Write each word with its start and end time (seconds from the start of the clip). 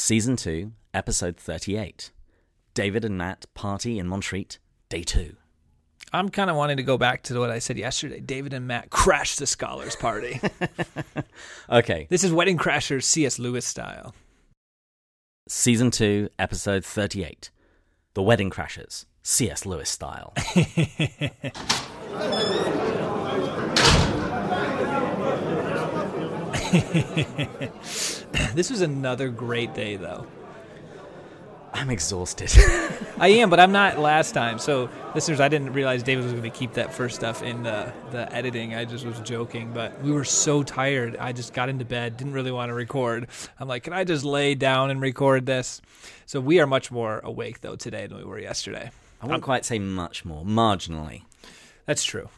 Season 0.00 0.36
2, 0.36 0.70
Episode 0.94 1.36
38. 1.36 2.12
David 2.72 3.04
and 3.04 3.18
Matt 3.18 3.46
Party 3.54 3.98
in 3.98 4.06
Montreat, 4.06 4.60
Day 4.88 5.02
2. 5.02 5.34
I'm 6.12 6.28
kind 6.28 6.48
of 6.48 6.54
wanting 6.54 6.76
to 6.76 6.84
go 6.84 6.96
back 6.96 7.24
to 7.24 7.38
what 7.40 7.50
I 7.50 7.58
said 7.58 7.76
yesterday. 7.76 8.20
David 8.20 8.54
and 8.54 8.68
Matt 8.68 8.90
crashed 8.90 9.40
the 9.40 9.46
scholars 9.46 9.96
party. 9.96 10.40
Okay, 11.70 12.06
this 12.10 12.22
is 12.22 12.32
Wedding 12.32 12.56
Crashers 12.56 13.02
C.S. 13.02 13.40
Lewis 13.40 13.66
style. 13.66 14.14
Season 15.48 15.90
2, 15.90 16.28
Episode 16.38 16.84
38. 16.84 17.50
The 18.14 18.22
Wedding 18.22 18.50
Crashers, 18.50 19.04
C.S. 19.24 19.66
Lewis 19.66 19.90
style. 19.90 20.32
This 28.54 28.70
was 28.70 28.80
another 28.80 29.28
great 29.28 29.74
day, 29.74 29.96
though. 29.96 30.26
I'm 31.72 31.90
exhausted. 31.90 32.50
I 33.18 33.28
am, 33.28 33.50
but 33.50 33.60
I'm 33.60 33.72
not 33.72 33.98
last 33.98 34.32
time. 34.32 34.58
So, 34.58 34.88
listeners, 35.14 35.38
I 35.38 35.48
didn't 35.48 35.72
realize 35.74 36.02
David 36.02 36.24
was 36.24 36.32
going 36.32 36.42
to 36.42 36.50
keep 36.50 36.72
that 36.72 36.92
first 36.92 37.14
stuff 37.16 37.42
in 37.42 37.62
the, 37.62 37.92
the 38.10 38.32
editing. 38.32 38.74
I 38.74 38.84
just 38.84 39.04
was 39.04 39.20
joking, 39.20 39.72
but 39.72 40.00
we 40.02 40.10
were 40.10 40.24
so 40.24 40.62
tired. 40.62 41.16
I 41.18 41.32
just 41.32 41.52
got 41.52 41.68
into 41.68 41.84
bed, 41.84 42.16
didn't 42.16 42.32
really 42.32 42.50
want 42.50 42.70
to 42.70 42.74
record. 42.74 43.28
I'm 43.60 43.68
like, 43.68 43.84
can 43.84 43.92
I 43.92 44.04
just 44.04 44.24
lay 44.24 44.54
down 44.54 44.90
and 44.90 45.00
record 45.00 45.46
this? 45.46 45.80
So, 46.26 46.40
we 46.40 46.58
are 46.58 46.66
much 46.66 46.90
more 46.90 47.20
awake, 47.22 47.60
though, 47.60 47.76
today 47.76 48.06
than 48.06 48.18
we 48.18 48.24
were 48.24 48.38
yesterday. 48.38 48.90
I 49.20 49.26
wouldn't 49.26 49.42
um, 49.42 49.46
quite 49.46 49.64
say 49.64 49.78
much 49.78 50.24
more, 50.24 50.44
marginally. 50.44 51.22
That's 51.86 52.02
true. 52.02 52.28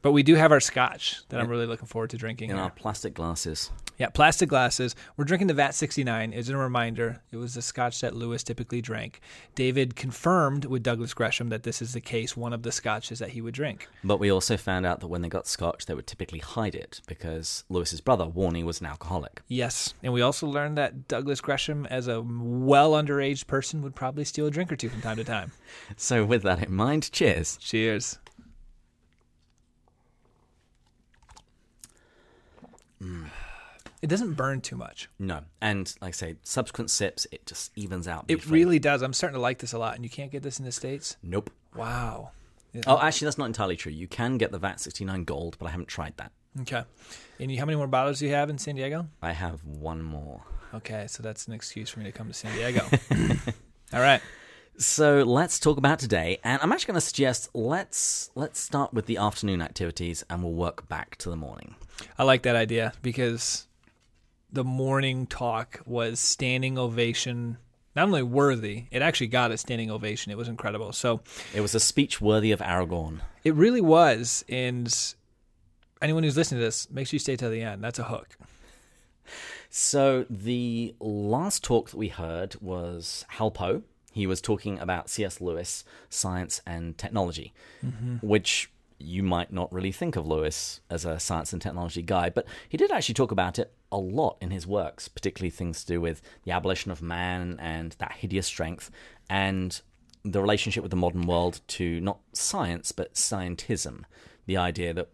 But 0.00 0.12
we 0.12 0.22
do 0.22 0.36
have 0.36 0.52
our 0.52 0.60
scotch 0.60 1.22
that 1.28 1.40
I'm 1.40 1.48
really 1.48 1.66
looking 1.66 1.86
forward 1.86 2.10
to 2.10 2.16
drinking. 2.16 2.50
In 2.50 2.56
here. 2.56 2.64
our 2.64 2.70
plastic 2.70 3.14
glasses. 3.14 3.70
Yeah, 3.98 4.10
plastic 4.10 4.48
glasses. 4.48 4.94
We're 5.16 5.24
drinking 5.24 5.48
the 5.48 5.54
VAT 5.54 5.74
69. 5.74 6.32
It's 6.32 6.48
a 6.48 6.56
reminder. 6.56 7.20
It 7.32 7.36
was 7.36 7.54
the 7.54 7.62
scotch 7.62 8.00
that 8.02 8.14
Lewis 8.14 8.44
typically 8.44 8.80
drank. 8.80 9.20
David 9.56 9.96
confirmed 9.96 10.66
with 10.66 10.84
Douglas 10.84 11.14
Gresham 11.14 11.48
that 11.48 11.64
this 11.64 11.82
is 11.82 11.94
the 11.94 12.00
case, 12.00 12.36
one 12.36 12.52
of 12.52 12.62
the 12.62 12.70
scotches 12.70 13.18
that 13.18 13.30
he 13.30 13.40
would 13.40 13.54
drink. 13.54 13.88
But 14.04 14.20
we 14.20 14.30
also 14.30 14.56
found 14.56 14.86
out 14.86 15.00
that 15.00 15.08
when 15.08 15.22
they 15.22 15.28
got 15.28 15.48
scotch, 15.48 15.86
they 15.86 15.94
would 15.94 16.06
typically 16.06 16.38
hide 16.38 16.76
it 16.76 17.00
because 17.08 17.64
Lewis's 17.68 18.00
brother, 18.00 18.26
Warnie, 18.26 18.62
was 18.64 18.80
an 18.80 18.86
alcoholic. 18.86 19.42
Yes. 19.48 19.94
And 20.04 20.12
we 20.12 20.22
also 20.22 20.46
learned 20.46 20.78
that 20.78 21.08
Douglas 21.08 21.40
Gresham, 21.40 21.86
as 21.86 22.06
a 22.06 22.20
well 22.22 22.92
underage 22.92 23.48
person, 23.48 23.82
would 23.82 23.96
probably 23.96 24.24
steal 24.24 24.46
a 24.46 24.50
drink 24.52 24.70
or 24.70 24.76
two 24.76 24.88
from 24.90 25.00
time 25.02 25.16
to 25.16 25.24
time. 25.24 25.50
So, 25.96 26.24
with 26.24 26.42
that 26.42 26.62
in 26.62 26.72
mind, 26.72 27.10
cheers. 27.12 27.56
Cheers. 27.58 28.18
It 34.00 34.08
doesn't 34.08 34.34
burn 34.34 34.60
too 34.60 34.76
much. 34.76 35.08
No. 35.18 35.40
And 35.60 35.92
like 36.00 36.10
I 36.10 36.12
say, 36.12 36.36
subsequent 36.42 36.90
sips, 36.90 37.26
it 37.32 37.46
just 37.46 37.72
evens 37.76 38.06
out. 38.06 38.26
It 38.28 38.46
really 38.46 38.78
does. 38.78 39.02
I'm 39.02 39.12
starting 39.12 39.34
to 39.34 39.40
like 39.40 39.58
this 39.58 39.72
a 39.72 39.78
lot. 39.78 39.96
And 39.96 40.04
you 40.04 40.10
can't 40.10 40.30
get 40.30 40.42
this 40.42 40.58
in 40.58 40.64
the 40.64 40.72
States? 40.72 41.16
Nope. 41.22 41.50
Wow. 41.74 42.30
Oh, 42.86 42.98
actually, 43.00 43.26
that's 43.26 43.38
not 43.38 43.46
entirely 43.46 43.76
true. 43.76 43.90
You 43.90 44.06
can 44.06 44.38
get 44.38 44.52
the 44.52 44.58
VAT 44.58 44.78
69 44.78 45.24
Gold, 45.24 45.56
but 45.58 45.66
I 45.66 45.70
haven't 45.70 45.88
tried 45.88 46.16
that. 46.18 46.32
Okay. 46.60 46.84
And 47.40 47.50
you, 47.50 47.58
how 47.58 47.64
many 47.64 47.76
more 47.76 47.86
bottles 47.86 48.18
do 48.18 48.26
you 48.26 48.34
have 48.34 48.50
in 48.50 48.58
San 48.58 48.76
Diego? 48.76 49.08
I 49.22 49.32
have 49.32 49.64
one 49.64 50.02
more. 50.02 50.42
Okay, 50.74 51.06
so 51.08 51.22
that's 51.22 51.46
an 51.46 51.54
excuse 51.54 51.88
for 51.88 52.00
me 52.00 52.04
to 52.06 52.12
come 52.12 52.28
to 52.28 52.34
San 52.34 52.54
Diego. 52.54 52.84
All 53.92 54.00
right. 54.00 54.20
So 54.76 55.22
let's 55.22 55.58
talk 55.58 55.78
about 55.78 55.98
today, 55.98 56.38
and 56.44 56.60
I'm 56.62 56.70
actually 56.70 56.92
going 56.92 57.00
to 57.00 57.06
suggest 57.06 57.48
let's 57.52 58.30
let's 58.36 58.60
start 58.60 58.94
with 58.94 59.06
the 59.06 59.16
afternoon 59.16 59.60
activities, 59.60 60.24
and 60.30 60.42
we'll 60.42 60.52
work 60.52 60.88
back 60.88 61.16
to 61.16 61.30
the 61.30 61.36
morning. 61.36 61.74
I 62.16 62.22
like 62.22 62.42
that 62.42 62.54
idea 62.54 62.92
because 63.02 63.66
the 64.50 64.64
morning 64.64 65.26
talk 65.26 65.80
was 65.86 66.20
standing 66.20 66.78
ovation. 66.78 67.58
Not 67.94 68.06
only 68.06 68.22
worthy, 68.22 68.84
it 68.90 69.02
actually 69.02 69.26
got 69.28 69.50
a 69.50 69.58
standing 69.58 69.90
ovation. 69.90 70.30
It 70.30 70.38
was 70.38 70.48
incredible. 70.48 70.92
So 70.92 71.20
It 71.54 71.60
was 71.60 71.74
a 71.74 71.80
speech 71.80 72.20
worthy 72.20 72.52
of 72.52 72.60
Aragorn. 72.60 73.20
it 73.44 73.54
really 73.54 73.80
was. 73.80 74.44
And 74.48 74.94
anyone 76.00 76.22
who's 76.22 76.36
listening 76.36 76.60
to 76.60 76.64
this, 76.64 76.90
make 76.90 77.06
sure 77.06 77.16
you 77.16 77.20
stay 77.20 77.36
till 77.36 77.50
the 77.50 77.62
end. 77.62 77.82
That's 77.82 77.98
a 77.98 78.04
hook. 78.04 78.36
So 79.70 80.24
the 80.30 80.94
last 80.98 81.62
talk 81.62 81.90
that 81.90 81.96
we 81.96 82.08
heard 82.08 82.56
was 82.60 83.24
Hal 83.28 83.50
Poe. 83.50 83.82
He 84.12 84.26
was 84.26 84.40
talking 84.40 84.78
about 84.78 85.10
C.S. 85.10 85.40
Lewis, 85.40 85.84
science 86.08 86.60
and 86.66 86.96
technology, 86.96 87.52
mm-hmm. 87.84 88.16
which 88.26 88.70
you 88.98 89.22
might 89.22 89.52
not 89.52 89.72
really 89.72 89.92
think 89.92 90.16
of 90.16 90.26
Lewis 90.26 90.80
as 90.90 91.04
a 91.04 91.20
science 91.20 91.52
and 91.52 91.62
technology 91.62 92.02
guy, 92.02 92.30
but 92.30 92.46
he 92.68 92.76
did 92.76 92.90
actually 92.90 93.14
talk 93.14 93.30
about 93.30 93.58
it 93.58 93.72
a 93.90 93.98
lot 93.98 94.36
in 94.40 94.50
his 94.50 94.66
works, 94.66 95.08
particularly 95.08 95.50
things 95.50 95.80
to 95.80 95.86
do 95.86 96.00
with 96.00 96.20
the 96.44 96.52
abolition 96.52 96.90
of 96.90 97.02
man 97.02 97.58
and 97.60 97.92
that 97.98 98.12
hideous 98.12 98.46
strength, 98.46 98.90
and 99.30 99.80
the 100.24 100.40
relationship 100.40 100.82
with 100.82 100.90
the 100.90 100.96
modern 100.96 101.26
world 101.26 101.60
to 101.68 102.00
not 102.00 102.18
science 102.32 102.92
but 102.92 103.14
scientism, 103.14 104.04
the 104.46 104.56
idea 104.56 104.92
that 104.92 105.08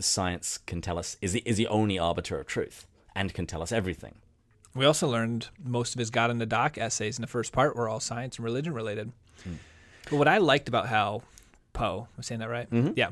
science 0.00 0.58
can 0.58 0.80
tell 0.80 0.98
us 0.98 1.16
is 1.20 1.32
the, 1.32 1.42
is 1.44 1.56
the 1.56 1.66
only 1.68 1.98
arbiter 1.98 2.38
of 2.38 2.46
truth 2.46 2.86
and 3.14 3.34
can 3.34 3.46
tell 3.46 3.62
us 3.62 3.72
everything. 3.72 4.16
We 4.74 4.84
also 4.84 5.08
learned 5.08 5.48
most 5.62 5.94
of 5.94 5.98
his 5.98 6.10
God 6.10 6.30
in 6.30 6.38
the 6.38 6.46
Dock 6.46 6.78
essays 6.78 7.18
in 7.18 7.22
the 7.22 7.28
first 7.28 7.52
part 7.52 7.74
were 7.74 7.88
all 7.88 8.00
science 8.00 8.36
and 8.36 8.44
religion 8.44 8.72
related. 8.74 9.12
Hmm. 9.42 9.54
But 10.10 10.16
what 10.16 10.28
I 10.28 10.38
liked 10.38 10.68
about 10.68 10.88
Hal 10.88 11.22
Poe, 11.72 12.08
am 12.16 12.22
saying 12.22 12.40
that 12.40 12.48
right? 12.48 12.70
Mm-hmm. 12.70 12.92
Yeah, 12.96 13.10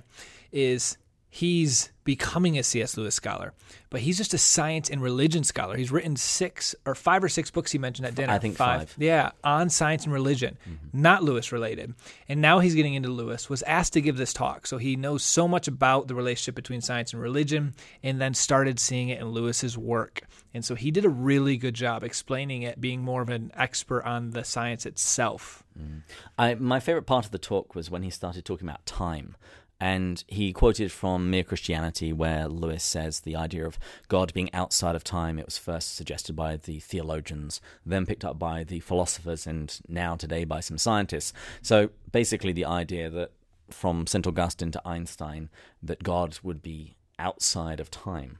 is 0.52 0.96
he's 1.36 1.90
becoming 2.04 2.56
a 2.56 2.62
C.S. 2.62 2.96
Lewis 2.96 3.14
scholar, 3.14 3.52
but 3.90 4.00
he's 4.00 4.16
just 4.16 4.32
a 4.32 4.38
science 4.38 4.88
and 4.88 5.02
religion 5.02 5.44
scholar. 5.44 5.76
He's 5.76 5.92
written 5.92 6.16
six 6.16 6.74
or 6.86 6.94
five 6.94 7.22
or 7.22 7.28
six 7.28 7.50
books 7.50 7.72
he 7.72 7.78
mentioned 7.78 8.06
at 8.06 8.14
dinner. 8.14 8.32
I 8.32 8.38
think 8.38 8.56
five. 8.56 8.94
Yeah, 8.96 9.32
on 9.44 9.68
science 9.68 10.04
and 10.04 10.14
religion, 10.14 10.56
mm-hmm. 10.62 10.98
not 10.98 11.22
Lewis 11.22 11.52
related. 11.52 11.94
And 12.26 12.40
now 12.40 12.60
he's 12.60 12.74
getting 12.74 12.94
into 12.94 13.10
Lewis, 13.10 13.50
was 13.50 13.62
asked 13.64 13.92
to 13.94 14.00
give 14.00 14.16
this 14.16 14.32
talk. 14.32 14.66
So 14.66 14.78
he 14.78 14.96
knows 14.96 15.22
so 15.22 15.46
much 15.46 15.68
about 15.68 16.08
the 16.08 16.14
relationship 16.14 16.54
between 16.54 16.80
science 16.80 17.12
and 17.12 17.20
religion, 17.20 17.74
and 18.02 18.18
then 18.18 18.32
started 18.32 18.80
seeing 18.80 19.10
it 19.10 19.20
in 19.20 19.28
Lewis's 19.28 19.76
work. 19.76 20.22
And 20.54 20.64
so 20.64 20.74
he 20.74 20.90
did 20.90 21.04
a 21.04 21.10
really 21.10 21.58
good 21.58 21.74
job 21.74 22.02
explaining 22.02 22.62
it, 22.62 22.80
being 22.80 23.02
more 23.02 23.20
of 23.20 23.28
an 23.28 23.52
expert 23.54 24.04
on 24.04 24.30
the 24.30 24.42
science 24.42 24.86
itself. 24.86 25.64
Mm. 25.78 26.00
I, 26.38 26.54
my 26.54 26.80
favorite 26.80 27.06
part 27.06 27.26
of 27.26 27.30
the 27.30 27.38
talk 27.38 27.74
was 27.74 27.90
when 27.90 28.02
he 28.02 28.08
started 28.08 28.46
talking 28.46 28.66
about 28.66 28.86
time. 28.86 29.36
And 29.78 30.24
he 30.26 30.52
quoted 30.52 30.90
from 30.90 31.30
Mere 31.30 31.44
Christianity, 31.44 32.12
where 32.12 32.48
Lewis 32.48 32.82
says 32.82 33.20
the 33.20 33.36
idea 33.36 33.66
of 33.66 33.78
God 34.08 34.32
being 34.32 34.52
outside 34.54 34.94
of 34.96 35.04
time. 35.04 35.38
It 35.38 35.44
was 35.44 35.58
first 35.58 35.94
suggested 35.94 36.34
by 36.34 36.56
the 36.56 36.80
theologians, 36.80 37.60
then 37.84 38.06
picked 38.06 38.24
up 38.24 38.38
by 38.38 38.64
the 38.64 38.80
philosophers, 38.80 39.46
and 39.46 39.78
now 39.86 40.16
today 40.16 40.44
by 40.44 40.60
some 40.60 40.78
scientists. 40.78 41.34
So 41.60 41.90
basically, 42.10 42.52
the 42.52 42.64
idea 42.64 43.10
that 43.10 43.32
from 43.70 44.06
St. 44.06 44.26
Augustine 44.26 44.70
to 44.70 44.82
Einstein, 44.84 45.50
that 45.82 46.02
God 46.02 46.38
would 46.42 46.62
be 46.62 46.96
outside 47.18 47.80
of 47.80 47.90
time. 47.90 48.38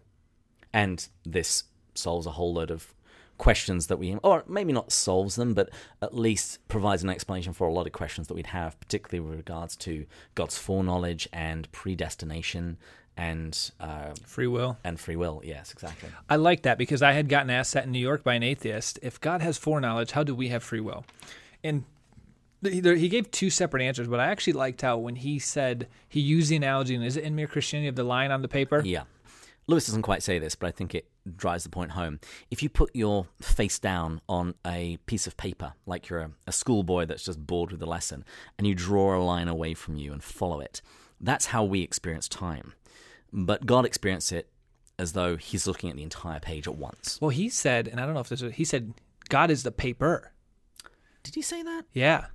And 0.72 1.06
this 1.24 1.64
solves 1.94 2.26
a 2.26 2.32
whole 2.32 2.54
load 2.54 2.70
of 2.70 2.94
questions 3.38 3.86
that 3.88 3.98
we, 3.98 4.14
or 4.22 4.44
maybe 4.48 4.72
not 4.72 4.92
solves 4.92 5.36
them, 5.36 5.54
but 5.54 5.70
at 6.02 6.14
least 6.14 6.58
provides 6.69 7.02
an 7.02 7.10
explanation 7.10 7.52
for 7.52 7.66
a 7.69 7.72
lot 7.72 7.86
of 7.86 7.92
questions 7.92 8.28
that 8.28 8.34
we'd 8.34 8.47
have, 8.48 8.78
particularly 8.80 9.20
with 9.28 9.36
regards 9.38 9.76
to 9.76 10.06
God's 10.34 10.58
foreknowledge 10.58 11.28
and 11.32 11.70
predestination 11.72 12.76
and 13.19 13.70
uh, 13.80 14.12
Free 14.26 14.47
will. 14.47 14.76
and 14.84 15.00
free 15.00 15.16
will. 15.16 15.41
Yes, 15.42 15.72
exactly. 15.72 16.10
I 16.28 16.36
like 16.36 16.62
that 16.62 16.76
because 16.76 17.02
I 17.02 17.12
had 17.12 17.28
gotten 17.30 17.48
asked 17.48 17.72
that 17.72 17.84
in 17.84 17.92
New 17.92 17.98
York 17.98 18.22
by 18.22 18.34
an 18.34 18.42
atheist. 18.42 18.98
If 19.02 19.19
God 19.20 19.41
has 19.41 19.56
foreknowledge, 19.56 20.10
how 20.10 20.22
do 20.22 20.34
we 20.34 20.48
have 20.48 20.62
free 20.62 20.80
will? 20.80 21.04
And 21.64 21.84
he 22.62 23.08
gave 23.08 23.30
two 23.30 23.48
separate 23.48 23.82
answers, 23.82 24.08
but 24.08 24.20
I 24.20 24.26
actually 24.26 24.53
liked 24.54 24.82
how 24.82 24.98
when 24.98 25.16
he 25.16 25.38
said 25.38 25.88
he 26.08 26.20
used 26.20 26.50
the 26.50 26.56
analogy, 26.56 26.94
and 26.94 27.04
is 27.04 27.16
it 27.16 27.24
in 27.24 27.34
Mere 27.34 27.47
Christianity 27.47 27.88
of 27.88 27.97
the 27.97 28.04
line 28.04 28.30
on 28.30 28.42
the 28.42 28.48
paper? 28.48 28.82
Yeah. 28.84 29.04
Lewis 29.69 29.87
doesn't 29.87 30.03
quite 30.03 30.22
say 30.22 30.38
this, 30.38 30.54
but 30.54 30.69
I 30.69 30.71
think 30.71 30.94
it 30.94 31.09
drives 31.37 31.65
the 31.65 31.71
point 31.71 31.93
home. 31.93 32.21
If 32.50 32.62
you 32.62 32.69
put 32.69 32.94
your 32.94 33.27
face 33.41 33.78
down 33.81 34.21
on 34.28 34.54
a 34.65 34.99
piece 35.06 35.27
of 35.27 35.36
paper, 35.36 35.72
like 35.86 36.09
you're 36.09 36.21
a, 36.21 36.30
a 36.47 36.53
schoolboy 36.53 37.07
that's 37.07 37.24
just 37.24 37.45
bored 37.47 37.72
with 37.72 37.80
the 37.80 37.86
lesson, 37.86 38.24
and 38.59 38.66
you 38.66 38.74
draw 38.74 39.16
a 39.16 39.22
line 39.22 39.48
away 39.48 39.74
from 39.74 39.97
you 39.97 40.13
and 40.13 40.22
follow 40.22 40.60
it, 40.60 40.83
that's 41.21 41.47
how 41.47 41.65
we 41.65 41.83
experience 41.83 42.28
time. 42.28 42.74
But 43.33 43.66
God 43.66 43.84
experienced 43.84 44.33
it 44.33 44.48
as 44.98 45.13
though 45.15 45.36
He's 45.36 45.66
looking 45.66 45.91
at 45.91 45.97
the 45.97 46.03
entire 46.04 46.39
page 46.41 46.69
at 46.69 46.77
once. 46.77 47.19
Well, 47.21 47.30
he 47.30 47.48
said, 47.48 47.89
and 47.89 47.98
I 48.01 48.04
don't 48.04 48.15
know 48.15 48.21
if 48.21 48.28
this 48.28 48.42
was, 48.42 48.53
he 48.54 48.65
said, 48.65 48.95
God 49.28 49.51
is 49.51 49.62
the 49.65 49.72
paper. 49.72 50.33
Did 51.24 51.34
he 51.34 51.42
say 51.42 51.62
that? 51.65 51.83
Yeah. 51.92 52.27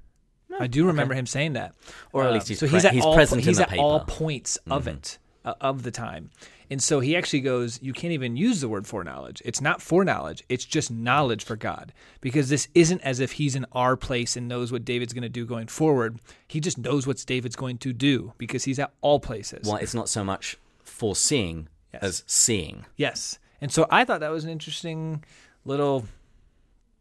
I 0.60 0.68
do 0.68 0.86
remember 0.86 1.14
him 1.14 1.26
saying 1.26 1.54
that. 1.54 1.74
Or 2.12 2.24
at 2.24 2.30
Uh, 2.30 2.34
least 2.34 2.50
he's 2.50 2.60
so 2.60 2.68
pre- 2.68 2.76
he's 2.76 2.84
at 2.86 2.94
he's 2.94 3.06
all, 3.06 3.16
present 3.16 3.42
in 3.42 3.48
he's 3.48 3.60
at 3.62 3.72
all 3.78 4.02
paper. 4.02 4.12
Mm-hmm. 4.12 4.24
points 4.24 4.58
of 4.70 4.86
it 4.90 5.18
uh, 5.46 5.54
of 5.62 5.84
the 5.84 5.92
time, 5.92 6.30
and 6.72 6.82
so 6.82 7.00
he 7.02 7.16
actually 7.16 7.42
goes. 7.42 7.78
You 7.84 7.94
can't 7.94 8.14
even 8.14 8.36
use 8.36 8.62
the 8.62 8.70
word 8.70 8.88
foreknowledge. 8.88 9.42
It's 9.46 9.62
not 9.62 9.82
foreknowledge. 9.82 10.44
It's 10.50 10.66
just 10.66 10.90
knowledge 10.90 11.44
for 11.44 11.56
God, 11.56 11.94
because 12.22 12.50
this 12.50 12.68
isn't 12.74 13.02
as 13.02 13.20
if 13.20 13.34
he's 13.34 13.56
in 13.56 13.68
our 13.74 13.96
place 13.96 14.36
and 14.36 14.48
knows 14.48 14.72
what 14.72 14.84
David's 14.86 15.14
going 15.14 15.22
to 15.22 15.30
do 15.30 15.46
going 15.46 15.68
forward. 15.68 16.20
He 16.48 16.60
just 16.60 16.80
knows 16.80 17.06
what 17.06 17.24
David's 17.28 17.56
going 17.56 17.78
to 17.80 17.94
do 17.94 18.34
because 18.40 18.64
he's 18.64 18.80
at 18.80 18.92
all 19.02 19.20
places. 19.20 19.68
Well, 19.68 19.78
it's 19.78 19.94
not 19.94 20.10
so 20.10 20.24
much 20.24 20.58
foreseeing 20.84 21.68
Yes. 21.94 22.04
as 22.04 22.24
seeing. 22.26 22.86
Yes, 22.96 23.38
and 23.60 23.72
so 23.72 23.86
I 23.92 24.06
thought 24.06 24.22
that 24.22 24.32
was 24.32 24.46
an 24.46 24.50
interesting 24.50 25.24
little 25.66 26.06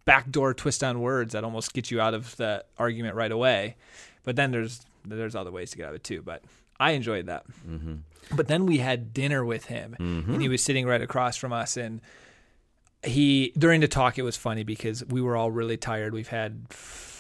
backdoor 0.04 0.54
twist 0.54 0.82
on 0.82 1.00
words 1.00 1.32
that 1.32 1.44
almost 1.44 1.72
gets 1.72 1.90
you 1.90 2.00
out 2.00 2.12
of 2.14 2.36
the 2.36 2.64
argument 2.76 3.14
right 3.14 3.30
away. 3.30 3.76
But 4.24 4.34
then 4.36 4.50
there's 4.50 4.80
there's 5.04 5.34
other 5.36 5.50
ways 5.52 5.70
to 5.70 5.76
get 5.76 5.84
out 5.84 5.90
of 5.90 5.96
it 5.96 6.04
too. 6.04 6.22
But 6.22 6.42
I 6.80 6.92
enjoyed 6.92 7.26
that. 7.26 7.44
Mm-hmm. 7.68 7.94
But 8.34 8.48
then 8.48 8.66
we 8.66 8.78
had 8.78 9.12
dinner 9.12 9.44
with 9.44 9.66
him, 9.66 9.94
Mm-hmm. 10.00 10.32
and 10.32 10.42
he 10.42 10.48
was 10.48 10.62
sitting 10.62 10.86
right 10.86 11.02
across 11.02 11.36
from 11.36 11.52
us. 11.52 11.76
And 11.76 12.00
he 13.02 13.52
during 13.56 13.80
the 13.80 13.88
talk, 13.88 14.18
it 14.18 14.22
was 14.22 14.36
funny 14.36 14.62
because 14.62 15.04
we 15.06 15.20
were 15.22 15.36
all 15.36 15.50
really 15.50 15.76
tired. 15.76 16.12
We've 16.12 16.28
had 16.28 16.68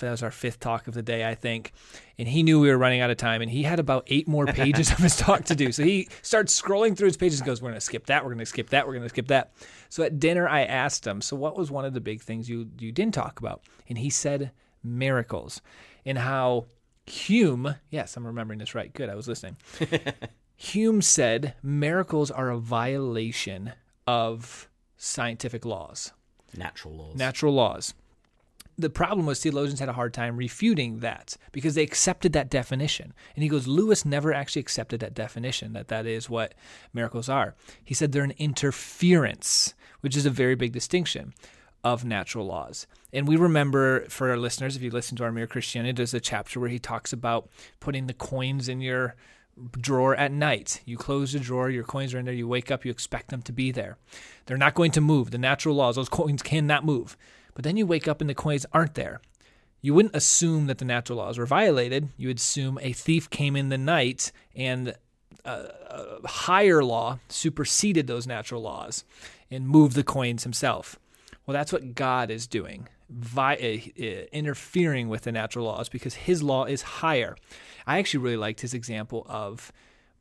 that 0.00 0.10
was 0.12 0.22
our 0.22 0.30
fifth 0.30 0.60
talk 0.60 0.88
of 0.88 0.94
the 0.94 1.02
day, 1.02 1.28
I 1.28 1.34
think, 1.34 1.72
and 2.18 2.26
he 2.28 2.42
knew 2.42 2.58
we 2.60 2.68
were 2.68 2.78
running 2.78 3.00
out 3.00 3.10
of 3.10 3.16
time, 3.18 3.42
and 3.42 3.50
he 3.50 3.62
had 3.64 3.78
about 3.78 4.04
eight 4.06 4.26
more 4.28 4.46
pages 4.62 4.90
of 4.90 4.98
his 4.98 5.16
talk 5.16 5.44
to 5.46 5.54
do. 5.54 5.72
So 5.72 5.82
he 5.82 6.08
starts 6.22 6.58
scrolling 6.60 6.96
through 6.96 7.08
his 7.08 7.16
pages 7.16 7.40
and 7.40 7.46
goes, 7.46 7.60
"We're 7.62 7.68
going 7.70 7.74
to 7.80 7.84
skip 7.84 8.06
that. 8.06 8.22
We're 8.24 8.30
going 8.30 8.38
to 8.40 8.46
skip 8.46 8.70
that. 8.70 8.86
We're 8.86 8.92
going 8.94 9.02
to 9.04 9.08
skip 9.10 9.28
that." 9.28 9.52
So 9.88 10.02
at 10.02 10.18
dinner, 10.20 10.48
I 10.48 10.62
asked 10.64 11.06
him, 11.06 11.20
"So 11.22 11.34
what 11.36 11.56
was 11.56 11.70
one 11.70 11.84
of 11.84 11.92
the 11.94 12.00
big 12.00 12.20
things 12.22 12.48
you 12.48 12.68
you 12.78 12.92
didn't 12.92 13.14
talk 13.14 13.40
about?" 13.40 13.62
And 13.88 13.98
he 13.98 14.10
said 14.10 14.52
miracles, 14.84 15.60
and 16.06 16.18
how 16.18 16.66
Hume, 17.06 17.74
yes, 17.90 18.16
I'm 18.16 18.26
remembering 18.26 18.58
this 18.58 18.74
right. 18.74 18.92
Good, 18.92 19.08
I 19.08 19.14
was 19.14 19.28
listening. 19.28 19.56
Hume 20.56 21.02
said 21.02 21.54
miracles 21.62 22.30
are 22.30 22.50
a 22.50 22.58
violation 22.58 23.72
of 24.06 24.68
scientific 24.96 25.64
laws, 25.64 26.12
Natural 26.56 26.94
laws. 26.94 27.16
natural 27.16 27.54
laws. 27.54 27.94
The 28.76 28.90
problem 28.90 29.26
was 29.26 29.40
theologians 29.42 29.80
had 29.80 29.88
a 29.90 29.94
hard 29.94 30.14
time 30.14 30.36
refuting 30.36 31.00
that 31.00 31.36
because 31.52 31.74
they 31.74 31.82
accepted 31.82 32.32
that 32.32 32.48
definition. 32.50 33.12
And 33.34 33.42
he 33.42 33.48
goes, 33.48 33.66
Lewis 33.66 34.06
never 34.06 34.32
actually 34.32 34.60
accepted 34.60 35.00
that 35.00 35.12
definition, 35.14 35.74
that 35.74 35.88
that 35.88 36.06
is 36.06 36.30
what 36.30 36.54
miracles 36.94 37.28
are. 37.28 37.54
He 37.84 37.92
said 37.94 38.12
they're 38.12 38.22
an 38.24 38.32
interference, 38.38 39.74
which 40.00 40.16
is 40.16 40.24
a 40.24 40.30
very 40.30 40.54
big 40.54 40.72
distinction 40.72 41.34
of 41.84 42.04
natural 42.06 42.46
laws. 42.46 42.86
And 43.12 43.26
we 43.26 43.36
remember 43.36 44.08
for 44.08 44.30
our 44.30 44.36
listeners, 44.36 44.76
if 44.76 44.82
you 44.82 44.90
listen 44.90 45.16
to 45.16 45.24
our 45.24 45.32
Mere 45.32 45.46
Christianity, 45.46 45.92
there's 45.92 46.14
a 46.14 46.20
chapter 46.20 46.60
where 46.60 46.68
he 46.68 46.78
talks 46.78 47.12
about 47.12 47.48
putting 47.80 48.06
the 48.06 48.14
coins 48.14 48.68
in 48.68 48.80
your 48.80 49.16
drawer 49.78 50.14
at 50.14 50.32
night. 50.32 50.80
You 50.84 50.96
close 50.96 51.32
the 51.32 51.40
drawer, 51.40 51.70
your 51.70 51.84
coins 51.84 52.14
are 52.14 52.18
in 52.18 52.24
there, 52.24 52.34
you 52.34 52.48
wake 52.48 52.70
up, 52.70 52.84
you 52.84 52.90
expect 52.90 53.28
them 53.28 53.42
to 53.42 53.52
be 53.52 53.72
there. 53.72 53.98
They're 54.46 54.56
not 54.56 54.74
going 54.74 54.92
to 54.92 55.00
move. 55.00 55.30
The 55.30 55.38
natural 55.38 55.74
laws, 55.74 55.96
those 55.96 56.08
coins 56.08 56.42
cannot 56.42 56.84
move. 56.84 57.16
But 57.54 57.64
then 57.64 57.76
you 57.76 57.86
wake 57.86 58.08
up 58.08 58.20
and 58.20 58.30
the 58.30 58.34
coins 58.34 58.64
aren't 58.72 58.94
there. 58.94 59.20
You 59.82 59.94
wouldn't 59.94 60.14
assume 60.14 60.66
that 60.66 60.78
the 60.78 60.84
natural 60.84 61.18
laws 61.18 61.38
were 61.38 61.46
violated. 61.46 62.08
You 62.16 62.28
would 62.28 62.38
assume 62.38 62.78
a 62.80 62.92
thief 62.92 63.28
came 63.30 63.56
in 63.56 63.70
the 63.70 63.78
night 63.78 64.30
and 64.54 64.94
a, 65.44 66.18
a 66.22 66.28
higher 66.28 66.84
law 66.84 67.18
superseded 67.28 68.06
those 68.06 68.26
natural 68.26 68.62
laws 68.62 69.04
and 69.50 69.66
moved 69.66 69.96
the 69.96 70.04
coins 70.04 70.44
himself. 70.44 70.98
Well, 71.46 71.54
that's 71.54 71.72
what 71.72 71.94
God 71.94 72.30
is 72.30 72.46
doing, 72.46 72.88
vi- 73.10 73.92
uh, 73.98 74.02
uh, 74.02 74.26
interfering 74.32 75.08
with 75.08 75.22
the 75.22 75.32
natural 75.32 75.66
laws 75.66 75.88
because 75.88 76.14
his 76.14 76.42
law 76.42 76.64
is 76.64 76.82
higher. 76.82 77.36
I 77.86 77.98
actually 77.98 78.20
really 78.24 78.36
liked 78.36 78.60
his 78.60 78.74
example 78.74 79.26
of 79.28 79.72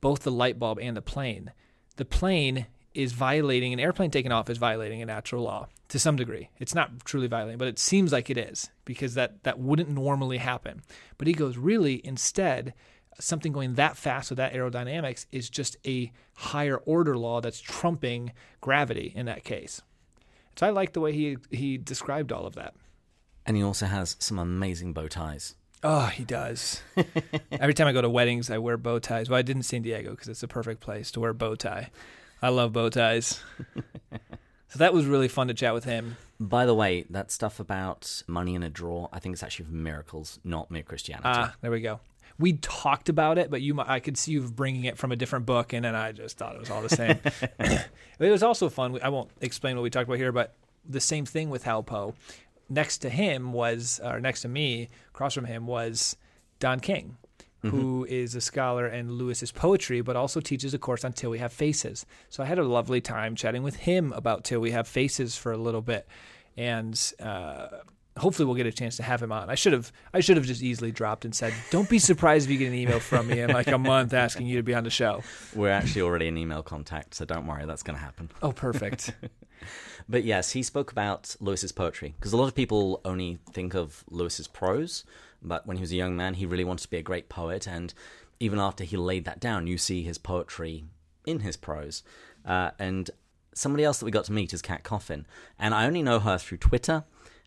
both 0.02 0.24
the 0.24 0.32
light 0.32 0.60
bulb 0.60 0.80
and 0.80 0.96
the 0.98 1.02
plane. 1.02 1.52
The 1.98 2.06
plane 2.06 2.68
is 2.94 3.14
violating 3.14 3.72
an 3.72 3.80
airplane 3.80 4.12
taking 4.12 4.32
off 4.32 4.50
is 4.50 4.58
violating 4.58 5.02
a 5.02 5.06
natural 5.06 5.44
law 5.44 5.68
to 5.90 6.00
some 6.00 6.16
degree. 6.16 6.50
It's 6.60 6.74
not 6.74 7.06
truly 7.06 7.28
violating, 7.28 7.58
but 7.58 7.68
it 7.68 7.80
seems 7.80 8.12
like 8.12 8.30
it 8.30 8.38
is 8.38 8.70
because 8.86 9.14
that 9.14 9.44
that 9.44 9.60
wouldn't 9.60 9.90
normally 9.90 10.38
happen. 10.38 10.82
But 11.18 11.28
he 11.28 11.34
goes, 11.34 11.58
really, 11.58 12.06
instead, 12.06 12.74
something 13.20 13.52
going 13.52 13.76
that 13.76 13.98
fast 13.98 14.32
with 14.32 14.38
that 14.38 14.54
aerodynamics 14.54 15.26
is 15.32 15.50
just 15.50 15.78
a 15.86 16.12
higher 16.36 16.78
order 16.78 17.18
law 17.18 17.42
that's 17.42 17.62
trumping 17.62 18.32
gravity 18.62 19.14
in 19.16 19.26
that 19.26 19.44
case. 19.44 19.82
So 20.60 20.68
I 20.68 20.72
like 20.72 20.92
the 20.92 21.00
way 21.00 21.14
he 21.14 21.38
he 21.52 21.78
described 21.78 22.34
all 22.34 22.46
of 22.46 22.56
that. 22.56 22.74
and 23.46 23.56
he 23.56 23.64
also 23.64 23.86
has 23.86 24.18
some 24.20 24.38
amazing 24.38 24.92
bow 24.92 25.08
ties. 25.08 25.56
Oh, 25.86 26.08
he 26.08 26.26
does. 26.26 26.82
Every 27.54 27.74
time 27.74 27.88
I 27.88 27.94
go 27.94 28.02
to 28.02 28.10
weddings, 28.10 28.52
I 28.52 28.58
wear 28.58 28.76
bow 28.76 29.00
ties. 29.00 29.30
Well, 29.30 29.40
I 29.40 29.42
did 29.42 29.56
in 29.56 29.64
San 29.64 29.84
Diego 29.84 30.10
because 30.10 30.28
it's 30.28 30.42
the 30.42 30.50
perfect 30.50 30.82
place 30.82 31.12
to 31.12 31.22
wear 31.22 31.30
a 31.30 31.34
bow 31.34 31.56
tie. 31.56 31.92
I 32.42 32.50
love 32.50 32.74
bow 32.74 32.90
ties. 32.90 33.42
so 34.68 34.80
that 34.80 34.94
was 34.94 35.06
really 35.06 35.30
fun 35.30 35.48
to 35.48 35.54
chat 35.54 35.74
with 35.74 35.86
him. 35.86 36.18
By 36.42 36.66
the 36.66 36.76
way, 36.76 37.06
that 37.10 37.32
stuff 37.32 37.62
about 37.62 38.22
money 38.28 38.54
in 38.54 38.62
a 38.62 38.70
drawer, 38.70 39.08
I 39.14 39.20
think 39.20 39.36
it's 39.36 39.44
actually 39.44 39.68
from 39.68 39.82
miracles, 39.82 40.40
not 40.44 40.70
mere 40.70 40.84
Christianity. 40.84 41.30
Ah, 41.30 41.56
there 41.62 41.72
we 41.72 41.80
go. 41.80 42.02
We 42.40 42.54
talked 42.54 43.10
about 43.10 43.38
it, 43.38 43.52
but 43.52 43.62
you, 43.62 43.80
I 43.80 44.00
could 44.00 44.18
see 44.18 44.32
you 44.32 44.42
bringing 44.42 44.86
it 44.86 44.98
from 44.98 45.12
a 45.12 45.16
different 45.16 45.46
book, 45.46 45.74
and 45.74 45.84
then 45.84 45.94
I 45.94 46.14
just 46.14 46.38
thought 46.38 46.56
it 46.56 46.60
was 46.60 46.72
all 46.72 46.82
the 46.82 46.90
same. 46.90 47.20
it 47.60 48.32
was 48.32 48.42
also 48.42 48.70
fun. 48.70 48.98
I 49.04 49.10
won't 49.10 49.30
explain 49.42 49.76
what 49.76 49.84
we 49.84 49.90
talked 49.90 50.08
about 50.08 50.18
here, 50.18 50.32
but 50.32 50.56
the 50.88 51.02
same 51.02 51.26
thing 51.26 51.50
with 51.50 51.64
Hal 51.64 51.84
Poe. 51.84 52.16
Next 52.70 53.00
to 53.00 53.10
him 53.10 53.52
was, 53.52 54.00
or 54.04 54.20
next 54.20 54.42
to 54.44 54.48
me, 54.48 54.90
across 55.10 55.34
from 55.34 55.46
him 55.46 55.68
was 55.68 56.16
Don 56.60 56.80
King, 56.80 57.18
who 57.62 58.06
is 58.06 58.36
a 58.36 58.42
scholar 58.42 58.88
in 58.88 59.12
Lewis's 59.12 59.52
poetry, 59.52 60.00
but 60.02 60.16
also 60.16 60.40
teaches 60.40 60.74
a 60.74 60.80
course 60.80 61.04
on 61.04 61.12
Till 61.12 61.32
We 61.32 61.40
Have 61.40 61.52
Faces. 61.52 62.06
So 62.30 62.42
I 62.42 62.46
had 62.46 62.58
a 62.58 62.64
lovely 62.64 63.02
time 63.02 63.36
chatting 63.36 63.64
with 63.64 63.76
him 63.76 64.14
about 64.14 64.46
Till 64.46 64.62
We 64.62 64.72
Have 64.72 64.88
Faces 64.88 65.36
for 65.36 65.52
a 65.52 65.58
little 65.58 65.82
bit, 65.82 66.08
and 66.56 66.98
uh, 67.20 67.68
hopefully 68.20 68.46
we'll 68.46 68.56
get 68.56 68.66
a 68.66 68.72
chance 68.72 68.98
to 68.98 69.04
have 69.04 69.22
him 69.22 69.32
on. 69.32 69.50
I 69.50 69.56
should 69.56 69.74
have 69.74 69.92
I 70.14 70.20
should 70.20 70.38
have 70.38 70.46
just 70.46 70.62
easily 70.62 70.92
dropped 70.92 71.26
and 71.26 71.34
said, 71.34 71.54
"Don't 71.72 71.90
be 71.90 72.00
surprised 72.00 72.46
if 72.46 72.52
you 72.52 72.58
get 72.58 72.68
an 72.68 72.76
email 72.76 73.00
from 73.00 73.28
me 73.28 73.42
in 73.42 73.52
like 73.52 73.68
a 73.68 73.78
month 73.78 74.14
asking 74.14 74.48
you 74.48 74.58
to 74.58 74.64
be 74.64 74.74
on 74.74 74.84
the 74.84 74.90
show." 74.90 75.24
We're 75.56 75.72
actually 75.72 76.02
already 76.02 76.28
in 76.28 76.38
email 76.38 76.64
contact, 76.64 77.16
so 77.16 77.26
don't 77.26 77.48
worry, 77.48 77.66
that's 77.66 77.84
going 77.84 77.98
to 77.98 78.04
happen. 78.04 78.30
Oh, 78.42 78.52
perfect. 78.52 79.14
But 80.10 80.24
yes, 80.24 80.52
he 80.52 80.64
spoke 80.64 80.92
about 80.92 81.36
Lewis's 81.40 81.72
poetry 81.72 82.16
because 82.18 82.34
a 82.34 82.38
lot 82.38 82.48
of 82.48 82.56
people 82.56 83.00
only 83.06 83.38
think 83.52 83.76
of 83.76 84.04
Lewis's 84.10 84.48
prose, 84.48 85.06
but 85.40 85.68
when 85.68 85.78
he 85.78 85.82
was 85.82 85.92
a 85.92 85.98
young 85.98 86.16
man, 86.16 86.34
he 86.34 86.48
really 86.48 86.64
wanted 86.64 86.84
to 86.84 86.90
be 86.90 86.98
a 86.98 87.04
great 87.04 87.30
poet, 87.30 87.68
and 87.68 87.94
even 88.40 88.58
after 88.58 88.84
he 88.84 88.98
laid 88.98 89.26
that 89.26 89.40
down, 89.40 89.68
you 89.68 89.78
see 89.78 90.02
his 90.02 90.18
poetry 90.18 90.86
in 91.26 91.42
his 91.42 91.56
prose. 91.56 92.02
Uh, 92.44 92.72
and 92.80 93.12
somebody 93.54 93.84
else 93.84 94.00
that 94.00 94.06
we 94.06 94.12
got 94.12 94.26
to 94.26 94.34
meet 94.34 94.52
is 94.52 94.64
Kat 94.64 94.84
Coffin, 94.84 95.28
and 95.60 95.76
I 95.76 95.86
only 95.86 96.02
know 96.02 96.20
her 96.20 96.40
through 96.40 96.58
Twitter. 96.58 97.04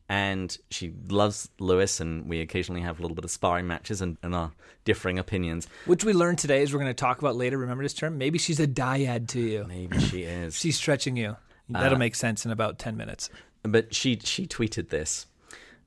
And 0.08 0.56
she 0.70 0.92
loves 1.08 1.48
Lewis, 1.58 2.00
and 2.00 2.28
we 2.28 2.40
occasionally 2.40 2.82
have 2.82 2.98
a 2.98 3.02
little 3.02 3.14
bit 3.14 3.24
of 3.24 3.30
sparring 3.30 3.66
matches 3.66 4.02
and, 4.02 4.18
and 4.22 4.34
our 4.34 4.52
differing 4.84 5.18
opinions. 5.18 5.66
Which 5.86 6.04
we 6.04 6.12
learned 6.12 6.38
today 6.38 6.62
is 6.62 6.72
we're 6.72 6.80
going 6.80 6.90
to 6.90 6.94
talk 6.94 7.18
about 7.18 7.36
later. 7.36 7.56
Remember 7.56 7.82
this 7.82 7.94
term? 7.94 8.18
Maybe 8.18 8.38
she's 8.38 8.60
a 8.60 8.66
dyad 8.66 9.28
to 9.28 9.40
you. 9.40 9.64
Maybe 9.66 9.98
she 10.00 10.22
is. 10.22 10.58
She's 10.58 10.76
stretching 10.76 11.16
you. 11.16 11.36
That'll 11.68 11.96
uh, 11.96 11.98
make 11.98 12.14
sense 12.14 12.44
in 12.44 12.50
about 12.50 12.78
10 12.78 12.96
minutes. 12.96 13.30
But 13.62 13.94
she 13.94 14.18
she 14.22 14.46
tweeted 14.46 14.88
this. 14.88 15.26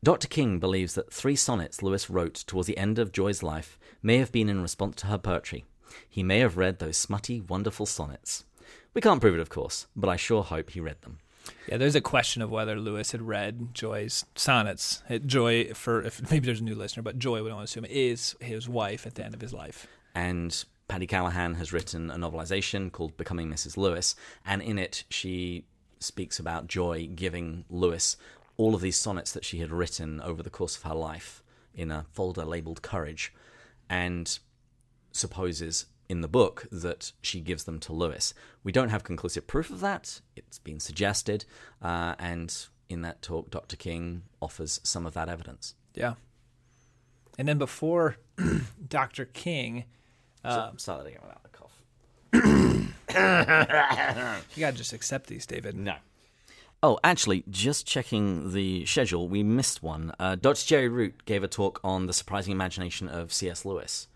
Dr. 0.04 0.28
King 0.28 0.60
believes 0.60 0.94
that 0.94 1.12
three 1.12 1.36
sonnets 1.36 1.82
Lewis 1.82 2.10
wrote 2.10 2.36
towards 2.48 2.68
the 2.68 2.78
end 2.78 3.00
of 3.00 3.12
Joy's 3.12 3.44
life 3.44 3.78
may 4.02 4.18
have 4.18 4.32
been 4.32 4.50
in 4.50 4.62
response 4.62 4.98
to 4.98 5.08
her 5.08 5.18
poetry. 5.18 5.66
He 6.08 6.24
may 6.24 6.40
have 6.40 6.58
read 6.58 6.80
those 6.80 6.98
smutty, 6.98 7.42
wonderful 7.42 7.86
sonnets. 7.86 8.46
We 8.94 9.02
can't 9.02 9.20
prove 9.20 9.36
it, 9.36 9.42
of 9.42 9.50
course, 9.50 9.88
but 9.96 10.10
I 10.10 10.16
sure 10.16 10.44
hope 10.44 10.70
he 10.70 10.80
read 10.80 11.02
them. 11.02 11.20
Yeah, 11.68 11.78
there's 11.78 11.96
a 11.96 12.02
question 12.02 12.42
of 12.42 12.52
whether 12.52 12.80
Lewis 12.80 13.12
had 13.12 13.22
read 13.22 13.74
Joy's 13.74 14.26
sonnets. 14.36 15.04
Joy, 15.26 15.74
for 15.74 16.02
if 16.02 16.30
maybe 16.32 16.46
there's 16.46 16.62
a 16.62 16.64
new 16.64 16.76
listener, 16.76 17.04
but 17.04 17.20
Joy, 17.20 17.44
we 17.44 17.50
don't 17.50 17.64
assume, 17.64 17.86
is 17.86 18.36
his 18.40 18.70
wife 18.70 19.06
at 19.06 19.16
the 19.16 19.24
end 19.26 19.34
of 19.34 19.42
his 19.42 19.54
life. 19.54 19.88
And 20.14 20.64
Patti 20.88 21.08
Callahan 21.08 21.56
has 21.56 21.74
written 21.74 22.12
a 22.12 22.16
novelization 22.16 22.92
called 22.92 23.18
Becoming 23.18 23.50
Mrs. 23.50 23.78
Lewis, 23.78 24.16
and 24.46 24.62
in 24.62 24.78
it 24.78 25.04
she 25.10 25.66
speaks 26.00 26.40
about 26.40 26.68
Joy 26.68 27.10
giving 27.16 27.66
Lewis 27.70 28.18
all 28.58 28.76
of 28.76 28.82
these 28.82 28.96
sonnets 28.96 29.32
that 29.34 29.44
she 29.44 29.60
had 29.60 29.72
written 29.72 30.22
over 30.22 30.44
the 30.44 30.50
course 30.50 30.78
of 30.78 30.84
her 30.84 30.96
life 30.96 31.44
in 31.74 31.92
a 31.92 32.06
folder 32.12 32.46
labeled 32.46 32.82
Courage, 32.82 33.34
and 33.90 34.40
supposes 35.12 35.86
in 36.10 36.22
the 36.22 36.28
book 36.28 36.68
that 36.72 37.12
she 37.22 37.40
gives 37.42 37.64
them 37.64 37.80
to 37.80 37.94
Lewis. 37.94 38.34
We 38.64 38.72
don't 38.72 38.90
have 38.90 39.04
conclusive 39.04 39.48
proof 39.48 39.70
of 39.70 39.80
that. 39.82 40.22
It's 40.36 40.60
been 40.60 40.80
suggested, 40.80 41.46
uh, 41.82 42.16
and 42.20 42.56
in 42.90 43.02
that 43.02 43.22
talk, 43.22 43.50
Dr. 43.50 43.76
King 43.76 44.24
offers 44.42 44.80
some 44.84 45.06
of 45.06 45.14
that 45.16 45.30
evidence. 45.30 45.76
Yeah. 45.96 46.14
And 47.38 47.48
then 47.48 47.58
before 47.58 48.18
Dr. 48.88 49.26
King, 49.26 49.86
So, 50.44 50.72
start 50.78 51.04
that 51.04 51.08
again 51.10 51.22
without 51.24 51.44
the 51.44 51.50
cough. 51.50 52.86
you 54.56 54.62
got 54.62 54.72
to 54.72 54.78
just 54.78 54.94
accept 54.94 55.28
these, 55.28 55.46
David. 55.46 55.76
No. 55.76 55.96
Oh, 56.84 57.00
actually, 57.04 57.44
just 57.50 57.88
checking 57.88 58.52
the 58.54 58.86
schedule, 58.86 59.28
we 59.28 59.42
missed 59.42 59.82
one. 59.82 60.14
Uh, 60.20 60.36
Dr. 60.36 60.66
Jerry 60.66 60.88
Root 60.88 61.26
gave 61.26 61.44
a 61.44 61.48
talk 61.48 61.80
on 61.84 62.06
the 62.06 62.14
surprising 62.14 62.52
imagination 62.52 63.08
of 63.10 63.34
C.S. 63.34 63.66
Lewis. 63.66 64.08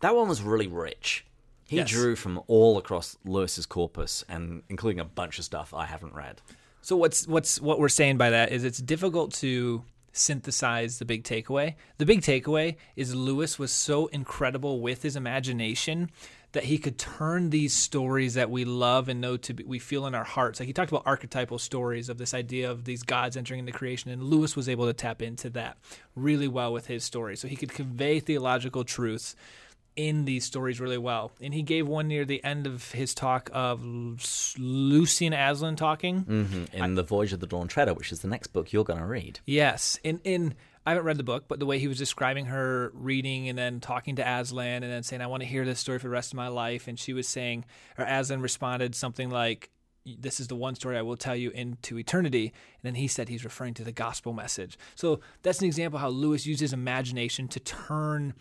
That 0.00 0.14
one 0.14 0.28
was 0.28 0.42
really 0.42 0.66
rich. 0.66 1.24
He 1.66 1.76
Yes. 1.76 1.90
drew 1.90 2.16
from 2.16 2.40
all 2.48 2.78
across 2.78 3.16
Lewis's 3.24 3.64
corpus, 3.66 4.24
and 4.28 4.62
including 4.68 4.98
a 4.98 5.04
bunch 5.04 5.38
of 5.38 5.44
stuff 5.44 5.72
I 5.72 5.86
haven't 5.86 6.14
read. 6.14 6.42
So 6.82 6.96
what's 6.96 7.28
what's 7.28 7.60
what 7.60 7.78
we're 7.78 7.88
saying 7.88 8.16
by 8.16 8.30
that 8.30 8.50
is 8.50 8.64
it's 8.64 8.78
difficult 8.78 9.32
to 9.34 9.84
synthesize 10.12 10.98
the 10.98 11.04
big 11.04 11.22
takeaway. 11.22 11.74
The 11.98 12.06
big 12.06 12.22
takeaway 12.22 12.76
is 12.96 13.14
Lewis 13.14 13.58
was 13.58 13.70
so 13.70 14.06
incredible 14.08 14.80
with 14.80 15.02
his 15.02 15.14
imagination 15.14 16.10
that 16.52 16.64
he 16.64 16.78
could 16.78 16.98
turn 16.98 17.50
these 17.50 17.72
stories 17.72 18.34
that 18.34 18.50
we 18.50 18.64
love 18.64 19.08
and 19.08 19.20
know 19.20 19.36
to 19.36 19.54
be, 19.54 19.62
we 19.62 19.78
feel 19.78 20.06
in 20.06 20.16
our 20.16 20.24
hearts. 20.24 20.58
Like 20.58 20.66
he 20.66 20.72
talked 20.72 20.90
about 20.90 21.04
archetypal 21.06 21.60
stories 21.60 22.08
of 22.08 22.18
this 22.18 22.34
idea 22.34 22.68
of 22.68 22.84
these 22.84 23.04
gods 23.04 23.36
entering 23.36 23.60
into 23.60 23.70
creation, 23.70 24.10
and 24.10 24.24
Lewis 24.24 24.56
was 24.56 24.68
able 24.68 24.86
to 24.86 24.92
tap 24.92 25.22
into 25.22 25.48
that 25.50 25.78
really 26.16 26.48
well 26.48 26.72
with 26.72 26.88
his 26.88 27.04
story. 27.04 27.36
So 27.36 27.46
he 27.46 27.54
could 27.54 27.70
convey 27.70 28.18
theological 28.18 28.82
truths 28.82 29.36
in 29.96 30.24
these 30.24 30.44
stories 30.44 30.80
really 30.80 30.98
well. 30.98 31.32
And 31.40 31.52
he 31.52 31.62
gave 31.62 31.86
one 31.86 32.08
near 32.08 32.24
the 32.24 32.42
end 32.44 32.66
of 32.66 32.92
his 32.92 33.14
talk 33.14 33.50
of 33.52 33.82
Lucy 33.82 35.26
Aslan 35.26 35.76
talking 35.76 36.24
mm-hmm. 36.24 36.64
in 36.72 36.82
I, 36.82 36.94
the 36.94 37.02
Voyage 37.02 37.32
of 37.32 37.40
the 37.40 37.46
Dawn 37.46 37.68
Treader, 37.68 37.94
which 37.94 38.12
is 38.12 38.20
the 38.20 38.28
next 38.28 38.48
book 38.48 38.72
you're 38.72 38.84
going 38.84 38.98
to 38.98 39.06
read. 39.06 39.40
Yes, 39.46 39.98
in 40.02 40.20
in 40.24 40.54
I 40.86 40.90
haven't 40.90 41.04
read 41.04 41.18
the 41.18 41.24
book, 41.24 41.44
but 41.46 41.58
the 41.58 41.66
way 41.66 41.78
he 41.78 41.88
was 41.88 41.98
describing 41.98 42.46
her 42.46 42.90
reading 42.94 43.48
and 43.48 43.58
then 43.58 43.80
talking 43.80 44.16
to 44.16 44.22
Aslan 44.22 44.82
and 44.82 44.90
then 44.92 45.02
saying, 45.02 45.20
"I 45.20 45.26
want 45.26 45.42
to 45.42 45.48
hear 45.48 45.64
this 45.64 45.80
story 45.80 45.98
for 45.98 46.06
the 46.06 46.10
rest 46.10 46.32
of 46.32 46.36
my 46.36 46.48
life," 46.48 46.88
and 46.88 46.98
she 46.98 47.12
was 47.12 47.28
saying, 47.28 47.64
or 47.98 48.04
Aslan 48.04 48.40
responded 48.40 48.94
something 48.94 49.30
like. 49.30 49.70
This 50.06 50.40
is 50.40 50.48
the 50.48 50.56
one 50.56 50.76
story 50.76 50.96
I 50.96 51.02
will 51.02 51.18
tell 51.18 51.36
you 51.36 51.50
into 51.50 51.98
eternity. 51.98 52.46
And 52.46 52.82
then 52.82 52.94
he 52.94 53.06
said 53.06 53.28
he's 53.28 53.44
referring 53.44 53.74
to 53.74 53.84
the 53.84 53.92
gospel 53.92 54.32
message. 54.32 54.78
So 54.94 55.20
that's 55.42 55.60
an 55.60 55.66
example 55.66 55.98
how 55.98 56.08
Lewis 56.08 56.46
uses 56.46 56.72
imagination 56.72 57.48
to 57.48 57.60
turn 57.60 58.32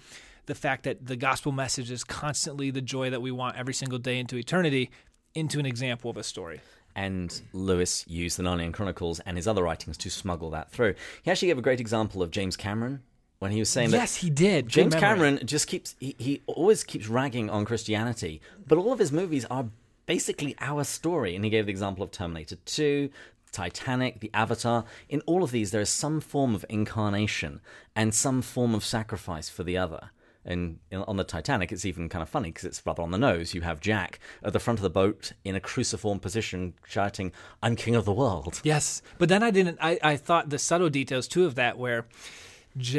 the 0.49 0.55
fact 0.55 0.83
that 0.83 1.05
the 1.05 1.15
gospel 1.15 1.53
message 1.53 1.89
is 1.89 2.03
constantly 2.03 2.71
the 2.71 2.81
joy 2.81 3.09
that 3.09 3.21
we 3.21 3.31
want 3.31 3.55
every 3.55 3.73
single 3.73 3.99
day 3.99 4.19
into 4.19 4.35
eternity 4.35 4.89
into 5.33 5.59
an 5.59 5.65
example 5.65 6.09
of 6.09 6.17
a 6.17 6.23
story. 6.23 6.59
And 6.95 7.39
Lewis 7.53 8.03
used 8.07 8.37
the 8.37 8.43
Narnian 8.43 8.73
Chronicles 8.73 9.19
and 9.21 9.37
his 9.37 9.47
other 9.47 9.63
writings 9.63 9.95
to 9.97 10.09
smuggle 10.09 10.49
that 10.49 10.71
through. 10.71 10.95
He 11.21 11.31
actually 11.31 11.49
gave 11.49 11.59
a 11.59 11.61
great 11.61 11.79
example 11.79 12.21
of 12.23 12.31
James 12.31 12.57
Cameron 12.57 13.03
when 13.37 13.51
he 13.51 13.59
was 13.59 13.69
saying 13.69 13.91
yes, 13.91 13.93
that. 13.93 14.01
Yes, 14.01 14.15
he 14.15 14.29
did. 14.29 14.67
James 14.67 14.95
Cameron 14.95 15.39
just 15.45 15.67
keeps, 15.67 15.95
he, 15.99 16.15
he 16.17 16.41
always 16.47 16.83
keeps 16.83 17.07
ragging 17.07 17.49
on 17.49 17.63
Christianity, 17.63 18.41
but 18.67 18.77
all 18.77 18.91
of 18.91 18.99
his 18.99 19.11
movies 19.11 19.45
are 19.45 19.67
basically 20.07 20.55
our 20.59 20.83
story. 20.83 21.35
And 21.35 21.45
he 21.45 21.51
gave 21.51 21.67
the 21.67 21.71
example 21.71 22.03
of 22.03 22.11
Terminator 22.11 22.57
2, 22.65 23.09
Titanic, 23.51 24.19
the 24.19 24.31
Avatar. 24.33 24.83
In 25.07 25.21
all 25.27 25.43
of 25.43 25.51
these, 25.51 25.69
there 25.69 25.81
is 25.81 25.89
some 25.89 26.19
form 26.19 26.55
of 26.55 26.65
incarnation 26.69 27.61
and 27.95 28.15
some 28.15 28.41
form 28.41 28.73
of 28.73 28.83
sacrifice 28.83 29.47
for 29.47 29.63
the 29.63 29.77
other. 29.77 30.09
And 30.49 30.79
on 30.91 31.15
the 31.17 31.23
Titanic, 31.23 31.71
it's 31.71 31.85
even 31.85 32.09
kind 32.09 32.23
of 32.23 32.27
funny 32.27 32.49
because 32.49 32.65
it's 32.65 32.83
rather 32.83 33.03
on 33.03 33.11
the 33.11 33.19
nose. 33.19 33.53
You 33.53 33.61
have 33.61 33.79
Jack 33.79 34.19
at 34.43 34.51
the 34.51 34.59
front 34.59 34.79
of 34.79 34.83
the 34.83 34.89
boat 34.89 35.31
in 35.45 35.55
a 35.55 35.59
cruciform 35.59 36.19
position 36.19 36.73
shouting, 36.87 37.31
I'm 37.61 37.75
king 37.75 37.95
of 37.95 38.03
the 38.03 38.11
world. 38.11 38.59
Yes. 38.63 39.03
But 39.19 39.29
then 39.29 39.43
I 39.43 39.51
didn't, 39.51 39.77
I, 39.79 39.99
I 40.01 40.17
thought 40.17 40.49
the 40.49 40.57
subtle 40.57 40.89
details 40.89 41.27
too 41.27 41.45
of 41.45 41.53
that 41.55 41.77
where, 41.77 42.07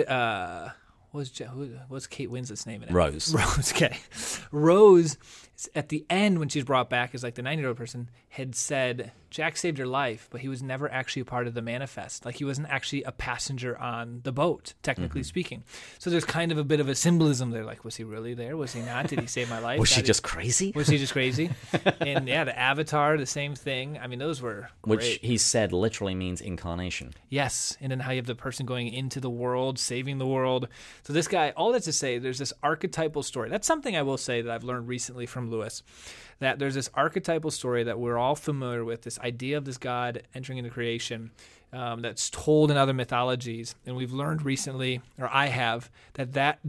uh, 0.07 0.69
was 1.13 2.07
Kate 2.09 2.31
Winslet's 2.31 2.67
name 2.67 2.85
in 2.85 2.89
it? 2.89 2.93
Rose. 2.93 3.35
Rose. 3.35 3.73
Okay. 3.73 3.99
Rose 4.53 5.19
at 5.75 5.89
the 5.89 6.07
end 6.09 6.39
when 6.39 6.49
she's 6.49 6.65
brought 6.65 6.89
back 6.89 7.15
as 7.15 7.23
like 7.25 7.35
the 7.35 7.43
90 7.43 7.61
year 7.61 7.69
old 7.69 7.77
person 7.77 8.09
had 8.29 8.55
said 8.55 9.13
jack 9.31 9.57
saved 9.57 9.79
her 9.79 9.87
life 9.87 10.29
but 10.31 10.41
he 10.41 10.49
was 10.49 10.63
never 10.63 10.91
actually 10.91 11.23
a 11.23 11.25
part 11.25 11.47
of 11.47 11.55
the 11.55 11.63
manifest. 11.63 12.25
Like 12.25 12.37
he 12.37 12.45
wasn't 12.45 12.69
actually 12.69 13.03
a 13.05 13.13
passenger 13.13 13.79
on 13.79 14.21
the 14.25 14.33
boat 14.33 14.75
technically 14.83 15.23
mm-hmm. 15.23 15.27
speaking. 15.27 15.65
So 15.99 16.11
there's 16.11 16.25
kind 16.25 16.53
of 16.53 16.59
a 16.59 16.65
bit 16.65 16.81
of 16.81 16.89
a 16.89 16.95
symbolism 16.95 17.51
there 17.51 17.65
like 17.65 17.85
was 17.85 17.97
he 17.97 18.05
really 18.05 18.35
there? 18.35 18.57
Was 18.57 18.73
he 18.73 18.83
not? 18.83 19.09
Did 19.09 19.21
he 19.21 19.27
save 19.27 19.49
my 19.49 19.59
life? 19.69 19.81
Was 19.81 19.89
she 19.89 20.03
just 20.03 20.23
crazy? 20.23 20.73
Was 20.75 20.89
he 20.89 20.99
just 20.99 21.13
crazy? 21.13 21.51
And 22.01 22.29
yeah 22.29 22.45
the 22.45 22.59
avatar 22.59 23.17
the 23.17 23.27
same 23.27 23.55
thing. 23.55 23.99
I 23.99 24.07
mean 24.07 24.19
those 24.19 24.43
were 24.43 24.69
great. 24.83 24.97
which 24.97 25.19
he 25.23 25.39
said 25.39 25.73
literally 25.73 26.15
means 26.15 26.41
incarnation. 26.41 27.15
Yes 27.29 27.77
and 27.81 27.91
then 27.91 28.01
how 28.01 28.11
you 28.11 28.17
have 28.17 28.27
the 28.27 28.35
person 28.35 28.67
going 28.67 28.89
into 28.89 29.21
the 29.21 29.31
world 29.31 29.79
saving 29.79 30.19
the 30.19 30.27
world. 30.27 30.69
So 31.03 31.13
this 31.13 31.29
guy 31.29 31.51
all 31.57 31.73
that 31.73 31.83
to 31.85 31.93
say 31.93 32.19
there's 32.19 32.39
this 32.39 32.53
archetypal 32.63 33.23
story. 33.23 33.49
That's 33.49 33.67
something 33.67 33.97
i 33.97 34.03
will 34.03 34.19
say 34.19 34.43
that 34.43 34.53
i've 34.53 34.65
learned 34.65 34.89
recently 34.89 35.27
from 35.27 35.51
Lewis 35.51 35.83
that 36.41 36.59
there's 36.59 36.75
this 36.75 36.91
archetypal 36.95 37.51
story 37.51 37.85
that 37.85 37.99
we're 38.01 38.19
all 38.19 38.35
familiar 38.35 38.85
with, 38.85 39.03
this 39.03 39.19
idea 39.21 39.57
of 39.57 39.65
this 39.65 39.79
God 39.79 40.23
entering 40.35 40.59
into 40.59 40.71
creation 40.71 41.31
um, 41.73 42.03
that's 42.03 42.31
told 42.31 42.71
in 42.71 42.77
other 42.77 42.95
mythologies. 42.95 43.75
And 43.87 43.97
we've 43.97 44.13
learned 44.13 44.45
recently, 44.45 45.01
or 45.19 45.29
I 45.33 45.47
have, 45.47 45.91
that 46.15 46.33
that 46.33 46.61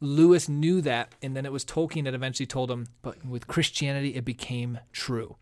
Lewis 0.00 0.48
knew 0.48 0.80
that, 0.82 1.14
and 1.22 1.34
then 1.34 1.46
it 1.46 1.52
was 1.52 1.64
Tolkien 1.64 2.04
that 2.04 2.14
eventually 2.14 2.46
told 2.46 2.70
him, 2.70 2.86
but 3.02 3.24
with 3.24 3.46
Christianity, 3.46 4.14
it 4.14 4.24
became 4.24 4.78
true. 4.92 5.36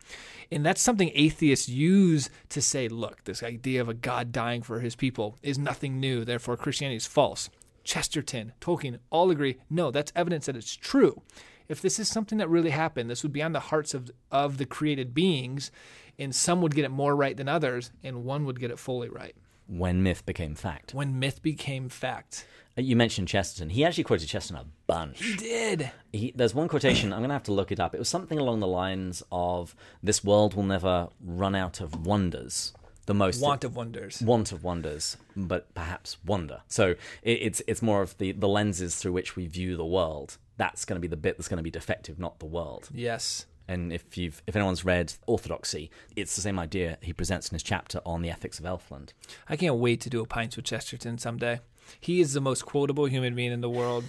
And 0.50 0.64
that's 0.64 0.80
something 0.80 1.10
atheists 1.14 1.68
use 1.68 2.30
to 2.50 2.62
say, 2.62 2.86
look, 2.88 3.24
this 3.24 3.42
idea 3.42 3.80
of 3.80 3.88
a 3.88 3.94
God 3.94 4.30
dying 4.30 4.62
for 4.62 4.80
his 4.80 4.94
people 4.94 5.38
is 5.42 5.58
nothing 5.58 5.98
new, 5.98 6.24
therefore 6.24 6.56
Christianity 6.56 6.96
is 6.96 7.06
false. 7.06 7.50
Chesterton, 7.82 8.52
Tolkien 8.60 8.98
all 9.10 9.30
agree, 9.30 9.58
no, 9.68 9.90
that's 9.90 10.12
evidence 10.14 10.46
that 10.46 10.56
it's 10.56 10.76
true 10.76 11.20
if 11.68 11.80
this 11.80 11.98
is 11.98 12.08
something 12.08 12.38
that 12.38 12.48
really 12.48 12.70
happened, 12.70 13.08
this 13.08 13.22
would 13.22 13.32
be 13.32 13.42
on 13.42 13.52
the 13.52 13.60
hearts 13.60 13.94
of 13.94 14.10
of 14.30 14.58
the 14.58 14.66
created 14.66 15.14
beings, 15.14 15.70
and 16.18 16.34
some 16.34 16.60
would 16.62 16.74
get 16.74 16.84
it 16.84 16.90
more 16.90 17.14
right 17.14 17.36
than 17.36 17.48
others, 17.48 17.90
and 18.02 18.24
one 18.24 18.44
would 18.44 18.60
get 18.60 18.70
it 18.70 18.78
fully 18.78 19.08
right. 19.08 19.34
When 19.66 20.02
myth 20.02 20.26
became 20.26 20.54
fact. 20.54 20.92
When 20.92 21.18
myth 21.18 21.42
became 21.42 21.88
fact. 21.88 22.46
Uh, 22.76 22.82
you 22.82 22.96
mentioned 22.96 23.28
Chesterton. 23.28 23.70
He 23.70 23.84
actually 23.84 24.04
quoted 24.04 24.28
Chesterton 24.28 24.62
a 24.62 24.66
bunch. 24.86 25.22
He 25.22 25.36
did. 25.36 25.90
He, 26.12 26.32
there's 26.36 26.54
one 26.54 26.68
quotation, 26.68 27.12
I'm 27.12 27.20
going 27.20 27.30
to 27.30 27.34
have 27.34 27.44
to 27.44 27.52
look 27.52 27.72
it 27.72 27.80
up. 27.80 27.94
It 27.94 27.98
was 27.98 28.08
something 28.08 28.38
along 28.38 28.60
the 28.60 28.66
lines 28.66 29.22
of 29.32 29.74
This 30.02 30.22
world 30.22 30.54
will 30.54 30.64
never 30.64 31.08
run 31.24 31.54
out 31.54 31.80
of 31.80 32.06
wonders 32.06 32.72
the 33.06 33.14
most 33.14 33.42
want 33.42 33.64
of 33.64 33.76
wonders 33.76 34.22
want 34.22 34.50
of 34.50 34.64
wonders 34.64 35.18
but 35.36 35.74
perhaps 35.74 36.16
wonder 36.24 36.62
so 36.68 36.92
it, 37.22 37.32
it's 37.32 37.62
it's 37.66 37.82
more 37.82 38.00
of 38.00 38.16
the 38.16 38.32
the 38.32 38.48
lenses 38.48 38.96
through 38.96 39.12
which 39.12 39.36
we 39.36 39.46
view 39.46 39.76
the 39.76 39.84
world 39.84 40.38
that's 40.56 40.84
going 40.84 40.96
to 40.96 41.00
be 41.00 41.08
the 41.08 41.16
bit 41.16 41.36
that's 41.36 41.48
going 41.48 41.58
to 41.58 41.62
be 41.62 41.70
defective, 41.70 42.18
not 42.18 42.38
the 42.38 42.46
world. 42.46 42.88
Yes. 42.92 43.46
And 43.66 43.92
if 43.92 44.18
you've 44.18 44.42
if 44.46 44.56
anyone's 44.56 44.84
read 44.84 45.12
Orthodoxy, 45.26 45.90
it's 46.16 46.36
the 46.36 46.42
same 46.42 46.58
idea 46.58 46.98
he 47.00 47.12
presents 47.12 47.48
in 47.48 47.54
his 47.54 47.62
chapter 47.62 48.00
on 48.04 48.22
the 48.22 48.30
ethics 48.30 48.58
of 48.58 48.64
Elfland. 48.64 49.12
I 49.48 49.56
can't 49.56 49.76
wait 49.76 50.00
to 50.02 50.10
do 50.10 50.20
a 50.20 50.26
pints 50.26 50.56
with 50.56 50.66
Chesterton 50.66 51.18
someday. 51.18 51.60
He 52.00 52.20
is 52.20 52.32
the 52.32 52.40
most 52.40 52.64
quotable 52.66 53.06
human 53.06 53.34
being 53.34 53.52
in 53.52 53.60
the 53.60 53.70
world. 53.70 54.04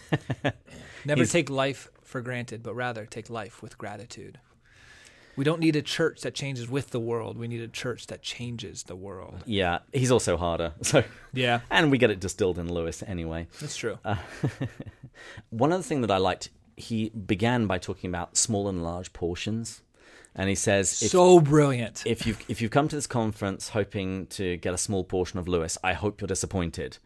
Never 1.06 1.22
He's, 1.22 1.32
take 1.32 1.50
life 1.50 1.90
for 2.04 2.22
granted, 2.22 2.64
but 2.64 2.74
rather 2.74 3.06
take 3.06 3.30
life 3.30 3.62
with 3.62 3.78
gratitude. 3.78 4.40
We 5.36 5.44
don't 5.44 5.60
need 5.60 5.76
a 5.76 5.82
church 5.82 6.22
that 6.22 6.34
changes 6.34 6.70
with 6.70 6.92
the 6.92 7.00
world. 7.00 7.38
We 7.38 7.50
need 7.50 7.60
a 7.62 7.68
church 7.68 8.08
that 8.08 8.22
changes 8.22 8.84
the 8.84 8.96
world. 8.96 9.44
Yeah, 9.46 9.80
he's 9.92 10.12
also 10.12 10.38
harder. 10.38 10.74
So 10.82 11.04
yeah, 11.34 11.62
and 11.70 11.92
we 11.92 11.98
get 11.98 12.10
it 12.10 12.20
distilled 12.20 12.58
in 12.58 12.74
Lewis 12.74 13.04
anyway. 13.06 13.48
That's 13.60 13.76
true. 13.76 14.00
Uh, 14.06 14.16
one 15.50 15.74
other 15.74 15.84
thing 15.84 16.02
that 16.02 16.12
I 16.12 16.18
liked, 16.18 16.50
he 16.77 17.10
began 17.10 17.67
by 17.67 17.77
talking 17.77 18.10
about 18.10 18.38
small 18.38 18.67
and 18.67 18.84
large 18.84 19.13
portions. 19.13 19.82
And 20.36 20.50
he 20.50 20.55
says, 20.55 21.01
if, 21.01 21.12
"So 21.12 21.39
brilliant! 21.39 22.03
If 22.05 22.27
you've 22.27 22.44
if 22.50 22.62
you've 22.62 22.72
come 22.72 22.89
to 22.89 22.96
this 22.96 23.08
conference 23.08 23.70
hoping 23.70 24.27
to 24.27 24.58
get 24.58 24.74
a 24.74 24.77
small 24.77 25.05
portion 25.05 25.39
of 25.39 25.48
Lewis, 25.48 25.77
I 25.84 25.94
hope 25.94 26.20
you're 26.20 26.27
disappointed. 26.27 26.98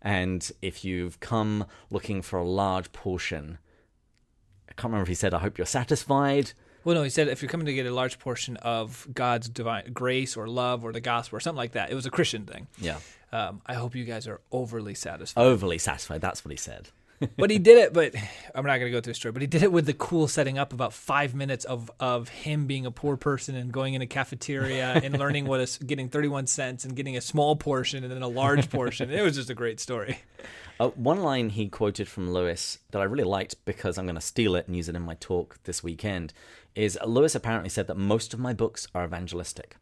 And 0.00 0.48
if 0.62 0.84
you've 0.84 1.18
come 1.18 1.66
looking 1.90 2.22
for 2.22 2.38
a 2.38 2.44
large 2.44 2.92
portion, 2.92 3.58
I 4.68 4.72
can't 4.74 4.84
remember 4.92 5.02
if 5.02 5.08
he 5.08 5.14
said, 5.14 5.34
I 5.34 5.40
hope 5.40 5.58
you're 5.58 5.66
satisfied. 5.66 6.52
Well, 6.84 6.94
no, 6.94 7.02
he 7.02 7.10
said 7.10 7.26
if 7.26 7.42
you're 7.42 7.48
coming 7.48 7.66
to 7.66 7.74
get 7.74 7.86
a 7.86 7.92
large 7.92 8.20
portion 8.20 8.56
of 8.58 9.08
God's 9.12 9.48
divine 9.48 9.92
grace 9.92 10.36
or 10.36 10.46
love 10.46 10.84
or 10.84 10.92
the 10.92 11.00
gospel 11.00 11.38
or 11.38 11.40
something 11.40 11.56
like 11.56 11.72
that, 11.72 11.90
it 11.90 11.96
was 11.96 12.06
a 12.06 12.10
Christian 12.10 12.44
thing. 12.44 12.68
Yeah. 12.78 13.00
Um, 13.32 13.62
I 13.66 13.74
hope 13.74 13.96
you 13.96 14.04
guys 14.04 14.28
are 14.28 14.40
overly 14.52 14.94
satisfied. 14.94 15.42
Overly 15.42 15.78
satisfied. 15.78 16.20
That's 16.20 16.44
what 16.44 16.52
he 16.52 16.56
said. 16.56 16.90
But 17.36 17.50
he 17.50 17.58
did 17.58 17.78
it. 17.78 17.92
But 17.92 18.14
I'm 18.54 18.64
not 18.64 18.78
going 18.78 18.90
to 18.90 18.90
go 18.90 19.00
through 19.00 19.12
the 19.12 19.14
story. 19.14 19.32
But 19.32 19.42
he 19.42 19.48
did 19.48 19.62
it 19.62 19.72
with 19.72 19.86
the 19.86 19.92
cool 19.92 20.28
setting 20.28 20.58
up 20.58 20.72
about 20.72 20.92
five 20.92 21.34
minutes 21.34 21.64
of 21.64 21.90
of 22.00 22.28
him 22.28 22.66
being 22.66 22.86
a 22.86 22.90
poor 22.90 23.16
person 23.16 23.54
and 23.54 23.72
going 23.72 23.94
in 23.94 24.02
a 24.02 24.06
cafeteria 24.06 25.00
and 25.02 25.18
learning 25.18 25.46
what 25.46 25.60
is 25.60 25.78
getting 25.78 26.08
31 26.08 26.46
cents 26.46 26.84
and 26.84 26.94
getting 26.96 27.16
a 27.16 27.20
small 27.20 27.56
portion 27.56 28.04
and 28.04 28.12
then 28.12 28.22
a 28.22 28.28
large 28.28 28.70
portion. 28.70 29.10
It 29.10 29.22
was 29.22 29.36
just 29.36 29.50
a 29.50 29.54
great 29.54 29.80
story. 29.80 30.18
Uh, 30.78 30.88
one 30.88 31.22
line 31.22 31.48
he 31.48 31.70
quoted 31.70 32.06
from 32.06 32.30
Lewis 32.30 32.80
that 32.90 33.00
I 33.00 33.04
really 33.04 33.24
liked 33.24 33.64
because 33.64 33.96
I'm 33.96 34.04
going 34.04 34.16
to 34.16 34.20
steal 34.20 34.54
it 34.56 34.66
and 34.66 34.76
use 34.76 34.90
it 34.90 34.94
in 34.94 35.00
my 35.00 35.14
talk 35.14 35.56
this 35.64 35.82
weekend 35.82 36.34
is 36.74 36.98
Lewis 37.04 37.34
apparently 37.34 37.70
said 37.70 37.86
that 37.86 37.96
most 37.96 38.34
of 38.34 38.40
my 38.40 38.52
books 38.52 38.86
are 38.94 39.04
evangelistic 39.04 39.78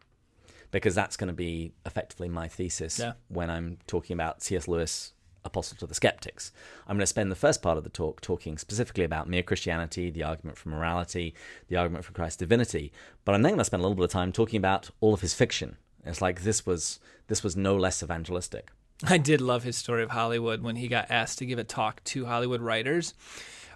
because 0.71 0.95
that's 0.95 1.17
going 1.17 1.29
to 1.29 1.35
be 1.35 1.73
effectively 1.85 2.29
my 2.29 2.49
thesis 2.49 2.99
yeah. 2.99 3.13
when 3.29 3.51
I'm 3.51 3.79
talking 3.87 4.15
about 4.15 4.43
C.S. 4.43 4.69
Lewis, 4.69 5.13
Apostle 5.45 5.77
to 5.79 5.87
the 5.87 5.95
Skeptics. 5.95 6.53
I'm 6.87 6.97
going 6.97 7.03
to 7.03 7.07
spend 7.07 7.31
the 7.31 7.37
first 7.37 7.63
part 7.63 7.79
of 7.79 7.85
the 7.85 7.91
talk 7.91 8.21
talking 8.21 8.59
specifically 8.59 9.05
about 9.05 9.29
mere 9.29 9.43
Christianity, 9.43 10.11
the 10.11 10.23
argument 10.23 10.59
for 10.59 10.69
morality, 10.69 11.35
the 11.69 11.77
argument 11.77 12.05
for 12.05 12.13
Christ's 12.13 12.39
divinity, 12.39 12.93
but 13.25 13.35
I'm 13.35 13.43
then 13.43 13.53
going 13.53 13.59
to 13.59 13.65
spend 13.65 13.81
a 13.81 13.85
little 13.85 13.97
bit 13.97 14.05
of 14.05 14.11
time 14.11 14.33
talking 14.33 14.59
about 14.59 14.91
all 15.01 15.15
of 15.15 15.21
his 15.21 15.35
fiction. 15.35 15.77
It's 16.05 16.21
like 16.21 16.43
this 16.43 16.67
was 16.67 17.01
this 17.29 17.43
was 17.43 17.57
no 17.57 17.77
less 17.77 18.03
evangelistic. 18.03 18.71
I 19.03 19.19
did 19.19 19.41
love 19.41 19.65
his 19.65 19.77
story 19.77 20.03
of 20.03 20.11
Hollywood 20.11 20.63
when 20.63 20.77
he 20.77 20.89
got 20.89 21.11
asked 21.11 21.39
to 21.39 21.47
give 21.47 21.59
a 21.59 21.65
talk 21.65 22.03
to 22.05 22.27
Hollywood 22.27 22.61
writers 22.61 23.15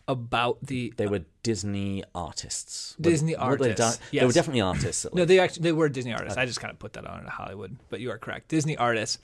about 0.06 0.58
the. 0.62 0.92
They 0.96 1.06
were 1.06 1.24
Disney 1.42 2.04
artists. 2.14 2.96
Disney 3.00 3.34
were, 3.34 3.42
artists. 3.42 3.60
Were 3.60 3.74
they, 3.74 4.16
yes. 4.16 4.20
they, 4.20 4.26
were 4.26 4.32
definitely 4.32 4.60
artists. 4.60 5.06
no, 5.12 5.24
they 5.24 5.38
actually 5.38 5.62
they 5.62 5.72
were 5.72 5.88
Disney 5.88 6.12
artists. 6.12 6.32
Okay. 6.32 6.42
I 6.42 6.46
just 6.46 6.60
kind 6.60 6.72
of 6.72 6.78
put 6.78 6.94
that 6.94 7.06
on 7.06 7.24
Hollywood, 7.26 7.76
but 7.90 8.00
you 8.00 8.10
are 8.10 8.18
correct. 8.18 8.48
Disney 8.48 8.76
artists, 8.76 9.18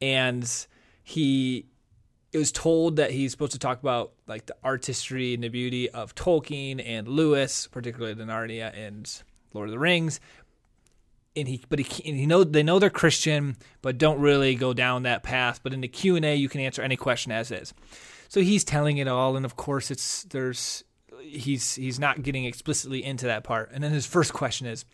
and 0.00 0.48
he 1.02 1.66
it 2.32 2.38
was 2.38 2.50
told 2.50 2.96
that 2.96 3.10
he's 3.10 3.30
supposed 3.30 3.52
to 3.52 3.58
talk 3.58 3.80
about 3.80 4.12
like 4.26 4.46
the 4.46 4.56
artistry 4.64 5.34
and 5.34 5.44
the 5.44 5.48
beauty 5.48 5.90
of 5.90 6.14
Tolkien 6.14 6.82
and 6.84 7.06
Lewis, 7.06 7.66
particularly 7.66 8.14
the 8.14 8.24
Narnia 8.24 8.74
and 8.74 9.10
Lord 9.52 9.68
of 9.68 9.72
the 9.72 9.78
Rings. 9.78 10.18
And 11.36 11.46
he, 11.48 11.62
but 11.68 11.78
he, 11.78 12.08
and 12.08 12.18
he 12.18 12.26
know 12.26 12.44
they 12.44 12.62
know 12.62 12.78
they're 12.78 12.90
Christian, 12.90 13.56
but 13.80 13.98
don't 13.98 14.20
really 14.20 14.54
go 14.54 14.72
down 14.74 15.04
that 15.04 15.22
path. 15.22 15.60
But 15.62 15.72
in 15.72 15.80
the 15.80 15.88
Q 15.88 16.16
and 16.16 16.24
A, 16.24 16.34
you 16.34 16.48
can 16.48 16.60
answer 16.60 16.82
any 16.82 16.96
question 16.96 17.32
as 17.32 17.50
is. 17.50 17.72
So 18.28 18.40
he's 18.40 18.64
telling 18.64 18.98
it 18.98 19.08
all, 19.08 19.36
and 19.36 19.44
of 19.44 19.56
course, 19.56 19.90
it's 19.90 20.24
there's 20.24 20.84
he's 21.20 21.74
he's 21.74 21.98
not 21.98 22.22
getting 22.22 22.44
explicitly 22.44 23.02
into 23.02 23.26
that 23.26 23.44
part. 23.44 23.70
And 23.72 23.82
then 23.82 23.92
his 23.92 24.06
first 24.06 24.32
question 24.32 24.66
is, 24.66 24.84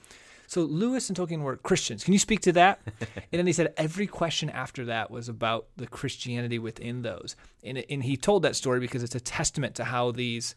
so 0.48 0.62
Lewis 0.62 1.10
and 1.10 1.16
Tolkien 1.16 1.42
were 1.42 1.56
Christians. 1.56 2.02
Can 2.02 2.14
you 2.14 2.18
speak 2.18 2.40
to 2.40 2.52
that? 2.52 2.80
and 3.00 3.26
then 3.30 3.46
he 3.46 3.52
said 3.52 3.74
every 3.76 4.06
question 4.06 4.48
after 4.48 4.86
that 4.86 5.10
was 5.10 5.28
about 5.28 5.66
the 5.76 5.86
Christianity 5.86 6.58
within 6.58 7.02
those. 7.02 7.36
And 7.62 7.84
and 7.90 8.02
he 8.02 8.16
told 8.16 8.42
that 8.42 8.56
story 8.56 8.80
because 8.80 9.02
it's 9.02 9.14
a 9.14 9.20
testament 9.20 9.74
to 9.76 9.84
how 9.84 10.10
these 10.10 10.54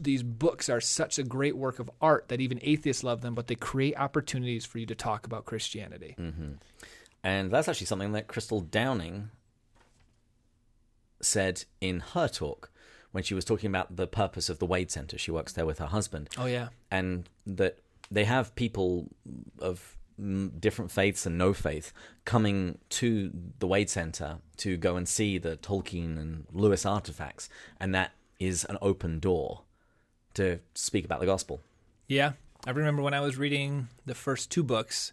these 0.00 0.24
books 0.24 0.68
are 0.68 0.80
such 0.80 1.20
a 1.20 1.22
great 1.22 1.56
work 1.56 1.78
of 1.78 1.88
art 2.00 2.28
that 2.28 2.40
even 2.40 2.58
atheists 2.62 3.04
love 3.04 3.22
them, 3.22 3.34
but 3.36 3.46
they 3.46 3.54
create 3.54 3.96
opportunities 3.96 4.66
for 4.66 4.78
you 4.78 4.86
to 4.86 4.94
talk 4.96 5.24
about 5.24 5.44
Christianity. 5.44 6.16
Mm-hmm. 6.18 6.52
And 7.22 7.50
that's 7.50 7.68
actually 7.68 7.86
something 7.86 8.12
that 8.12 8.26
Crystal 8.26 8.60
Downing 8.60 9.30
said 11.22 11.64
in 11.80 12.00
her 12.00 12.26
talk 12.26 12.70
when 13.12 13.22
she 13.22 13.34
was 13.34 13.44
talking 13.44 13.70
about 13.70 13.96
the 13.96 14.08
purpose 14.08 14.48
of 14.48 14.58
the 14.58 14.66
Wade 14.66 14.90
Center. 14.90 15.16
She 15.16 15.30
works 15.30 15.52
there 15.52 15.64
with 15.64 15.78
her 15.78 15.86
husband. 15.86 16.28
Oh, 16.36 16.46
yeah. 16.46 16.68
And 16.90 17.28
that 17.46 17.78
they 18.10 18.24
have 18.24 18.54
people 18.54 19.08
of 19.58 19.96
different 20.58 20.90
faiths 20.90 21.26
and 21.26 21.36
no 21.36 21.52
faith 21.52 21.92
coming 22.24 22.78
to 22.88 23.30
the 23.58 23.66
Wade 23.66 23.90
Center 23.90 24.38
to 24.56 24.76
go 24.76 24.96
and 24.96 25.06
see 25.06 25.36
the 25.36 25.56
Tolkien 25.56 26.18
and 26.18 26.46
Lewis 26.52 26.86
artifacts. 26.86 27.48
And 27.78 27.94
that 27.94 28.12
is 28.38 28.64
an 28.64 28.78
open 28.80 29.18
door 29.18 29.62
to 30.34 30.60
speak 30.74 31.04
about 31.04 31.20
the 31.20 31.26
gospel. 31.26 31.60
Yeah. 32.06 32.32
I 32.66 32.70
remember 32.70 33.02
when 33.02 33.14
I 33.14 33.20
was 33.20 33.36
reading 33.36 33.88
the 34.06 34.14
first 34.14 34.50
two 34.50 34.62
books 34.62 35.12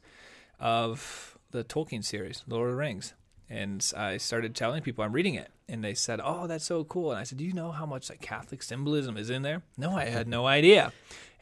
of 0.60 1.38
the 1.52 1.64
Tolkien 1.64 2.04
series, 2.04 2.44
Lord 2.48 2.70
of 2.70 2.76
the 2.76 2.80
Rings 2.80 3.14
and 3.54 3.92
I 3.96 4.18
started 4.18 4.56
telling 4.56 4.82
people 4.82 5.04
I'm 5.04 5.14
reading 5.14 5.36
it, 5.36 5.52
and 5.70 5.84
they 5.84 5.94
said, 5.94 6.20
"Oh, 6.24 6.48
that's 6.48 6.66
so 6.66 6.84
cool." 6.84 7.12
And 7.12 7.20
I 7.20 7.24
said, 7.24 7.38
"Do 7.38 7.46
you 7.46 7.54
know 7.54 7.72
how 7.72 7.86
much 7.86 8.10
like 8.10 8.22
Catholic 8.22 8.64
symbolism 8.64 9.16
is 9.16 9.30
in 9.30 9.44
there?" 9.44 9.62
No, 9.78 9.96
I 9.96 10.06
had 10.06 10.28
no 10.28 10.48
idea, 10.48 10.92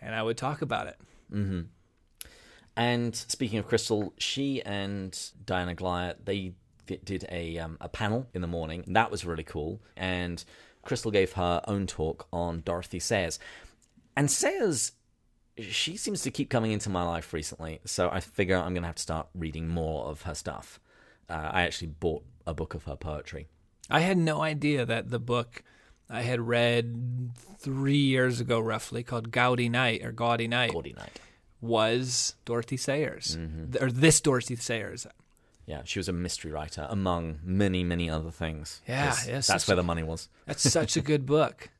and 0.01 0.13
I 0.13 0.21
would 0.21 0.37
talk 0.37 0.61
about 0.61 0.87
it. 0.87 0.99
Mm-hmm. 1.33 1.61
And 2.75 3.15
speaking 3.15 3.59
of 3.59 3.67
Crystal, 3.67 4.13
she 4.17 4.61
and 4.61 5.17
Diana 5.45 5.75
Glyer 5.75 6.15
they 6.23 6.53
did 6.85 7.25
a 7.29 7.57
um, 7.59 7.77
a 7.79 7.89
panel 7.89 8.27
in 8.33 8.41
the 8.41 8.47
morning. 8.47 8.83
That 8.87 9.11
was 9.11 9.25
really 9.25 9.43
cool, 9.43 9.81
and 9.95 10.43
Crystal 10.83 11.11
gave 11.11 11.33
her 11.33 11.61
own 11.67 11.87
talk 11.87 12.27
on 12.31 12.61
Dorothy 12.61 12.99
Sayers, 12.99 13.39
and 14.15 14.31
Sayers 14.31 14.93
she 15.59 15.97
seems 15.97 16.21
to 16.21 16.31
keep 16.31 16.49
coming 16.49 16.71
into 16.71 16.89
my 16.89 17.03
life 17.03 17.33
recently, 17.33 17.81
so 17.85 18.09
I 18.09 18.21
figure 18.21 18.55
I'm 18.55 18.73
going 18.73 18.83
to 18.83 18.87
have 18.87 18.95
to 18.95 19.01
start 19.01 19.27
reading 19.35 19.67
more 19.67 20.05
of 20.05 20.21
her 20.23 20.33
stuff 20.33 20.79
uh, 21.31 21.49
I 21.53 21.61
actually 21.63 21.87
bought 21.87 22.23
a 22.45 22.53
book 22.53 22.73
of 22.73 22.83
her 22.83 22.95
poetry. 22.95 23.47
I 23.89 24.01
had 24.01 24.17
no 24.17 24.41
idea 24.41 24.85
that 24.85 25.09
the 25.09 25.19
book 25.19 25.63
I 26.11 26.21
had 26.23 26.41
read 26.41 27.31
three 27.59 27.95
years 27.95 28.39
ago, 28.39 28.59
roughly, 28.59 29.03
called 29.03 29.31
Gaudy 29.31 29.69
Night 29.69 30.03
or 30.03 30.11
Gaudy 30.11 30.47
Night, 30.47 30.73
Gaudy 30.73 30.93
Night. 30.93 31.19
was 31.61 32.35
Dorothy 32.45 32.77
Sayers, 32.77 33.37
mm-hmm. 33.37 33.83
or 33.83 33.91
this 33.91 34.19
Dorothy 34.19 34.55
Sayers. 34.57 35.07
Yeah, 35.65 35.81
she 35.85 35.99
was 35.99 36.09
a 36.09 36.13
mystery 36.13 36.51
writer 36.51 36.85
among 36.89 37.39
many, 37.43 37.83
many 37.83 38.09
other 38.09 38.31
things. 38.31 38.81
Yeah, 38.87 39.15
yes, 39.25 39.47
that's 39.47 39.67
where 39.67 39.77
the 39.77 39.83
money 39.83 40.03
was. 40.03 40.27
That's 40.45 40.69
such 40.69 40.97
a 40.97 41.01
good 41.01 41.25
book. 41.25 41.69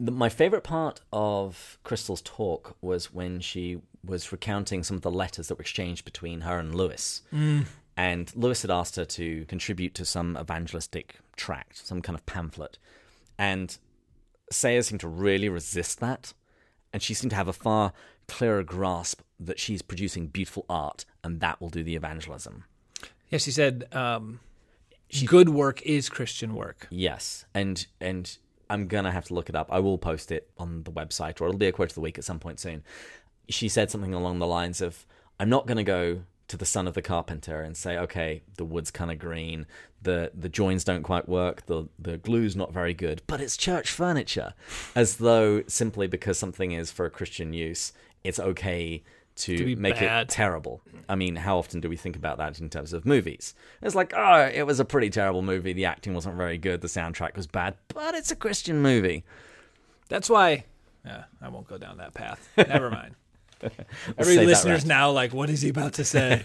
The, 0.00 0.12
my 0.12 0.28
favorite 0.28 0.62
part 0.62 1.00
of 1.12 1.76
Crystal's 1.82 2.22
talk 2.22 2.76
was 2.80 3.12
when 3.12 3.40
she 3.40 3.80
was 4.04 4.30
recounting 4.30 4.84
some 4.84 4.96
of 4.96 5.02
the 5.02 5.10
letters 5.10 5.48
that 5.48 5.56
were 5.56 5.62
exchanged 5.62 6.04
between 6.04 6.42
her 6.42 6.56
and 6.60 6.72
Lewis. 6.72 7.22
Mm. 7.34 7.66
And 7.96 8.32
Lewis 8.36 8.62
had 8.62 8.70
asked 8.70 8.94
her 8.94 9.04
to 9.04 9.44
contribute 9.46 9.94
to 9.94 10.04
some 10.04 10.38
evangelistic 10.38 11.18
tract, 11.34 11.84
some 11.84 12.00
kind 12.00 12.16
of 12.16 12.24
pamphlet. 12.26 12.78
And 13.38 13.76
Sayers 14.50 14.88
seemed 14.88 15.00
to 15.00 15.08
really 15.08 15.48
resist 15.48 16.00
that. 16.00 16.32
And 16.92 17.02
she 17.02 17.14
seemed 17.14 17.30
to 17.30 17.36
have 17.36 17.48
a 17.48 17.52
far 17.52 17.92
clearer 18.26 18.62
grasp 18.62 19.20
that 19.38 19.58
she's 19.58 19.82
producing 19.82 20.26
beautiful 20.26 20.64
art 20.68 21.04
and 21.22 21.40
that 21.40 21.60
will 21.60 21.68
do 21.68 21.82
the 21.82 21.96
evangelism. 21.96 22.64
Yes, 23.30 23.44
she 23.44 23.50
said 23.50 23.86
um, 23.92 24.40
she, 25.08 25.26
good 25.26 25.50
work 25.50 25.82
is 25.82 26.08
Christian 26.08 26.54
work. 26.54 26.86
Yes. 26.90 27.44
And, 27.54 27.86
and 28.00 28.36
I'm 28.70 28.86
going 28.86 29.04
to 29.04 29.10
have 29.10 29.26
to 29.26 29.34
look 29.34 29.48
it 29.48 29.54
up. 29.54 29.68
I 29.70 29.80
will 29.80 29.98
post 29.98 30.32
it 30.32 30.50
on 30.58 30.82
the 30.82 30.90
website 30.90 31.40
or 31.40 31.48
it'll 31.48 31.58
be 31.58 31.66
a 31.66 31.72
quote 31.72 31.90
of 31.90 31.94
the 31.94 32.00
week 32.00 32.18
at 32.18 32.24
some 32.24 32.38
point 32.38 32.58
soon. 32.58 32.82
She 33.48 33.68
said 33.68 33.90
something 33.90 34.14
along 34.14 34.38
the 34.38 34.46
lines 34.46 34.80
of, 34.80 35.06
I'm 35.38 35.48
not 35.48 35.66
going 35.66 35.76
to 35.76 35.84
go 35.84 36.22
to 36.48 36.56
the 36.56 36.66
son 36.66 36.88
of 36.88 36.94
the 36.94 37.02
carpenter 37.02 37.60
and 37.60 37.76
say, 37.76 37.96
okay, 37.98 38.42
the 38.56 38.64
wood's 38.64 38.90
kind 38.90 39.10
of 39.10 39.18
green, 39.18 39.66
the 40.02 40.32
the 40.34 40.48
joins 40.48 40.84
don't 40.84 41.02
quite 41.02 41.28
work, 41.28 41.66
the 41.66 41.88
the 41.98 42.18
glue's 42.18 42.56
not 42.56 42.72
very 42.72 42.94
good, 42.94 43.22
but 43.26 43.40
it's 43.40 43.56
church 43.56 43.90
furniture, 43.90 44.54
as 44.94 45.16
though 45.16 45.62
simply 45.68 46.06
because 46.06 46.38
something 46.38 46.72
is 46.72 46.90
for 46.90 47.06
a 47.06 47.10
Christian 47.10 47.52
use, 47.52 47.92
it's 48.24 48.40
okay 48.40 49.02
to, 49.36 49.56
to 49.56 49.76
make 49.76 49.94
bad. 49.94 50.22
it 50.22 50.28
terrible. 50.28 50.80
I 51.08 51.14
mean, 51.14 51.36
how 51.36 51.58
often 51.58 51.80
do 51.80 51.88
we 51.88 51.96
think 51.96 52.16
about 52.16 52.38
that 52.38 52.60
in 52.60 52.68
terms 52.68 52.92
of 52.92 53.06
movies? 53.06 53.54
It's 53.80 53.94
like, 53.94 54.12
oh, 54.16 54.50
it 54.52 54.64
was 54.66 54.80
a 54.80 54.84
pretty 54.84 55.10
terrible 55.10 55.42
movie. 55.42 55.72
The 55.72 55.84
acting 55.84 56.14
wasn't 56.14 56.36
very 56.36 56.58
good. 56.58 56.80
The 56.80 56.88
soundtrack 56.88 57.36
was 57.36 57.46
bad, 57.46 57.76
but 57.88 58.14
it's 58.14 58.32
a 58.32 58.36
Christian 58.36 58.82
movie. 58.82 59.24
That's 60.08 60.28
why. 60.28 60.64
Yeah, 61.04 61.24
I 61.40 61.48
won't 61.48 61.68
go 61.68 61.78
down 61.78 61.98
that 61.98 62.14
path. 62.14 62.48
Never 62.56 62.90
mind. 62.90 63.14
Every 64.16 64.38
listener's 64.38 64.84
now 64.84 65.10
like, 65.10 65.32
what 65.32 65.50
is 65.50 65.62
he 65.62 65.70
about 65.70 65.94
to 65.94 66.04
say? 66.04 66.42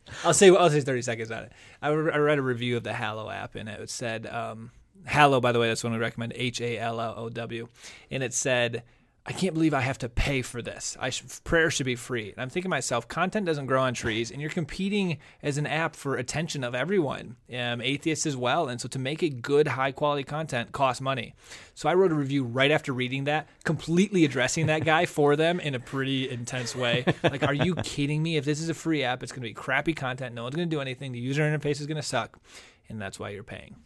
I'll 0.24 0.34
say 0.34 0.50
I'll 0.50 0.70
say 0.70 0.80
thirty 0.80 1.02
seconds 1.02 1.30
on 1.30 1.44
it. 1.44 1.52
I, 1.80 1.88
re- 1.88 2.12
I 2.12 2.18
read 2.18 2.38
a 2.38 2.42
review 2.42 2.76
of 2.76 2.82
the 2.82 2.92
Hallow 2.92 3.30
app 3.30 3.54
and 3.54 3.68
it 3.68 3.90
said 3.90 4.26
um, 4.26 4.70
Hallow. 5.04 5.40
By 5.40 5.52
the 5.52 5.58
way, 5.58 5.68
that's 5.68 5.84
one 5.84 5.92
we 5.92 5.98
recommend. 5.98 6.32
H 6.36 6.60
A 6.60 6.78
L 6.78 7.00
L 7.00 7.14
O 7.16 7.28
W, 7.28 7.68
and 8.10 8.22
it 8.22 8.34
said 8.34 8.82
I 9.30 9.32
can't 9.32 9.54
believe 9.54 9.74
I 9.74 9.80
have 9.82 9.98
to 9.98 10.08
pay 10.08 10.42
for 10.42 10.60
this. 10.60 10.96
I 10.98 11.10
should, 11.10 11.30
prayer 11.44 11.70
should 11.70 11.86
be 11.86 11.94
free. 11.94 12.32
And 12.32 12.42
I'm 12.42 12.50
thinking 12.50 12.68
to 12.68 12.70
myself, 12.70 13.06
content 13.06 13.46
doesn't 13.46 13.66
grow 13.66 13.80
on 13.80 13.94
trees, 13.94 14.32
and 14.32 14.40
you're 14.40 14.50
competing 14.50 15.18
as 15.40 15.56
an 15.56 15.68
app 15.68 15.94
for 15.94 16.16
attention 16.16 16.64
of 16.64 16.74
everyone, 16.74 17.36
um, 17.56 17.80
atheists 17.80 18.26
as 18.26 18.36
well. 18.36 18.68
And 18.68 18.80
so 18.80 18.88
to 18.88 18.98
make 18.98 19.22
it 19.22 19.40
good, 19.40 19.68
high 19.68 19.92
quality 19.92 20.24
content 20.24 20.72
costs 20.72 21.00
money. 21.00 21.36
So 21.74 21.88
I 21.88 21.94
wrote 21.94 22.10
a 22.10 22.16
review 22.16 22.42
right 22.42 22.72
after 22.72 22.92
reading 22.92 23.22
that, 23.24 23.48
completely 23.62 24.24
addressing 24.24 24.66
that 24.66 24.84
guy 24.84 25.06
for 25.06 25.36
them 25.36 25.60
in 25.60 25.76
a 25.76 25.80
pretty 25.80 26.28
intense 26.28 26.74
way. 26.74 27.04
Like, 27.22 27.44
are 27.44 27.54
you 27.54 27.76
kidding 27.76 28.24
me? 28.24 28.36
If 28.36 28.44
this 28.44 28.60
is 28.60 28.68
a 28.68 28.74
free 28.74 29.04
app, 29.04 29.22
it's 29.22 29.30
going 29.30 29.42
to 29.42 29.48
be 29.48 29.54
crappy 29.54 29.94
content. 29.94 30.34
No 30.34 30.42
one's 30.42 30.56
going 30.56 30.68
to 30.68 30.74
do 30.74 30.80
anything. 30.80 31.12
The 31.12 31.20
user 31.20 31.42
interface 31.42 31.80
is 31.80 31.86
going 31.86 31.98
to 31.98 32.02
suck, 32.02 32.40
and 32.88 33.00
that's 33.00 33.20
why 33.20 33.28
you're 33.28 33.44
paying. 33.44 33.76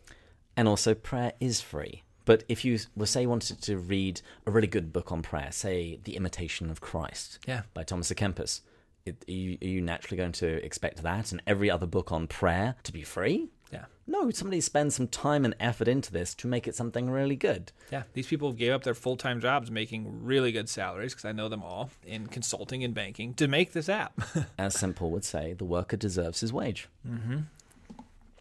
And 0.57 0.69
also, 0.69 0.95
prayer 0.95 1.35
is 1.39 1.61
free. 1.61 2.04
But 2.25 2.45
if 2.49 2.65
you 2.65 2.79
were 2.97 3.07
say 3.07 3.27
wanted 3.27 3.61
to 3.63 3.77
read 3.77 4.21
a 4.47 4.51
really 4.51 4.67
good 4.67 4.93
book 4.93 5.13
on 5.13 5.23
prayer, 5.23 5.53
say 5.53 5.99
The 6.05 6.17
Imitation 6.17 6.71
of 6.71 6.81
Christ, 6.81 7.39
yeah. 7.47 7.63
by 7.75 7.83
Thomas 7.83 8.11
à 8.11 8.17
Kempis, 8.17 8.61
it, 9.05 9.25
are, 9.29 9.33
you, 9.33 9.59
are 9.61 9.67
you 9.67 9.81
naturally 9.81 10.17
going 10.17 10.33
to 10.33 10.65
expect 10.65 11.03
that 11.03 11.33
and 11.33 11.43
every 11.47 11.71
other 11.71 11.87
book 11.87 12.11
on 12.11 12.27
prayer 12.27 12.77
to 12.85 12.93
be 12.93 13.03
free? 13.03 13.49
Yeah. 13.71 13.85
No, 14.07 14.31
somebody 14.31 14.61
spends 14.61 14.95
some 14.95 15.09
time 15.09 15.45
and 15.45 15.55
effort 15.59 15.89
into 15.89 16.13
this 16.13 16.35
to 16.37 16.47
make 16.47 16.69
it 16.69 16.75
something 16.75 17.11
really 17.11 17.37
good. 17.37 17.73
Yeah, 17.91 18.05
these 18.13 18.27
people 18.27 18.53
gave 18.53 18.73
up 18.73 18.85
their 18.85 18.95
full 18.95 19.17
time 19.17 19.41
jobs 19.41 19.71
making 19.71 20.25
really 20.25 20.53
good 20.53 20.69
salaries, 20.69 21.13
because 21.13 21.25
I 21.25 21.33
know 21.33 21.49
them 21.49 21.63
all, 21.63 21.91
in 22.07 22.29
consulting 22.29 22.85
and 22.85 22.95
banking 22.95 23.35
to 23.35 23.49
make 23.49 23.73
this 23.73 23.89
app. 23.89 24.21
As. 24.59 24.83
Paul 24.95 25.11
would 25.11 25.25
say, 25.25 25.55
the 25.55 25.65
worker 25.65 25.97
deserves 25.97 26.41
his 26.41 26.53
wage. 26.53 26.89
Mm-hmm 27.07 27.39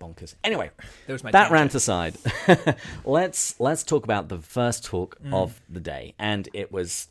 bonkers. 0.04 0.36
Anyway, 0.44 0.72
that 1.08 1.22
tangent. 1.22 1.52
rant 1.52 1.76
aside, 1.76 2.18
let's 3.06 3.60
let's 3.60 3.84
talk 3.84 4.04
about 4.04 4.30
the 4.30 4.40
first 4.40 4.84
talk 4.84 5.18
mm. 5.24 5.34
of 5.34 5.62
the 5.70 5.80
day, 5.80 6.14
and 6.20 6.50
it 6.54 6.72
was 6.72 7.08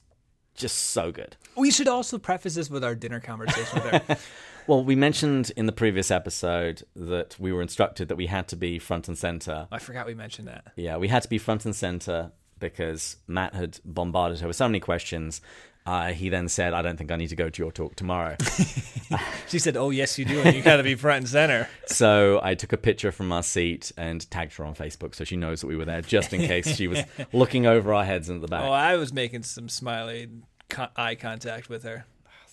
just 0.55 0.76
so 0.76 1.11
good. 1.11 1.37
We 1.57 1.70
should 1.70 1.88
also 1.88 2.18
preface 2.18 2.55
this 2.55 2.70
with 2.70 2.85
our 2.85 2.94
dinner 2.94 3.20
conversation 3.20 3.78
her. 3.81 4.18
well, 4.66 4.85
we 4.85 4.94
mentioned 4.94 5.50
in 5.57 5.66
the 5.66 5.72
previous 5.72 6.11
episode 6.11 6.83
that 6.94 7.37
we 7.38 7.52
were 7.52 7.62
instructed 7.62 8.09
that 8.09 8.16
we 8.16 8.26
had 8.26 8.48
to 8.48 8.57
be 8.57 8.78
front 8.78 9.09
and 9.09 9.16
center. 9.16 9.66
I 9.72 9.78
forgot 9.78 10.07
we 10.07 10.14
mentioned 10.14 10.48
that. 10.48 10.72
Yeah, 10.76 10.96
we 10.98 11.09
had 11.09 11.22
to 11.22 11.28
be 11.28 11.38
front 11.38 11.64
and 11.64 11.74
center 11.74 12.33
because 12.59 13.16
Matt 13.26 13.55
had 13.55 13.81
bombarded 13.85 14.40
her 14.40 14.46
with 14.46 14.57
so 14.57 14.68
many 14.68 14.78
questions 14.78 15.40
uh, 15.85 16.12
he 16.12 16.29
then 16.29 16.49
said, 16.49 16.75
I 16.75 16.83
don't 16.83 16.97
think 16.97 17.11
I 17.11 17.16
need 17.16 17.29
to 17.29 17.37
go 17.37 17.49
to 17.49 17.62
your 17.62 17.73
talk 17.73 17.97
tomorrow. 17.97 18.37
she 19.49 19.59
said, 19.59 19.77
Oh, 19.77 19.90
yes, 19.90 20.18
you 20.18 20.25
do. 20.25 20.40
And 20.40 20.57
you 20.57 20.62
got 20.62 20.77
to 20.77 20.83
be 20.83 20.95
front 20.95 21.18
and 21.18 21.29
center. 21.29 21.68
So 21.87 22.40
I 22.42 22.55
took 22.55 22.73
a 22.73 22.79
picture 22.79 23.12
from 23.12 23.33
our 23.33 23.42
seat 23.42 23.92
and 23.99 24.29
tagged 24.31 24.57
her 24.57 24.64
on 24.64 24.75
Facebook 24.75 25.14
so 25.14 25.25
she 25.25 25.37
knows 25.37 25.61
that 25.61 25.66
we 25.66 25.77
were 25.77 25.85
there 25.85 26.01
just 26.01 26.33
in 26.33 26.40
case 26.40 26.75
she 26.75 26.88
was 26.88 27.03
looking 27.33 27.66
over 27.66 27.92
our 27.92 28.05
heads 28.05 28.31
in 28.31 28.40
the 28.40 28.49
back. 28.49 28.62
Oh, 28.62 28.73
I 28.73 28.97
was 28.97 29.12
making 29.12 29.42
some 29.42 29.68
smiley 29.68 30.29
co- 30.71 30.88
eye 30.97 31.14
contact 31.16 31.68
with 31.68 31.83
her. 31.83 32.07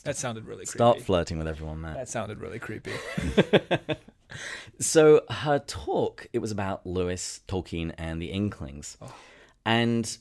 That 0.04 0.18
sounded 0.18 0.46
really 0.46 0.66
creepy. 0.66 0.78
Start 0.78 1.02
flirting 1.02 1.38
with 1.38 1.48
everyone, 1.48 1.82
Matt. 1.82 1.96
That 1.96 2.10
sounded 2.10 2.40
really 2.40 2.60
creepy. 2.60 2.92
So 4.80 5.22
her 5.30 5.60
talk, 5.60 6.28
it 6.32 6.40
was 6.40 6.52
about 6.52 6.86
Lewis, 6.86 7.42
Tolkien, 7.48 7.94
and 7.98 8.22
the 8.22 8.32
Inklings. 8.32 8.98
And 9.66 10.18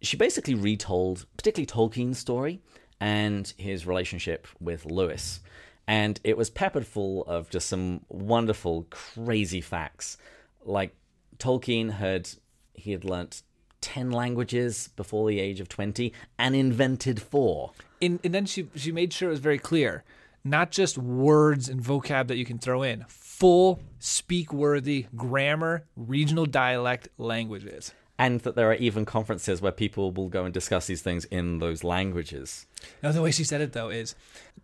she 0.00 0.16
basically 0.16 0.54
retold, 0.54 1.26
particularly 1.36 1.66
Tolkien's 1.66 2.18
story 2.18 2.60
and 3.00 3.52
his 3.56 3.86
relationship 3.86 4.46
with 4.60 4.84
Lewis. 4.86 5.40
And 5.86 6.20
it 6.24 6.36
was 6.36 6.50
peppered 6.50 6.86
full 6.86 7.24
of 7.24 7.48
just 7.50 7.68
some 7.68 8.00
wonderful, 8.08 8.86
crazy 8.90 9.60
facts. 9.60 10.16
Like 10.64 10.94
Tolkien 11.38 11.92
had 11.92 12.28
he 12.74 12.92
had 12.92 13.04
learnt 13.04 13.42
ten 13.80 14.10
languages 14.10 14.88
before 14.96 15.28
the 15.28 15.38
age 15.38 15.60
of 15.60 15.68
twenty 15.68 16.12
and 16.38 16.56
invented 16.56 17.22
four. 17.22 17.72
In, 18.00 18.18
and 18.24 18.34
then 18.34 18.46
she 18.46 18.68
she 18.74 18.90
made 18.90 19.12
sure 19.12 19.28
it 19.28 19.32
was 19.32 19.40
very 19.40 19.58
clear, 19.58 20.02
not 20.42 20.72
just 20.72 20.98
words 20.98 21.68
and 21.68 21.80
vocab 21.80 22.26
that 22.28 22.36
you 22.36 22.44
can 22.44 22.58
throw 22.58 22.82
in, 22.82 23.04
full 23.08 23.80
speak 24.00 24.52
worthy 24.52 25.06
grammar, 25.14 25.84
regional 25.94 26.46
dialect 26.46 27.08
languages. 27.16 27.92
And 28.18 28.40
that 28.40 28.54
there 28.54 28.70
are 28.70 28.76
even 28.76 29.04
conferences 29.04 29.60
where 29.60 29.72
people 29.72 30.10
will 30.10 30.28
go 30.28 30.44
and 30.44 30.54
discuss 30.54 30.86
these 30.86 31.02
things 31.02 31.26
in 31.26 31.58
those 31.58 31.84
languages. 31.84 32.66
Now, 33.02 33.12
the 33.12 33.20
way 33.20 33.30
she 33.30 33.44
said 33.44 33.60
it, 33.60 33.72
though, 33.72 33.90
is 33.90 34.14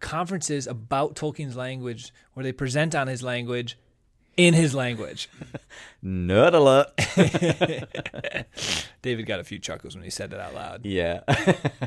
conferences 0.01 0.67
about 0.67 1.15
Tolkien's 1.15 1.57
language 1.57 2.13
where 2.33 2.45
they 2.45 2.53
present 2.53 2.95
on 2.95 3.09
his 3.09 3.23
language 3.23 3.77
in 4.37 4.55
his 4.55 4.75
language. 4.75 5.29
Nerd 6.05 6.55
alert. 6.55 6.97
David 9.03 9.27
got 9.27 9.41
a 9.41 9.45
few 9.45 9.59
chuckles 9.59 9.95
when 9.95 10.05
he 10.05 10.11
said 10.11 10.33
it 10.33 10.41
out 10.41 10.55
loud. 10.55 10.85
Yeah. 10.85 11.21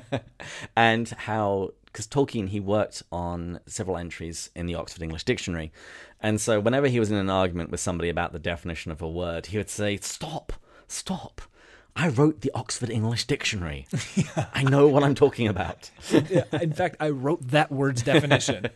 and 0.76 1.10
how, 1.10 1.72
because 1.86 2.08
Tolkien, 2.08 2.50
he 2.50 2.60
worked 2.60 3.04
on 3.12 3.60
several 3.66 3.98
entries 3.98 4.50
in 4.56 4.66
the 4.66 4.76
Oxford 4.76 5.02
English 5.02 5.24
Dictionary. 5.24 5.72
And 6.22 6.40
so 6.40 6.60
whenever 6.60 6.88
he 6.88 7.00
was 7.00 7.12
in 7.12 7.18
an 7.18 7.30
argument 7.30 7.72
with 7.72 7.80
somebody 7.80 8.10
about 8.10 8.32
the 8.32 8.40
definition 8.40 8.92
of 8.92 9.02
a 9.02 9.10
word, 9.10 9.48
he 9.48 9.58
would 9.58 9.70
say, 9.70 9.98
Stop, 9.98 10.54
stop. 10.88 11.42
I 11.96 12.10
wrote 12.10 12.42
the 12.42 12.52
Oxford 12.54 12.90
English 12.90 13.26
Dictionary. 13.26 13.88
I 14.54 14.64
know 14.64 14.88
what 14.88 15.04
I'm 15.04 15.16
talking 15.16 15.48
about. 15.48 15.90
Yeah, 16.12 16.44
in 16.52 16.74
fact, 16.74 16.98
I 17.00 17.10
wrote 17.10 17.48
that 17.50 17.72
word's 17.72 18.02
definition. 18.04 18.68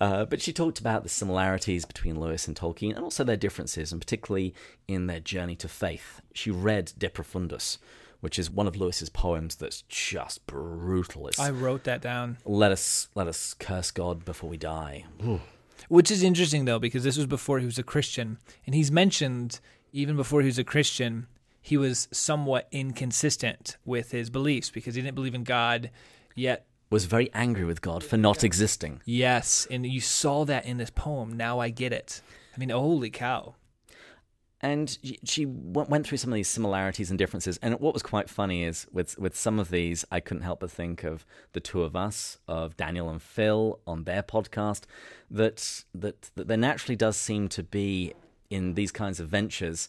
Uh, 0.00 0.24
but 0.24 0.42
she 0.42 0.52
talked 0.52 0.80
about 0.80 1.04
the 1.04 1.08
similarities 1.08 1.84
between 1.84 2.18
Lewis 2.18 2.48
and 2.48 2.56
Tolkien 2.56 2.96
and 2.96 3.04
also 3.04 3.22
their 3.22 3.36
differences, 3.36 3.92
and 3.92 4.00
particularly 4.00 4.52
in 4.88 5.06
their 5.06 5.20
journey 5.20 5.54
to 5.54 5.68
faith. 5.68 6.20
She 6.32 6.50
read 6.50 6.92
De 6.98 7.08
Profundis, 7.08 7.78
which 8.20 8.36
is 8.36 8.50
one 8.50 8.66
of 8.66 8.74
Lewis's 8.76 9.08
poems 9.08 9.54
that's 9.54 9.82
just 9.82 10.44
brutal. 10.46 11.28
It's, 11.28 11.38
I 11.38 11.50
wrote 11.50 11.84
that 11.84 12.00
down. 12.02 12.38
let 12.44 12.72
us 12.72 13.06
let 13.14 13.28
us 13.28 13.54
curse 13.54 13.92
God 13.92 14.24
before 14.24 14.50
we 14.50 14.56
die. 14.56 15.04
Ooh. 15.24 15.40
Which 15.88 16.10
is 16.10 16.22
interesting, 16.24 16.64
though, 16.64 16.80
because 16.80 17.04
this 17.04 17.16
was 17.16 17.26
before 17.26 17.60
he 17.60 17.66
was 17.66 17.78
a 17.78 17.84
Christian. 17.84 18.38
And 18.66 18.74
he's 18.74 18.90
mentioned, 18.90 19.60
even 19.92 20.16
before 20.16 20.40
he 20.40 20.46
was 20.46 20.58
a 20.58 20.64
Christian, 20.64 21.28
he 21.64 21.78
was 21.78 22.08
somewhat 22.12 22.68
inconsistent 22.70 23.78
with 23.86 24.10
his 24.10 24.28
beliefs 24.28 24.68
because 24.68 24.94
he 24.96 25.00
didn't 25.00 25.14
believe 25.14 25.34
in 25.34 25.44
God, 25.44 25.90
yet 26.34 26.66
Was 26.90 27.06
very 27.06 27.32
angry 27.32 27.64
with 27.64 27.80
God 27.80 28.04
for 28.04 28.18
not 28.18 28.44
existing. 28.44 29.00
Yes, 29.06 29.66
and 29.70 29.86
you 29.86 30.02
saw 30.02 30.44
that 30.44 30.66
in 30.66 30.76
this 30.76 30.90
poem. 30.90 31.38
Now 31.38 31.60
I 31.60 31.70
get 31.70 31.90
it. 31.90 32.20
I 32.54 32.58
mean, 32.58 32.68
holy 32.68 33.08
cow. 33.08 33.54
and 34.60 34.98
she- 35.24 35.46
went 35.46 36.06
through 36.06 36.16
some 36.18 36.32
of 36.32 36.36
these 36.36 36.48
similarities 36.48 37.10
and 37.10 37.18
differences. 37.18 37.58
And 37.62 37.78
what 37.80 37.92
was 37.92 38.02
quite 38.02 38.30
funny 38.30 38.62
is 38.64 38.86
with 38.92 39.18
with 39.18 39.34
some 39.36 39.58
of 39.58 39.70
these, 39.70 40.04
I 40.10 40.20
couldn't 40.20 40.42
help 40.42 40.60
but 40.60 40.70
think 40.70 41.02
of 41.02 41.26
the 41.52 41.60
two 41.60 41.82
of 41.82 41.94
us, 41.96 42.38
of 42.46 42.76
Daniel 42.76 43.08
and 43.10 43.20
Phil 43.22 43.78
on 43.86 44.04
their 44.04 44.22
podcast. 44.22 44.82
That 45.30 45.84
that 45.94 46.30
that 46.34 46.46
there 46.48 46.56
naturally 46.58 46.96
does 46.96 47.16
seem 47.16 47.48
to 47.48 47.62
be 47.62 48.12
in 48.50 48.74
these 48.74 48.92
kinds 48.92 49.18
of 49.20 49.28
ventures 49.28 49.88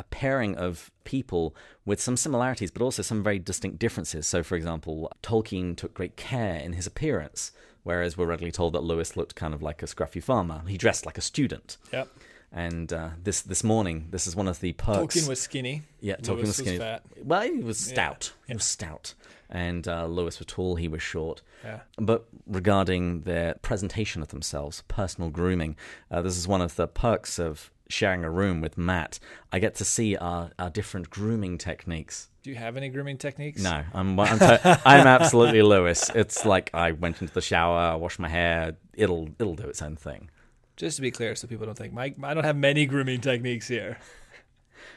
a 0.00 0.04
pairing 0.04 0.56
of 0.56 0.90
people 1.04 1.54
with 1.84 2.00
some 2.00 2.16
similarities, 2.16 2.70
but 2.70 2.82
also 2.82 3.02
some 3.02 3.22
very 3.22 3.38
distinct 3.38 3.78
differences. 3.78 4.26
So, 4.26 4.42
for 4.42 4.56
example, 4.56 5.12
Tolkien 5.22 5.76
took 5.76 5.92
great 5.92 6.16
care 6.16 6.56
in 6.56 6.72
his 6.72 6.86
appearance, 6.86 7.52
whereas 7.82 8.16
we're 8.16 8.26
regularly 8.26 8.50
told 8.50 8.72
that 8.72 8.82
Lewis 8.82 9.16
looked 9.16 9.34
kind 9.34 9.52
of 9.52 9.62
like 9.62 9.82
a 9.82 9.86
scruffy 9.86 10.22
farmer. 10.22 10.62
He 10.66 10.78
dressed 10.78 11.04
like 11.04 11.18
a 11.18 11.20
student. 11.20 11.76
Yep. 11.92 12.08
And 12.50 12.92
uh, 12.92 13.10
this 13.22 13.42
this 13.42 13.62
morning, 13.62 14.08
this 14.10 14.26
is 14.26 14.34
one 14.34 14.48
of 14.48 14.58
the 14.58 14.72
perks. 14.72 15.14
Tolkien 15.14 15.28
was 15.28 15.40
skinny. 15.40 15.82
yeah, 16.00 16.16
Tolkien 16.16 16.36
Lewis 16.36 16.46
was 16.46 16.56
skinny. 16.56 16.78
fat. 16.78 17.02
Well, 17.22 17.42
he 17.42 17.60
was 17.60 17.78
stout. 17.78 18.32
He 18.46 18.52
yeah. 18.52 18.56
was 18.56 18.64
stout, 18.64 19.14
and 19.48 19.86
uh, 19.86 20.06
Lewis 20.06 20.40
was 20.40 20.46
tall. 20.46 20.74
He 20.74 20.88
was 20.88 21.02
short. 21.02 21.42
Yeah. 21.62 21.80
But 21.96 22.24
regarding 22.46 23.20
their 23.20 23.54
presentation 23.62 24.20
of 24.20 24.28
themselves, 24.28 24.82
personal 24.88 25.30
grooming, 25.30 25.76
uh, 26.10 26.22
this 26.22 26.36
is 26.36 26.48
one 26.48 26.60
of 26.60 26.74
the 26.74 26.88
perks 26.88 27.38
of 27.38 27.70
sharing 27.90 28.24
a 28.24 28.30
room 28.30 28.60
with 28.60 28.78
Matt. 28.78 29.18
I 29.52 29.58
get 29.58 29.74
to 29.76 29.84
see 29.84 30.16
our, 30.16 30.50
our 30.58 30.70
different 30.70 31.10
grooming 31.10 31.58
techniques. 31.58 32.28
Do 32.42 32.50
you 32.50 32.56
have 32.56 32.76
any 32.76 32.88
grooming 32.88 33.18
techniques? 33.18 33.62
No, 33.62 33.82
I'm 33.92 34.18
I'm, 34.18 34.38
to- 34.38 34.80
I'm 34.86 35.06
absolutely 35.06 35.60
Lewis. 35.62 36.10
It's 36.14 36.46
like 36.46 36.70
I 36.72 36.92
went 36.92 37.20
into 37.20 37.34
the 37.34 37.42
shower, 37.42 37.76
I 37.76 37.94
washed 37.96 38.18
my 38.18 38.28
hair. 38.28 38.76
It'll 38.94 39.28
it'll 39.38 39.56
do 39.56 39.64
its 39.64 39.82
own 39.82 39.96
thing. 39.96 40.30
Just 40.76 40.96
to 40.96 41.02
be 41.02 41.10
clear, 41.10 41.34
so 41.34 41.46
people 41.46 41.66
don't 41.66 41.76
think, 41.76 41.92
Mike, 41.92 42.16
I 42.22 42.32
don't 42.32 42.44
have 42.44 42.56
many 42.56 42.86
grooming 42.86 43.20
techniques 43.20 43.68
here. 43.68 43.98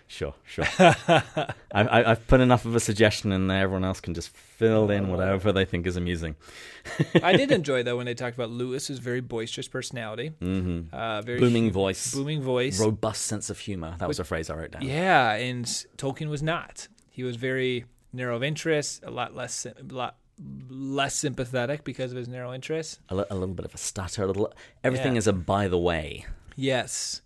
Sure, 0.07 0.35
sure. 0.45 0.65
I, 0.79 1.53
I, 1.73 2.11
I've 2.11 2.27
put 2.27 2.39
enough 2.39 2.65
of 2.65 2.75
a 2.75 2.79
suggestion 2.79 3.31
in 3.31 3.47
there. 3.47 3.63
Everyone 3.63 3.83
else 3.83 3.99
can 3.99 4.13
just 4.13 4.29
fill 4.29 4.91
in 4.91 5.07
whatever 5.07 5.51
they 5.51 5.65
think 5.65 5.87
is 5.87 5.97
amusing. 5.97 6.35
I 7.23 7.33
did 7.35 7.51
enjoy 7.59 7.81
though 7.83 7.97
when 7.97 8.05
they 8.05 8.13
talked 8.13 8.35
about 8.35 8.51
Lewis's 8.51 8.99
very 8.99 9.21
boisterous 9.21 9.67
personality, 9.67 10.31
Mm-hmm. 10.41 10.93
uh, 10.93 11.21
very 11.23 11.39
Booming 11.39 11.71
voice, 11.71 12.13
booming 12.13 12.41
voice. 12.43 12.79
robust 12.79 13.23
sense 13.23 13.49
of 13.49 13.57
humor. 13.57 13.95
That 13.99 14.07
was 14.07 14.19
a 14.19 14.23
phrase 14.23 14.49
I 14.51 14.55
wrote 14.55 14.71
down. 14.71 14.83
Yeah, 14.83 15.33
and 15.33 15.65
Tolkien 15.97 16.29
was 16.29 16.43
not. 16.43 16.87
He 17.09 17.23
was 17.23 17.35
very 17.35 17.85
narrow 18.11 18.35
of 18.35 18.43
interest, 18.43 19.03
a 19.03 19.09
lot 19.11 19.35
less, 19.35 19.65
a 19.65 19.73
lot 19.89 20.17
less 20.69 21.15
sympathetic 21.15 21.83
because 21.83 22.11
of 22.11 22.17
his 22.17 22.27
narrow 22.27 22.53
interests. 22.53 22.99
A, 23.09 23.15
little 23.15 23.47
bit 23.47 23.65
of 23.65 23.73
a 23.73 23.77
stutter. 23.77 24.23
A 24.23 24.27
little. 24.27 24.53
Everything 24.83 25.13
Yeah. 25.13 25.19
is 25.19 25.27
a 25.27 25.33
by 25.33 25.67
the 25.67 25.77
way. 25.79 26.25
Yes. 26.55 27.21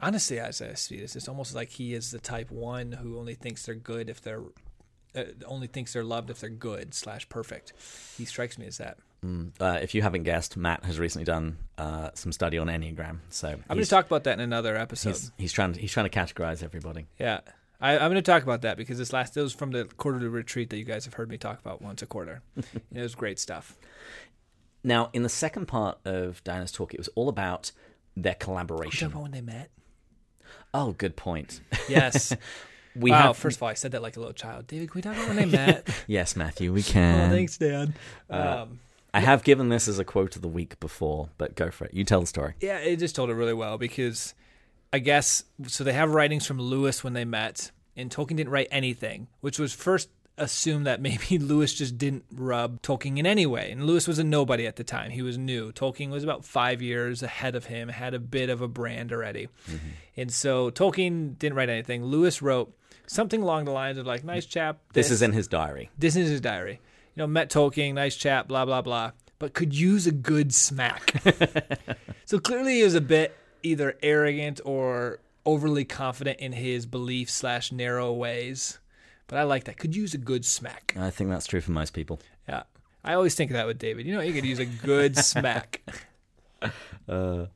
Honestly, 0.00 0.38
as 0.38 0.62
I 0.62 0.74
see 0.74 1.00
this, 1.00 1.16
it's 1.16 1.28
almost 1.28 1.54
like 1.54 1.70
he 1.70 1.94
is 1.94 2.10
the 2.10 2.20
type 2.20 2.50
one 2.50 2.92
who 2.92 3.18
only 3.18 3.34
thinks 3.34 3.66
they're 3.66 3.74
good 3.74 4.08
if 4.08 4.20
they're 4.20 4.42
uh, 5.14 5.24
only 5.46 5.66
thinks 5.66 5.92
they're 5.92 6.04
loved 6.04 6.30
if 6.30 6.40
they're 6.40 6.50
good 6.50 6.94
slash 6.94 7.28
perfect. 7.28 7.72
He 8.16 8.24
strikes 8.24 8.58
me 8.58 8.66
as 8.66 8.78
that. 8.78 8.98
Mm. 9.24 9.50
Uh, 9.58 9.78
if 9.82 9.94
you 9.94 10.02
haven't 10.02 10.22
guessed, 10.22 10.56
Matt 10.56 10.84
has 10.84 10.98
recently 10.98 11.24
done 11.24 11.58
uh, 11.76 12.10
some 12.14 12.30
study 12.30 12.58
on 12.58 12.68
Enneagram. 12.68 13.18
So 13.30 13.48
I'm 13.48 13.62
going 13.68 13.82
to 13.82 13.90
talk 13.90 14.06
about 14.06 14.24
that 14.24 14.34
in 14.34 14.40
another 14.40 14.76
episode. 14.76 15.10
he's, 15.10 15.32
he's 15.36 15.52
trying. 15.52 15.74
He's 15.74 15.92
trying 15.92 16.08
to 16.08 16.16
categorize 16.16 16.62
everybody. 16.62 17.06
Yeah. 17.18 17.40
I, 17.80 17.94
I'm 17.94 18.10
going 18.10 18.14
to 18.14 18.22
talk 18.22 18.42
about 18.42 18.62
that 18.62 18.76
because 18.76 18.98
this 18.98 19.12
last, 19.12 19.36
it 19.36 19.42
was 19.42 19.52
from 19.52 19.70
the 19.70 19.84
quarterly 19.84 20.26
retreat 20.26 20.70
that 20.70 20.78
you 20.78 20.84
guys 20.84 21.04
have 21.04 21.14
heard 21.14 21.30
me 21.30 21.38
talk 21.38 21.60
about 21.60 21.80
once 21.80 22.02
a 22.02 22.06
quarter. 22.06 22.42
it 22.56 23.00
was 23.00 23.14
great 23.14 23.38
stuff. 23.38 23.76
Now, 24.82 25.10
in 25.12 25.22
the 25.22 25.28
second 25.28 25.66
part 25.66 25.98
of 26.04 26.42
Diana's 26.44 26.72
talk, 26.72 26.92
it 26.92 26.98
was 26.98 27.08
all 27.14 27.28
about 27.28 27.70
their 28.16 28.34
collaboration. 28.34 29.08
about 29.08 29.22
when 29.22 29.30
they 29.30 29.40
met. 29.40 29.70
Oh, 30.74 30.92
good 30.92 31.16
point. 31.16 31.60
Yes. 31.88 32.36
We 32.94 33.10
wow. 33.10 33.28
have 33.28 33.36
First 33.38 33.56
of 33.58 33.62
all, 33.62 33.68
I 33.70 33.74
said 33.74 33.92
that 33.92 34.02
like 34.02 34.16
a 34.16 34.20
little 34.20 34.34
child. 34.34 34.66
David, 34.66 34.90
can 34.90 34.98
we 34.98 35.02
talk 35.02 35.14
about 35.14 35.28
when 35.28 35.36
they 35.36 35.46
met? 35.46 35.88
yes, 36.06 36.36
Matthew, 36.36 36.72
we 36.72 36.80
oh, 36.80 36.84
can. 36.84 37.30
thanks, 37.30 37.56
Dad. 37.56 37.94
Uh, 38.28 38.64
um, 38.66 38.80
I 39.14 39.20
have 39.20 39.42
given 39.42 39.70
this 39.70 39.88
as 39.88 39.98
a 39.98 40.04
quote 40.04 40.36
of 40.36 40.42
the 40.42 40.48
week 40.48 40.78
before, 40.80 41.30
but 41.38 41.54
go 41.54 41.70
for 41.70 41.86
it. 41.86 41.94
You 41.94 42.04
tell 42.04 42.20
the 42.20 42.26
story. 42.26 42.54
Yeah, 42.60 42.78
it 42.78 42.96
just 42.96 43.16
told 43.16 43.30
it 43.30 43.34
really 43.34 43.54
well 43.54 43.78
because 43.78 44.34
I 44.92 44.98
guess 44.98 45.44
so. 45.66 45.84
They 45.84 45.92
have 45.92 46.10
writings 46.10 46.46
from 46.46 46.60
Lewis 46.60 47.02
when 47.02 47.14
they 47.14 47.24
met, 47.24 47.70
and 47.96 48.10
Tolkien 48.10 48.36
didn't 48.36 48.50
write 48.50 48.68
anything, 48.70 49.28
which 49.40 49.58
was 49.58 49.72
first 49.72 50.10
assumed 50.38 50.86
that 50.86 51.00
maybe 51.00 51.38
Lewis 51.38 51.74
just 51.74 51.98
didn't 51.98 52.24
rub 52.32 52.82
Tolkien 52.82 53.18
in 53.18 53.26
any 53.26 53.46
way. 53.46 53.70
And 53.70 53.84
Lewis 53.84 54.06
was 54.06 54.18
a 54.18 54.24
nobody 54.24 54.66
at 54.66 54.76
the 54.76 54.84
time; 54.84 55.10
he 55.10 55.22
was 55.22 55.38
new. 55.38 55.72
Tolkien 55.72 56.10
was 56.10 56.24
about 56.24 56.44
five 56.44 56.82
years 56.82 57.22
ahead 57.22 57.54
of 57.54 57.66
him, 57.66 57.88
had 57.88 58.14
a 58.14 58.18
bit 58.18 58.50
of 58.50 58.60
a 58.60 58.68
brand 58.68 59.12
already, 59.12 59.48
mm-hmm. 59.68 59.88
and 60.16 60.32
so 60.32 60.70
Tolkien 60.70 61.38
didn't 61.38 61.56
write 61.56 61.68
anything. 61.68 62.04
Lewis 62.04 62.40
wrote 62.42 62.74
something 63.06 63.42
along 63.42 63.64
the 63.64 63.72
lines 63.72 63.98
of 63.98 64.06
like, 64.06 64.24
"Nice 64.24 64.46
chap." 64.46 64.78
This 64.92 65.10
is 65.10 65.22
in 65.22 65.32
his 65.32 65.48
diary. 65.48 65.90
this 65.98 66.16
is 66.16 66.30
his 66.30 66.40
diary. 66.40 66.80
You 67.14 67.22
know, 67.22 67.26
met 67.26 67.50
Tolkien, 67.50 67.94
nice 67.94 68.16
chap, 68.16 68.48
blah 68.48 68.64
blah 68.64 68.82
blah, 68.82 69.12
but 69.38 69.54
could 69.54 69.74
use 69.74 70.06
a 70.06 70.12
good 70.12 70.54
smack. 70.54 71.14
so 72.24 72.38
clearly, 72.38 72.76
he 72.76 72.84
was 72.84 72.94
a 72.94 73.00
bit 73.00 73.36
either 73.62 73.96
arrogant 74.02 74.60
or 74.64 75.20
overly 75.44 75.84
confident 75.84 76.38
in 76.40 76.52
his 76.52 76.86
beliefs 76.86 77.32
slash 77.32 77.72
narrow 77.72 78.12
ways. 78.12 78.78
But 79.28 79.38
I 79.38 79.42
like 79.44 79.64
that. 79.64 79.78
Could 79.78 79.94
use 79.94 80.14
a 80.14 80.18
good 80.18 80.44
smack. 80.44 80.94
I 80.98 81.10
think 81.10 81.30
that's 81.30 81.46
true 81.46 81.60
for 81.60 81.70
most 81.70 81.92
people. 81.92 82.20
Yeah, 82.48 82.64
I 83.04 83.14
always 83.14 83.34
think 83.34 83.50
of 83.50 83.54
that 83.54 83.66
with 83.66 83.78
David. 83.78 84.06
You 84.06 84.14
know, 84.14 84.20
you 84.20 84.32
could 84.32 84.44
use 84.44 84.58
a 84.58 84.66
good 84.66 85.16
smack. 85.24 85.82
Uh, 87.08 87.46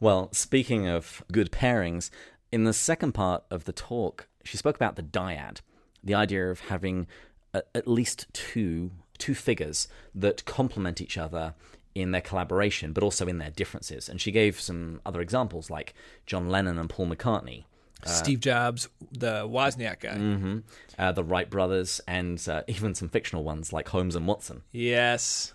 well, 0.00 0.28
speaking 0.32 0.88
of 0.88 1.24
good 1.32 1.50
pairings, 1.50 2.10
in 2.50 2.64
the 2.64 2.72
second 2.72 3.12
part 3.12 3.44
of 3.50 3.64
the 3.64 3.72
talk, 3.72 4.26
she 4.44 4.56
spoke 4.56 4.76
about 4.76 4.96
the 4.96 5.02
dyad, 5.02 5.60
the 6.04 6.14
idea 6.14 6.50
of 6.50 6.60
having 6.60 7.06
a, 7.54 7.62
at 7.74 7.88
least 7.88 8.26
two 8.32 8.90
two 9.18 9.34
figures 9.34 9.86
that 10.14 10.44
complement 10.44 11.00
each 11.00 11.16
other 11.16 11.54
in 11.94 12.10
their 12.10 12.20
collaboration, 12.20 12.92
but 12.92 13.04
also 13.04 13.26
in 13.26 13.38
their 13.38 13.50
differences. 13.50 14.08
And 14.08 14.20
she 14.20 14.32
gave 14.32 14.60
some 14.60 15.00
other 15.06 15.20
examples 15.20 15.70
like 15.70 15.94
John 16.26 16.48
Lennon 16.48 16.78
and 16.78 16.90
Paul 16.90 17.06
McCartney. 17.06 17.64
Steve 18.04 18.40
Jobs, 18.40 18.88
the 19.12 19.46
Wozniak 19.48 20.00
guy. 20.00 20.14
hmm 20.16 20.58
Uh, 20.98 21.12
the 21.12 21.24
Wright 21.24 21.48
brothers, 21.48 22.00
and 22.06 22.42
uh, 22.48 22.62
even 22.68 22.94
some 22.94 23.08
fictional 23.08 23.44
ones 23.44 23.72
like 23.72 23.88
Holmes 23.88 24.16
and 24.16 24.26
Watson. 24.26 24.62
Yes. 24.72 25.54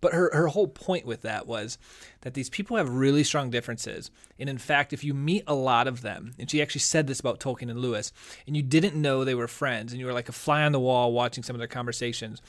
But 0.00 0.14
her, 0.14 0.30
her 0.32 0.46
whole 0.48 0.68
point 0.68 1.04
with 1.04 1.20
that 1.22 1.46
was 1.46 1.76
that 2.22 2.32
these 2.32 2.48
people 2.48 2.78
have 2.78 2.88
really 2.88 3.22
strong 3.22 3.50
differences. 3.50 4.10
And 4.38 4.48
in 4.48 4.56
fact, 4.56 4.94
if 4.94 5.04
you 5.04 5.12
meet 5.12 5.44
a 5.46 5.54
lot 5.54 5.86
of 5.86 6.00
them, 6.00 6.32
and 6.38 6.50
she 6.50 6.62
actually 6.62 6.80
said 6.80 7.06
this 7.06 7.20
about 7.20 7.38
Tolkien 7.38 7.70
and 7.70 7.78
Lewis, 7.80 8.10
and 8.46 8.56
you 8.56 8.62
didn't 8.62 8.94
know 8.94 9.24
they 9.24 9.34
were 9.34 9.46
friends, 9.46 9.92
and 9.92 10.00
you 10.00 10.06
were 10.06 10.14
like 10.14 10.30
a 10.30 10.32
fly 10.32 10.62
on 10.64 10.72
the 10.72 10.80
wall 10.80 11.12
watching 11.12 11.44
some 11.44 11.54
of 11.54 11.58
their 11.58 11.68
conversations, 11.68 12.40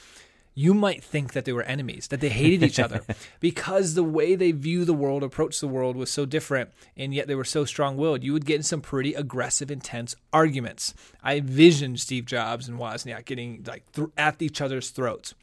you 0.53 0.73
might 0.73 1.03
think 1.03 1.33
that 1.33 1.45
they 1.45 1.53
were 1.53 1.63
enemies, 1.63 2.07
that 2.09 2.19
they 2.19 2.29
hated 2.29 2.63
each 2.63 2.79
other, 2.79 3.03
because 3.39 3.93
the 3.93 4.03
way 4.03 4.35
they 4.35 4.51
view 4.51 4.83
the 4.85 4.93
world, 4.93 5.23
approach 5.23 5.59
the 5.59 5.67
world 5.67 5.95
was 5.95 6.11
so 6.11 6.25
different, 6.25 6.71
and 6.97 7.13
yet 7.13 7.27
they 7.27 7.35
were 7.35 7.43
so 7.43 7.63
strong 7.65 7.97
willed. 7.97 8.23
You 8.23 8.33
would 8.33 8.45
get 8.45 8.57
in 8.57 8.63
some 8.63 8.81
pretty 8.81 9.13
aggressive, 9.13 9.71
intense 9.71 10.15
arguments. 10.33 10.93
I 11.23 11.37
envisioned 11.37 11.99
Steve 11.99 12.25
Jobs 12.25 12.67
and 12.67 12.77
Wozniak 12.79 13.25
getting 13.25 13.63
like 13.65 13.89
th- 13.93 14.09
at 14.17 14.41
each 14.41 14.61
other's 14.61 14.89
throats 14.89 15.33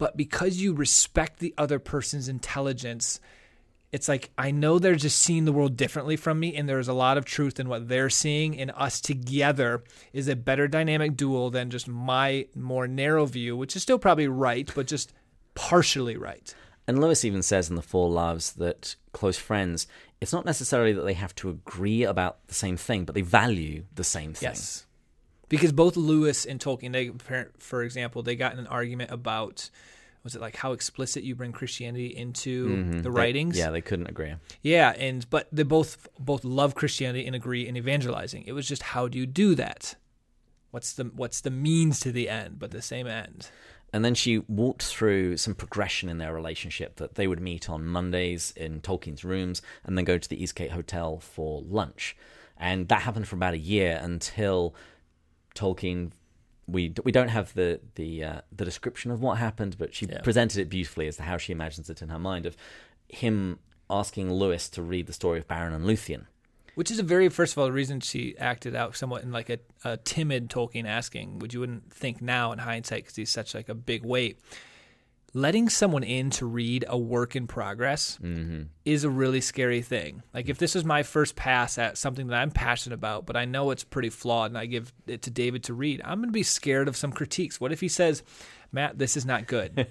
but 0.00 0.16
because 0.16 0.56
you 0.56 0.72
respect 0.72 1.40
the 1.40 1.52
other 1.58 1.78
person's 1.78 2.26
intelligence 2.26 3.20
it's 3.92 4.08
like 4.08 4.30
i 4.38 4.50
know 4.50 4.78
they're 4.78 4.94
just 4.94 5.18
seeing 5.18 5.44
the 5.44 5.52
world 5.52 5.76
differently 5.76 6.16
from 6.16 6.38
me 6.38 6.54
and 6.54 6.68
there's 6.68 6.88
a 6.88 6.92
lot 6.92 7.18
of 7.18 7.24
truth 7.24 7.58
in 7.58 7.68
what 7.68 7.88
they're 7.88 8.10
seeing 8.10 8.58
and 8.58 8.70
us 8.76 9.00
together 9.00 9.82
is 10.12 10.28
a 10.28 10.36
better 10.36 10.68
dynamic 10.68 11.16
duel 11.16 11.50
than 11.50 11.70
just 11.70 11.88
my 11.88 12.46
more 12.54 12.86
narrow 12.86 13.26
view 13.26 13.56
which 13.56 13.74
is 13.74 13.82
still 13.82 13.98
probably 13.98 14.28
right 14.28 14.70
but 14.74 14.86
just 14.86 15.12
partially 15.54 16.16
right 16.16 16.54
And 16.86 17.00
Lewis 17.00 17.24
even 17.24 17.42
says 17.42 17.70
in 17.70 17.76
The 17.76 17.82
Four 17.82 18.08
Loves 18.10 18.54
that 18.54 18.96
close 19.12 19.36
friends, 19.38 19.86
it's 20.20 20.32
not 20.32 20.44
necessarily 20.44 20.92
that 20.92 21.02
they 21.02 21.14
have 21.14 21.34
to 21.36 21.48
agree 21.50 22.02
about 22.02 22.44
the 22.48 22.54
same 22.54 22.76
thing, 22.76 23.04
but 23.04 23.14
they 23.14 23.22
value 23.22 23.84
the 23.94 24.02
same 24.04 24.32
thing. 24.34 24.48
yes 24.50 24.86
because 25.48 25.72
both 25.72 25.96
lewis 25.96 26.46
and 26.46 26.60
tolkien 26.60 26.92
they 26.92 27.10
for 27.58 27.82
example 27.82 28.22
they 28.22 28.36
got 28.36 28.52
in 28.52 28.58
an 28.60 28.66
argument 28.68 29.10
about 29.10 29.68
was 30.22 30.34
it 30.36 30.40
like 30.40 30.56
how 30.56 30.72
explicit 30.72 31.22
you 31.24 31.34
bring 31.34 31.50
christianity 31.52 32.14
into 32.14 32.68
Mhm. 32.68 32.96
the 32.96 33.02
They- 33.02 33.08
writings 33.10 33.56
yeah, 33.58 33.70
they 33.70 33.80
couldn't 33.80 34.06
agree. 34.08 34.34
Yeah, 34.62 34.90
and 34.98 35.28
but 35.30 35.48
they 35.50 35.62
both 35.62 36.08
both 36.18 36.44
love 36.44 36.74
Christianity 36.74 37.26
and 37.26 37.34
agree 37.34 37.66
in 37.66 37.76
evangelizing. 37.76 38.44
It 38.46 38.52
was 38.52 38.68
just 38.68 38.82
how 38.82 39.08
do 39.08 39.18
you 39.18 39.26
do 39.26 39.54
that? 39.54 39.94
What's 40.70 40.92
the 40.92 41.04
what's 41.04 41.40
the 41.40 41.50
means 41.50 42.00
to 42.00 42.12
the 42.12 42.28
end, 42.28 42.58
but 42.58 42.70
the 42.70 42.82
same 42.82 43.06
end? 43.06 43.50
And 43.92 44.04
then 44.04 44.14
she 44.14 44.38
walked 44.38 44.84
through 44.84 45.36
some 45.38 45.54
progression 45.56 46.08
in 46.08 46.18
their 46.18 46.32
relationship 46.32 46.96
that 46.96 47.16
they 47.16 47.26
would 47.26 47.40
meet 47.40 47.68
on 47.68 47.84
Mondays 47.86 48.52
in 48.56 48.80
Tolkien's 48.80 49.24
rooms 49.24 49.62
and 49.84 49.98
then 49.98 50.04
go 50.04 50.16
to 50.16 50.28
the 50.28 50.40
Eastgate 50.40 50.70
Hotel 50.70 51.18
for 51.18 51.60
lunch. 51.62 52.16
And 52.56 52.86
that 52.88 53.02
happened 53.02 53.26
for 53.26 53.34
about 53.34 53.54
a 53.54 53.58
year 53.58 53.98
until 54.00 54.76
Tolkien. 55.56 56.12
We, 56.70 56.94
we 57.04 57.12
don't 57.12 57.28
have 57.28 57.52
the 57.54 57.80
the 57.94 58.24
uh, 58.24 58.40
the 58.54 58.64
description 58.64 59.10
of 59.10 59.20
what 59.20 59.38
happened, 59.38 59.76
but 59.78 59.94
she 59.94 60.06
Yeah. 60.06 60.20
presented 60.22 60.60
it 60.60 60.68
beautifully 60.68 61.06
as 61.08 61.16
to 61.16 61.22
how 61.24 61.36
she 61.36 61.52
imagines 61.52 61.88
it 61.90 62.02
in 62.02 62.08
her 62.08 62.18
mind 62.18 62.46
of 62.46 62.56
him 63.08 63.58
asking 63.88 64.32
Lewis 64.32 64.68
to 64.70 64.82
read 64.82 65.06
the 65.06 65.12
story 65.12 65.38
of 65.38 65.48
Beren 65.48 65.74
and 65.74 65.84
Luthien. 65.84 66.26
Which 66.76 66.90
is 66.90 66.98
a 67.00 67.02
very 67.02 67.28
first 67.28 67.54
of 67.54 67.58
all 67.58 67.66
the 67.66 67.72
reason 67.72 68.00
she 68.00 68.38
acted 68.38 68.74
out 68.76 68.96
somewhat 68.96 69.22
in 69.24 69.32
like 69.32 69.50
a, 69.50 69.58
a 69.84 69.96
timid 69.96 70.48
Tolkien 70.48 70.86
asking, 70.86 71.40
which 71.40 71.52
you 71.52 71.60
wouldn't 71.60 71.92
think 71.92 72.22
now 72.22 72.52
in 72.52 72.60
hindsight 72.60 73.02
because 73.02 73.16
he's 73.16 73.30
such 73.30 73.54
like 73.54 73.68
a 73.68 73.74
big 73.74 74.04
weight. 74.04 74.38
Letting 75.32 75.68
someone 75.68 76.02
in 76.02 76.30
to 76.30 76.46
read 76.46 76.84
a 76.88 76.98
work 76.98 77.36
in 77.36 77.46
progress 77.46 78.18
Mm-hmm. 78.22 78.62
is 78.84 79.04
a 79.04 79.10
really 79.10 79.40
scary 79.40 79.80
thing. 79.82 80.22
Like 80.34 80.48
if 80.48 80.58
this 80.58 80.74
was 80.74 80.84
my 80.84 81.02
first 81.04 81.36
pass 81.36 81.78
at 81.78 81.96
something 81.98 82.26
that 82.28 82.36
I'm 82.40 82.50
passionate 82.50 82.94
about, 82.96 83.26
but 83.26 83.36
I 83.36 83.44
know 83.44 83.70
it's 83.70 83.84
pretty 83.84 84.08
flawed 84.10 84.50
and 84.50 84.58
I 84.58 84.66
give 84.66 84.92
it 85.06 85.22
to 85.22 85.30
David 85.30 85.62
to 85.64 85.74
read, 85.74 86.00
I'm 86.04 86.18
going 86.18 86.28
to 86.28 86.32
be 86.32 86.42
scared 86.42 86.88
of 86.88 86.96
some 86.96 87.12
critiques. 87.12 87.60
What 87.60 87.70
if 87.72 87.80
he 87.80 87.88
says, 87.88 88.22
"Matt, 88.72 88.98
this 88.98 89.16
is 89.16 89.24
not 89.24 89.46
good?" 89.46 89.86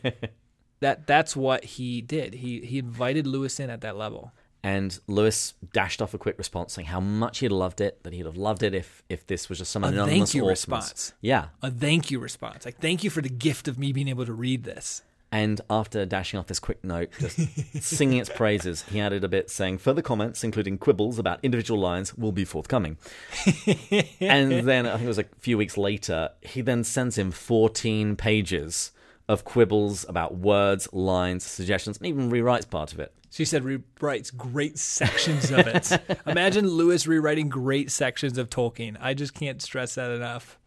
that 0.82 1.08
that's 1.08 1.36
what 1.36 1.64
he 1.64 2.02
did. 2.02 2.34
He 2.36 2.60
he 2.62 2.80
invited 2.80 3.26
Lewis 3.26 3.60
in 3.60 3.70
at 3.70 3.82
that 3.82 3.96
level. 3.98 4.34
And 4.62 5.00
Lewis 5.08 5.54
dashed 5.72 6.02
off 6.02 6.14
a 6.14 6.18
quick 6.18 6.38
response 6.38 6.74
saying 6.74 6.88
how 6.88 7.00
much 7.00 7.40
he'd 7.40 7.48
loved 7.50 7.80
it, 7.80 8.04
that 8.04 8.12
he'd 8.12 8.26
have 8.26 8.36
loved 8.36 8.62
it 8.62 8.74
if 8.76 9.04
if 9.08 9.26
this 9.26 9.48
was 9.48 9.60
just 9.60 9.72
some 9.72 9.86
A 9.86 9.88
anonymous 9.88 10.32
thank 10.32 10.34
you 10.36 10.46
response. 10.46 11.14
Yeah. 11.22 11.46
A 11.62 11.72
thank 11.72 12.12
you 12.12 12.20
response. 12.20 12.66
Like 12.66 12.80
thank 12.82 13.06
you 13.06 13.10
for 13.10 13.22
the 13.22 13.30
gift 13.30 13.70
of 13.70 13.80
me 13.80 13.94
being 13.94 14.10
able 14.10 14.26
to 14.26 14.34
read 14.34 14.66
this. 14.66 15.02
And 15.32 15.62
after 15.70 16.06
dashing 16.06 16.40
off 16.40 16.48
this 16.48 16.60
quick 16.60 16.84
note, 16.84 17.10
just 17.20 17.40
singing 17.84 18.18
its 18.18 18.30
praises, 18.30 18.84
he 18.84 19.00
added 19.00 19.24
a 19.24 19.28
bit 19.28 19.52
saying 19.52 19.78
further 19.78 20.02
comments, 20.02 20.44
including 20.44 20.80
quibbles 20.80 21.20
about 21.20 21.40
individual 21.44 21.80
lines, 21.80 22.18
will 22.18 22.32
be 22.32 22.46
forthcoming. 22.46 22.98
and 24.20 24.68
then 24.68 24.88
I 24.88 24.94
think 24.94 25.04
it 25.04 25.08
was 25.08 25.20
a 25.20 25.26
few 25.40 25.58
weeks 25.58 25.78
later, 25.78 26.32
he 26.42 26.62
then 26.62 26.84
sends 26.84 27.18
him 27.18 27.30
14 27.30 28.16
pages 28.16 28.92
of 29.28 29.46
quibbles 29.46 30.04
about 30.10 30.38
words, 30.38 30.92
lines, 30.92 31.44
suggestions, 31.44 31.98
and 31.98 32.08
even 32.08 32.32
rewrites 32.32 32.68
part 32.68 32.92
of 32.94 33.00
it. 33.00 33.14
She 33.30 33.46
said 33.46 33.64
rewrites 33.64 34.36
great 34.36 34.80
sections 34.80 35.52
of 35.52 35.68
it. 35.68 35.92
Imagine 36.26 36.68
Lewis 36.68 37.06
rewriting 37.06 37.48
great 37.48 37.92
sections 37.92 38.40
of 38.40 38.50
Tolkien. 38.50 38.98
I 39.00 39.14
just 39.14 39.36
can't 39.36 39.62
stress 39.62 39.94
that 39.96 40.10
enough. 40.10 40.58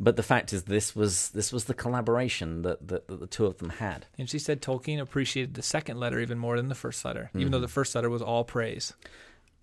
But 0.00 0.16
the 0.16 0.22
fact 0.22 0.52
is, 0.52 0.64
this 0.64 0.94
was 0.94 1.30
this 1.30 1.52
was 1.52 1.64
the 1.64 1.74
collaboration 1.74 2.62
that, 2.62 2.86
that, 2.86 3.08
that 3.08 3.18
the 3.18 3.26
two 3.26 3.46
of 3.46 3.58
them 3.58 3.70
had. 3.70 4.06
And 4.16 4.30
she 4.30 4.38
said 4.38 4.62
Tolkien 4.62 5.00
appreciated 5.00 5.54
the 5.54 5.62
second 5.62 5.98
letter 5.98 6.20
even 6.20 6.38
more 6.38 6.56
than 6.56 6.68
the 6.68 6.76
first 6.76 7.04
letter, 7.04 7.30
even 7.34 7.46
mm-hmm. 7.46 7.52
though 7.52 7.60
the 7.60 7.68
first 7.68 7.94
letter 7.94 8.08
was 8.08 8.22
all 8.22 8.44
praise. 8.44 8.92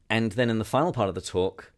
And 0.09 0.33
then 0.33 0.49
in 0.49 0.59
the 0.59 0.65
final 0.65 0.91
part 0.91 1.07
of 1.07 1.15
the 1.15 1.21
talk, 1.21 1.71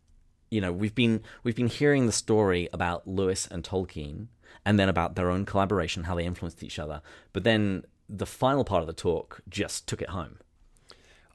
you 0.49 0.59
know, 0.59 0.71
we've 0.71 0.95
been 0.95 1.21
we've 1.43 1.55
been 1.55 1.67
hearing 1.67 2.07
the 2.07 2.11
story 2.11 2.67
about 2.73 3.07
Lewis 3.07 3.47
and 3.47 3.63
Tolkien, 3.63 4.27
and 4.65 4.79
then 4.79 4.89
about 4.89 5.15
their 5.15 5.29
own 5.29 5.45
collaboration, 5.45 6.05
how 6.05 6.15
they 6.15 6.25
influenced 6.25 6.63
each 6.63 6.79
other. 6.79 7.01
But 7.33 7.43
then 7.43 7.83
the 8.09 8.25
final 8.25 8.63
part 8.63 8.81
of 8.81 8.87
the 8.87 8.93
talk 8.93 9.41
just 9.47 9.87
took 9.87 10.01
it 10.01 10.09
home. 10.09 10.39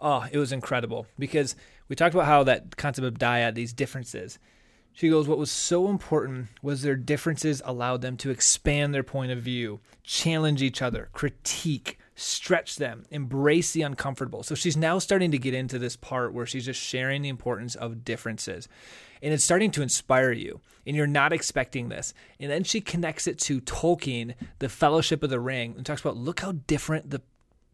Oh, 0.01 0.27
it 0.33 0.39
was 0.39 0.51
incredible 0.51 1.07
because 1.19 1.55
we 1.89 1.95
talked 1.95 2.15
about 2.15 2.27
how 2.27 2.43
that 2.45 2.77
concept 2.77 3.07
of 3.07 3.15
dyad, 3.15 3.55
these 3.55 3.73
differences. 3.73 4.41
She 4.93 5.09
goes, 5.09 5.27
What 5.27 5.39
was 5.39 5.51
so 5.51 5.89
important 5.89 6.49
was 6.63 6.83
their 6.83 6.97
differences 6.97 7.63
allowed 7.65 8.03
them 8.03 8.17
to 8.19 8.31
expand 8.31 8.95
their 8.95 9.03
point 9.03 9.33
of 9.33 9.39
view, 9.39 9.81
challenge 10.03 10.63
each 10.63 10.83
other, 10.83 11.09
critique, 11.13 11.99
stretch 12.15 12.77
them, 12.77 13.05
embrace 13.11 13.73
the 13.73 13.83
uncomfortable. 13.83 14.43
So 14.43 14.55
she's 14.55 14.77
now 14.77 14.99
starting 14.99 15.31
to 15.31 15.39
get 15.39 15.55
into 15.55 15.79
this 15.79 15.97
part 15.97 16.35
where 16.35 16.47
she's 16.47 16.67
just 16.67 16.81
sharing 16.81 17.23
the 17.23 17.31
importance 17.31 17.75
of 17.75 18.05
differences. 18.05 18.69
And 19.23 19.33
it's 19.33 19.45
starting 19.45 19.71
to 19.73 19.83
inspire 19.83 20.33
you, 20.33 20.61
and 20.87 20.97
you're 20.97 21.07
not 21.07 21.33
expecting 21.33 21.89
this. 21.89 22.13
And 22.41 22.51
then 22.51 22.65
she 22.65 22.81
connects 22.81 23.27
it 23.27 23.39
to 23.41 23.61
Tolkien, 23.61 24.35
the 24.59 24.69
Fellowship 24.69 25.23
of 25.23 25.31
the 25.31 25.41
Ring, 25.41 25.75
and 25.77 25.87
talks 25.87 26.01
about 26.01 26.17
look 26.17 26.41
how 26.41 26.53
different 26.53 27.11
the 27.11 27.23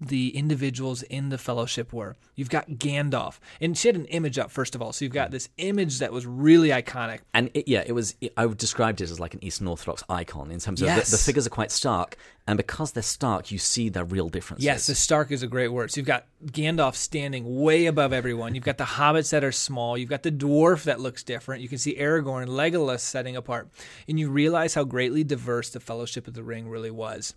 the 0.01 0.37
individuals 0.37 1.03
in 1.03 1.29
the 1.31 1.39
fellowship 1.39 1.93
were. 1.93 2.17
You've 2.37 2.51
got 2.51 2.69
Gandalf, 2.71 3.39
and 3.61 3.77
she 3.77 3.89
had 3.89 3.97
an 3.97 4.05
image 4.07 4.39
up 4.39 4.51
first 4.51 4.75
of 4.75 4.83
all, 4.83 4.93
so 4.93 5.05
you've 5.05 5.13
got 5.13 5.31
this 5.31 5.49
image 5.59 5.99
that 5.99 6.13
was 6.13 6.25
really 6.27 6.69
iconic. 6.69 7.21
And 7.35 7.51
it, 7.55 7.67
yeah, 7.67 7.83
it 7.85 7.93
was. 7.93 8.15
I 8.37 8.47
would 8.47 8.59
described 8.59 9.01
it 9.01 9.11
as 9.11 9.19
like 9.19 9.35
an 9.35 9.43
Eastern 9.43 9.67
Orthodox 9.67 10.05
icon 10.09 10.51
in 10.51 10.61
terms 10.61 10.83
of 10.83 10.87
Yes. 10.87 11.11
the, 11.11 11.17
the 11.17 11.23
figures 11.23 11.47
are 11.47 11.51
quite 11.51 11.73
stark, 11.73 12.17
and 12.47 12.57
because 12.57 12.93
they're 12.93 13.03
stark, 13.03 13.51
you 13.51 13.59
see 13.59 13.89
their 13.89 14.05
real 14.05 14.29
differences. 14.29 14.65
Yes, 14.65 14.87
the 14.87 14.95
Stark 14.95 15.31
is 15.31 15.43
a 15.43 15.47
great 15.47 15.69
word. 15.69 15.91
So 15.91 16.01
you've 16.01 16.07
got 16.07 16.27
Gandalf 16.47 16.95
standing 16.95 17.61
way 17.61 17.87
above 17.87 18.13
everyone. 18.13 18.55
You've 18.55 18.65
got 18.65 18.79
the 18.79 18.85
hobbits 18.85 19.31
that 19.33 19.45
are 19.45 19.53
small. 19.53 19.99
You've 19.99 20.09
got 20.09 20.23
the 20.23 20.33
dwarf 20.33 20.85
that 20.85 20.99
looks 21.01 21.23
different. 21.23 21.61
You 21.63 21.69
can 21.69 21.79
see 21.79 21.97
Aragorn 21.97 22.43
and 22.45 22.51
Legolas 22.53 23.01
setting 23.01 23.37
apart. 23.37 23.69
And 24.09 24.19
you 24.19 24.31
realize 24.31 24.75
how 24.75 24.85
greatly 24.85 25.25
diverse 25.25 25.71
the 25.71 25.81
Fellowship 25.81 26.27
of 26.27 26.35
the 26.35 26.43
Ring 26.43 26.69
really 26.69 26.91
was, 26.91 27.35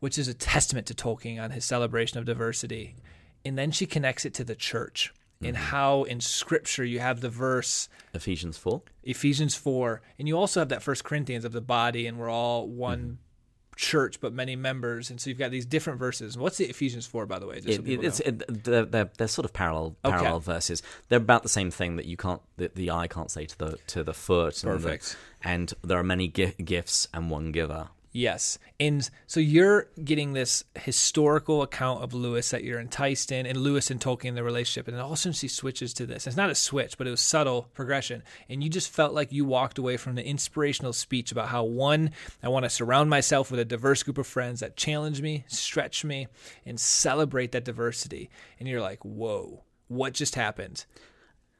which 0.00 0.18
is 0.18 0.28
a 0.28 0.34
testament 0.34 0.86
to 0.88 0.94
Tolkien 0.94 1.40
on 1.40 1.50
his 1.50 1.64
celebration 1.64 2.18
of 2.18 2.24
diversity. 2.24 2.96
And 3.44 3.56
then 3.56 3.70
she 3.70 3.86
connects 3.86 4.24
it 4.24 4.34
to 4.34 4.44
the 4.44 4.54
church 4.54 5.14
and 5.42 5.56
mm-hmm. 5.56 5.64
how 5.66 6.02
in 6.04 6.20
scripture 6.20 6.84
you 6.84 7.00
have 7.00 7.20
the 7.20 7.30
verse 7.30 7.88
Ephesians 8.12 8.58
four. 8.58 8.82
Ephesians 9.02 9.54
4, 9.54 10.02
and 10.18 10.28
you 10.28 10.36
also 10.36 10.60
have 10.60 10.68
that 10.68 10.82
First 10.82 11.04
Corinthians 11.04 11.44
of 11.44 11.52
the 11.52 11.60
body, 11.60 12.06
and 12.06 12.18
we're 12.18 12.28
all 12.28 12.68
one 12.68 13.00
mm-hmm. 13.00 13.76
church, 13.76 14.20
but 14.20 14.32
many 14.32 14.54
members. 14.54 15.10
And 15.10 15.20
so 15.20 15.30
you've 15.30 15.38
got 15.38 15.50
these 15.50 15.64
different 15.64 15.98
verses. 15.98 16.36
What's 16.36 16.58
the 16.58 16.66
Ephesians 16.66 17.06
4, 17.06 17.26
by 17.26 17.38
the 17.38 17.46
way? 17.46 17.56
It, 17.56 17.88
it's 17.88 18.20
it, 18.20 18.64
they're, 18.64 18.84
they're 18.84 19.10
they're 19.16 19.28
sort 19.28 19.46
of 19.46 19.52
parallel 19.52 19.96
Okay. 20.04 20.16
parallel 20.16 20.40
verses. 20.40 20.82
They're 21.08 21.18
about 21.18 21.42
the 21.42 21.48
same 21.48 21.70
thing 21.70 21.96
that 21.96 22.06
you 22.06 22.16
can't 22.16 22.42
the, 22.56 22.70
the 22.74 22.90
eye 22.90 23.06
can't 23.06 23.30
say 23.30 23.46
to 23.46 23.58
the 23.58 23.78
to 23.88 24.04
the 24.04 24.14
foot. 24.14 24.62
and 24.62 24.72
the- 24.72 24.76
Perfect. 24.76 25.16
And, 25.42 25.72
there 25.82 25.98
are 25.98 26.04
many 26.04 26.28
gi- 26.28 26.54
gifts 26.62 27.08
and 27.14 27.30
one 27.30 27.52
giver. 27.52 27.88
Yes. 28.12 28.58
And 28.80 29.08
so 29.28 29.38
you're 29.38 29.86
getting 30.02 30.32
this 30.32 30.64
historical 30.74 31.62
account 31.62 32.02
of 32.02 32.12
Lewis 32.12 32.50
that 32.50 32.64
you're 32.64 32.80
enticed 32.80 33.30
in, 33.30 33.46
and 33.46 33.58
Lewis 33.58 33.88
and 33.88 34.00
Tolkien, 34.00 34.34
the 34.34 34.42
relationship. 34.42 34.88
And 34.88 34.96
then 34.96 35.02
all 35.02 35.12
of 35.12 35.14
a 35.14 35.16
sudden 35.16 35.32
she 35.32 35.46
switches 35.46 35.94
to 35.94 36.06
this. 36.06 36.26
It's 36.26 36.36
not 36.36 36.50
a 36.50 36.56
switch, 36.56 36.98
but 36.98 37.06
it 37.06 37.10
was 37.10 37.20
subtle 37.20 37.68
progression. 37.72 38.24
And 38.48 38.64
you 38.64 38.68
just 38.68 38.90
felt 38.90 39.14
like 39.14 39.30
you 39.30 39.44
walked 39.44 39.78
away 39.78 39.96
from 39.96 40.16
the 40.16 40.26
inspirational 40.26 40.92
speech 40.92 41.30
about 41.30 41.48
how, 41.48 41.62
one, 41.62 42.10
I 42.42 42.48
want 42.48 42.64
to 42.64 42.70
surround 42.70 43.10
myself 43.10 43.50
with 43.50 43.60
a 43.60 43.64
diverse 43.64 44.02
group 44.02 44.18
of 44.18 44.26
friends 44.26 44.58
that 44.58 44.76
challenge 44.76 45.22
me, 45.22 45.44
stretch 45.46 46.04
me, 46.04 46.26
and 46.66 46.80
celebrate 46.80 47.52
that 47.52 47.64
diversity. 47.64 48.28
And 48.58 48.68
you're 48.68 48.80
like, 48.80 49.04
whoa, 49.04 49.62
what 49.86 50.14
just 50.14 50.34
happened? 50.34 50.84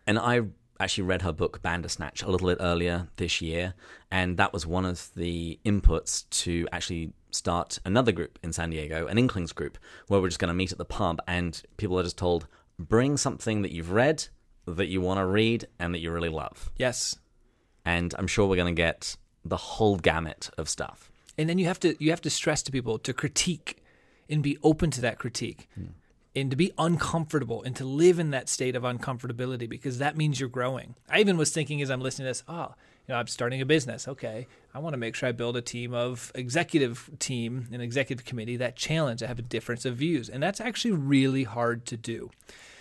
And 0.04 0.18
I 0.18 0.42
actually 0.80 1.04
read 1.04 1.22
her 1.22 1.32
book 1.32 1.62
Bandersnatch 1.62 2.22
a 2.22 2.30
little 2.30 2.48
bit 2.48 2.58
earlier 2.60 3.08
this 3.16 3.40
year, 3.40 3.74
and 4.10 4.36
that 4.38 4.52
was 4.52 4.66
one 4.66 4.84
of 4.84 5.10
the 5.14 5.58
inputs 5.64 6.28
to 6.30 6.66
actually 6.72 7.12
start 7.30 7.78
another 7.84 8.12
group 8.12 8.38
in 8.42 8.52
San 8.52 8.70
Diego, 8.70 9.06
an 9.06 9.18
Inklings 9.18 9.52
group, 9.52 9.78
where 10.08 10.20
we're 10.20 10.28
just 10.28 10.40
going 10.40 10.48
to 10.48 10.54
meet 10.54 10.72
at 10.72 10.78
the 10.78 10.84
pub, 10.84 11.20
and 11.28 11.62
people 11.76 11.98
are 11.98 12.02
just 12.02 12.18
told 12.18 12.46
bring 12.78 13.16
something 13.16 13.62
that 13.62 13.72
you've 13.72 13.92
read, 13.92 14.26
that 14.66 14.86
you 14.86 15.00
want 15.00 15.18
to 15.18 15.26
read, 15.26 15.66
and 15.78 15.94
that 15.94 15.98
you 15.98 16.10
really 16.10 16.28
love. 16.28 16.70
Yes. 16.76 17.16
And 17.84 18.14
I'm 18.18 18.26
sure 18.26 18.46
we're 18.46 18.56
going 18.56 18.74
to 18.74 18.82
get 18.82 19.16
the 19.44 19.56
whole 19.56 19.96
gamut 19.96 20.50
of 20.58 20.68
stuff. 20.68 21.10
And 21.38 21.48
then 21.48 21.58
you 21.58 21.66
have 21.66 21.80
to 21.80 21.96
you 22.02 22.10
have 22.10 22.20
to 22.22 22.30
stress 22.30 22.62
to 22.64 22.72
people 22.72 22.98
to 22.98 23.12
critique 23.12 23.82
and 24.28 24.42
be 24.42 24.58
open 24.62 24.90
to 24.92 25.00
that 25.00 25.18
critique. 25.18 25.68
Mm 25.78 25.90
and 26.34 26.50
to 26.50 26.56
be 26.56 26.72
uncomfortable 26.78 27.62
and 27.62 27.74
to 27.76 27.84
live 27.84 28.18
in 28.18 28.30
that 28.30 28.48
state 28.48 28.76
of 28.76 28.82
uncomfortability 28.82 29.68
because 29.68 29.98
that 29.98 30.16
means 30.16 30.38
you're 30.38 30.48
growing. 30.48 30.94
I 31.08 31.20
even 31.20 31.36
was 31.36 31.50
thinking 31.50 31.82
as 31.82 31.90
I'm 31.90 32.00
listening 32.00 32.26
to 32.26 32.30
this, 32.30 32.44
oh, 32.48 32.74
you 33.08 33.14
know, 33.14 33.16
I'm 33.16 33.26
starting 33.26 33.60
a 33.60 33.66
business. 33.66 34.06
Okay, 34.06 34.46
I 34.72 34.78
want 34.78 34.92
to 34.94 34.98
make 34.98 35.14
sure 35.14 35.28
I 35.28 35.32
build 35.32 35.56
a 35.56 35.62
team 35.62 35.92
of 35.92 36.30
executive 36.34 37.10
team 37.18 37.66
and 37.72 37.82
executive 37.82 38.24
committee 38.24 38.56
that 38.58 38.76
challenge, 38.76 39.20
that 39.20 39.26
have 39.26 39.38
a 39.38 39.42
difference 39.42 39.84
of 39.84 39.96
views, 39.96 40.28
and 40.28 40.42
that's 40.42 40.60
actually 40.60 40.92
really 40.92 41.44
hard 41.44 41.86
to 41.86 41.96
do. 41.96 42.30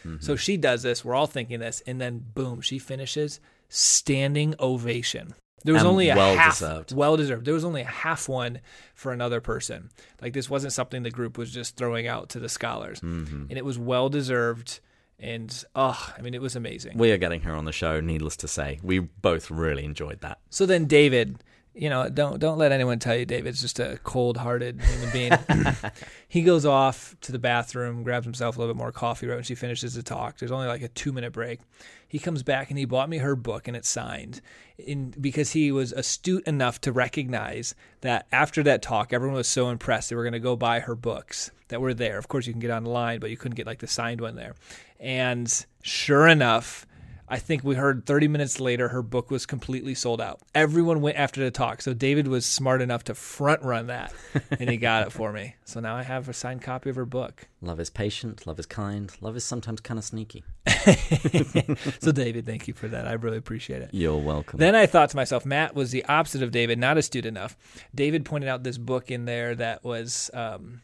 Mm-hmm. 0.06 0.24
So 0.24 0.36
she 0.36 0.56
does 0.56 0.84
this. 0.84 1.04
We're 1.04 1.16
all 1.16 1.28
thinking 1.28 1.60
this, 1.60 1.82
and 1.88 2.00
then 2.00 2.24
boom, 2.36 2.62
she 2.62 2.78
finishes 2.78 3.40
standing 3.70 4.56
ovation. 4.60 5.34
There 5.64 5.74
was 5.74 5.84
only 5.84 6.10
a 6.10 6.16
well 6.16 6.36
half, 6.36 6.60
deserved. 6.60 6.96
well 6.96 7.18
deserved. 7.18 7.46
There 7.46 7.54
was 7.54 7.66
only 7.66 7.82
a 7.82 7.86
half 7.86 8.30
one 8.30 8.62
for 8.94 9.12
another 9.12 9.42
person. 9.42 9.90
Like 10.22 10.34
this 10.34 10.50
wasn't 10.50 10.74
something 10.74 11.04
the 11.04 11.12
group 11.12 11.38
was 11.38 11.52
just 11.52 11.76
throwing 11.76 12.08
out 12.08 12.30
to 12.30 12.40
the 12.40 12.50
scholars, 12.50 13.00
mm-hmm. 13.02 13.46
and 13.50 13.58
it 13.58 13.66
was 13.66 13.78
well 13.78 14.10
deserved. 14.10 14.80
And 15.22 15.66
oh, 15.76 16.14
I 16.18 16.22
mean, 16.22 16.34
it 16.34 16.42
was 16.42 16.56
amazing. 16.56 16.98
We 16.98 17.12
are 17.12 17.18
getting 17.18 17.42
her 17.42 17.54
on 17.54 17.66
the 17.66 17.74
show. 17.74 18.00
Needless 18.00 18.38
to 18.38 18.48
say, 18.48 18.80
we 18.82 19.00
both 19.00 19.52
really 19.52 19.84
enjoyed 19.84 20.22
that. 20.22 20.40
So 20.50 20.66
then, 20.66 20.86
David, 20.86 21.44
you 21.74 21.90
know, 21.90 22.10
don't 22.10 22.40
don't 22.40 22.58
let 22.58 22.72
anyone 22.72 23.00
tell 23.00 23.16
you 23.16 23.26
David's 23.26 23.62
just 23.62 23.80
a 23.80 24.00
cold-hearted 24.04 24.82
human 24.82 25.10
being. 25.12 25.32
he 26.28 26.42
goes 26.42 26.66
off 26.66 27.16
to 27.22 27.32
the 27.32 27.40
bathroom, 27.40 28.04
grabs 28.04 28.26
himself 28.26 28.58
a 28.58 28.60
little 28.60 28.74
bit 28.74 28.78
more 28.78 28.92
coffee 28.92 29.28
right 29.28 29.36
when 29.36 29.44
she 29.44 29.56
finishes 29.56 29.94
the 29.94 30.04
talk. 30.04 30.38
There's 30.38 30.52
only 30.52 30.68
like 30.68 30.82
a 30.82 30.88
two-minute 30.88 31.32
break. 31.32 31.60
He 32.10 32.20
comes 32.20 32.44
back 32.44 32.70
and 32.70 32.78
he 32.78 32.86
bought 32.86 33.08
me 33.08 33.20
her 33.20 33.36
book 33.36 33.68
and 33.68 33.78
it's 33.78 33.88
signed, 33.88 34.42
in 34.78 35.12
because 35.12 35.52
he 35.52 35.72
was 35.72 35.92
astute 35.92 36.46
enough 36.46 36.82
to 36.82 36.92
recognize 36.92 37.76
that 38.02 38.28
after 38.32 38.64
that 38.64 38.82
talk, 38.82 39.14
everyone 39.14 39.38
was 39.38 39.48
so 39.48 39.70
impressed 39.70 40.10
they 40.10 40.16
were 40.16 40.24
going 40.24 40.34
to 40.34 40.40
go 40.40 40.56
buy 40.56 40.80
her 40.80 40.96
books 40.96 41.52
that 41.68 41.80
were 41.80 41.94
there. 41.94 42.18
Of 42.18 42.28
course, 42.28 42.48
you 42.48 42.54
can 42.54 42.60
get 42.60 42.72
online, 42.72 43.20
but 43.20 43.30
you 43.30 43.38
couldn't 43.38 43.56
get 43.56 43.68
like 43.68 43.80
the 43.80 43.88
signed 43.88 44.22
one 44.22 44.36
there. 44.36 44.56
And 45.00 45.66
sure 45.84 46.28
enough 46.28 46.88
I 47.32 47.38
think 47.38 47.64
we 47.64 47.76
heard 47.76 48.08
30 48.08 48.28
minutes 48.28 48.60
later 48.60 48.90
her 48.90 49.04
book 49.04 49.30
was 49.30 49.46
completely 49.46 49.94
sold 49.94 50.20
out. 50.20 50.42
Everyone 50.56 51.00
went 51.00 51.18
after 51.18 51.44
the 51.44 51.52
talk. 51.52 51.82
So 51.84 51.94
David 51.94 52.28
was 52.28 52.44
smart 52.44 52.82
enough 52.82 53.04
to 53.06 53.14
front 53.14 53.62
run 53.62 53.88
that 53.88 54.12
and 54.60 54.68
he 54.68 54.78
got 54.78 55.06
it 55.06 55.12
for 55.12 55.32
me. 55.32 55.56
So 55.64 55.80
now 55.80 55.96
I 55.96 56.02
have 56.02 56.28
a 56.28 56.34
signed 56.34 56.64
copy 56.64 56.90
of 56.90 56.96
her 56.96 57.06
book. 57.06 57.48
Love 57.62 57.80
is 57.80 57.92
patient, 57.92 58.48
love 58.48 58.58
is 58.58 58.66
kind, 58.66 59.12
love 59.22 59.36
is 59.36 59.44
sometimes 59.44 59.80
kind 59.80 60.00
of 60.00 60.04
sneaky. 60.04 60.44
so 62.00 62.12
David, 62.12 62.48
thank 62.48 62.68
you 62.68 62.74
for 62.74 62.88
that. 62.88 63.08
I 63.08 63.14
really 63.14 63.38
appreciate 63.38 63.84
it. 63.84 63.92
You're 63.94 64.18
welcome. 64.18 64.58
Then 64.58 64.74
I 64.74 64.88
thought 64.88 65.12
to 65.12 65.16
myself, 65.16 65.46
Matt 65.46 65.76
was 65.76 65.92
the 65.92 66.04
opposite 66.06 66.42
of 66.42 66.50
David, 66.50 66.80
not 66.80 66.98
astute 66.98 67.28
enough. 67.28 67.56
David 67.94 68.26
pointed 68.26 68.50
out 68.50 68.64
this 68.64 68.80
book 68.80 69.12
in 69.12 69.26
there 69.26 69.54
that 69.54 69.84
was 69.84 70.32
um, 70.34 70.82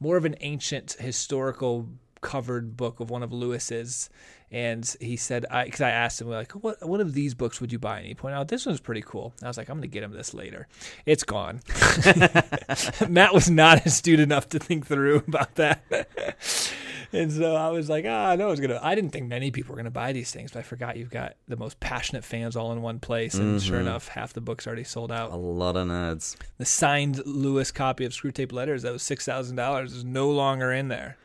more 0.00 0.16
of 0.16 0.24
an 0.24 0.34
ancient 0.40 0.92
historical 0.94 1.88
covered 2.20 2.76
book 2.76 3.00
of 3.00 3.10
one 3.10 3.22
of 3.22 3.32
Lewis's 3.32 4.10
and 4.52 4.96
he 5.00 5.16
said, 5.16 5.46
because 5.64 5.80
I, 5.80 5.88
I, 5.88 5.92
asked 5.92 6.20
him 6.20 6.28
like, 6.28 6.52
what 6.52 6.84
what 6.86 7.00
of 7.00 7.14
these 7.14 7.34
books 7.34 7.60
would 7.60 7.70
you 7.70 7.78
buy? 7.78 7.98
And 7.98 8.06
he 8.06 8.14
pointed 8.14 8.36
out 8.36 8.48
this 8.48 8.66
one's 8.66 8.80
pretty 8.80 9.02
cool. 9.02 9.32
I 9.42 9.46
was 9.46 9.56
like, 9.56 9.68
I'm 9.68 9.76
going 9.76 9.82
to 9.82 9.88
get 9.88 10.02
him 10.02 10.12
this 10.12 10.34
later. 10.34 10.66
It's 11.06 11.22
gone. 11.22 11.60
Matt 13.08 13.32
was 13.32 13.48
not 13.48 13.86
astute 13.86 14.18
enough 14.18 14.48
to 14.48 14.58
think 14.58 14.86
through 14.86 15.22
about 15.28 15.54
that. 15.54 15.84
and 17.12 17.30
so 17.30 17.54
I 17.54 17.68
was 17.68 17.88
like, 17.88 18.04
ah, 18.08 18.32
oh, 18.32 18.36
no, 18.36 18.48
I 18.48 18.50
was 18.50 18.58
gonna. 18.58 18.80
I 18.82 18.96
didn't 18.96 19.10
think 19.10 19.28
many 19.28 19.52
people 19.52 19.72
were 19.72 19.76
gonna 19.76 19.90
buy 19.90 20.12
these 20.12 20.32
things, 20.32 20.50
but 20.50 20.60
I 20.60 20.62
forgot 20.62 20.96
you've 20.96 21.10
got 21.10 21.36
the 21.46 21.56
most 21.56 21.78
passionate 21.78 22.24
fans 22.24 22.56
all 22.56 22.72
in 22.72 22.82
one 22.82 22.98
place, 22.98 23.34
and 23.34 23.58
mm-hmm. 23.60 23.68
sure 23.68 23.78
enough, 23.78 24.08
half 24.08 24.32
the 24.32 24.40
books 24.40 24.66
already 24.66 24.84
sold 24.84 25.12
out. 25.12 25.30
A 25.30 25.36
lot 25.36 25.76
of 25.76 25.86
nerds. 25.86 26.36
The 26.58 26.64
signed 26.64 27.24
Lewis 27.24 27.70
copy 27.70 28.04
of 28.04 28.12
Screwtape 28.12 28.52
Letters 28.52 28.82
that 28.82 28.92
was 28.92 29.02
six 29.02 29.24
thousand 29.24 29.54
dollars 29.56 29.92
is 29.92 30.04
no 30.04 30.28
longer 30.30 30.72
in 30.72 30.88
there. 30.88 31.16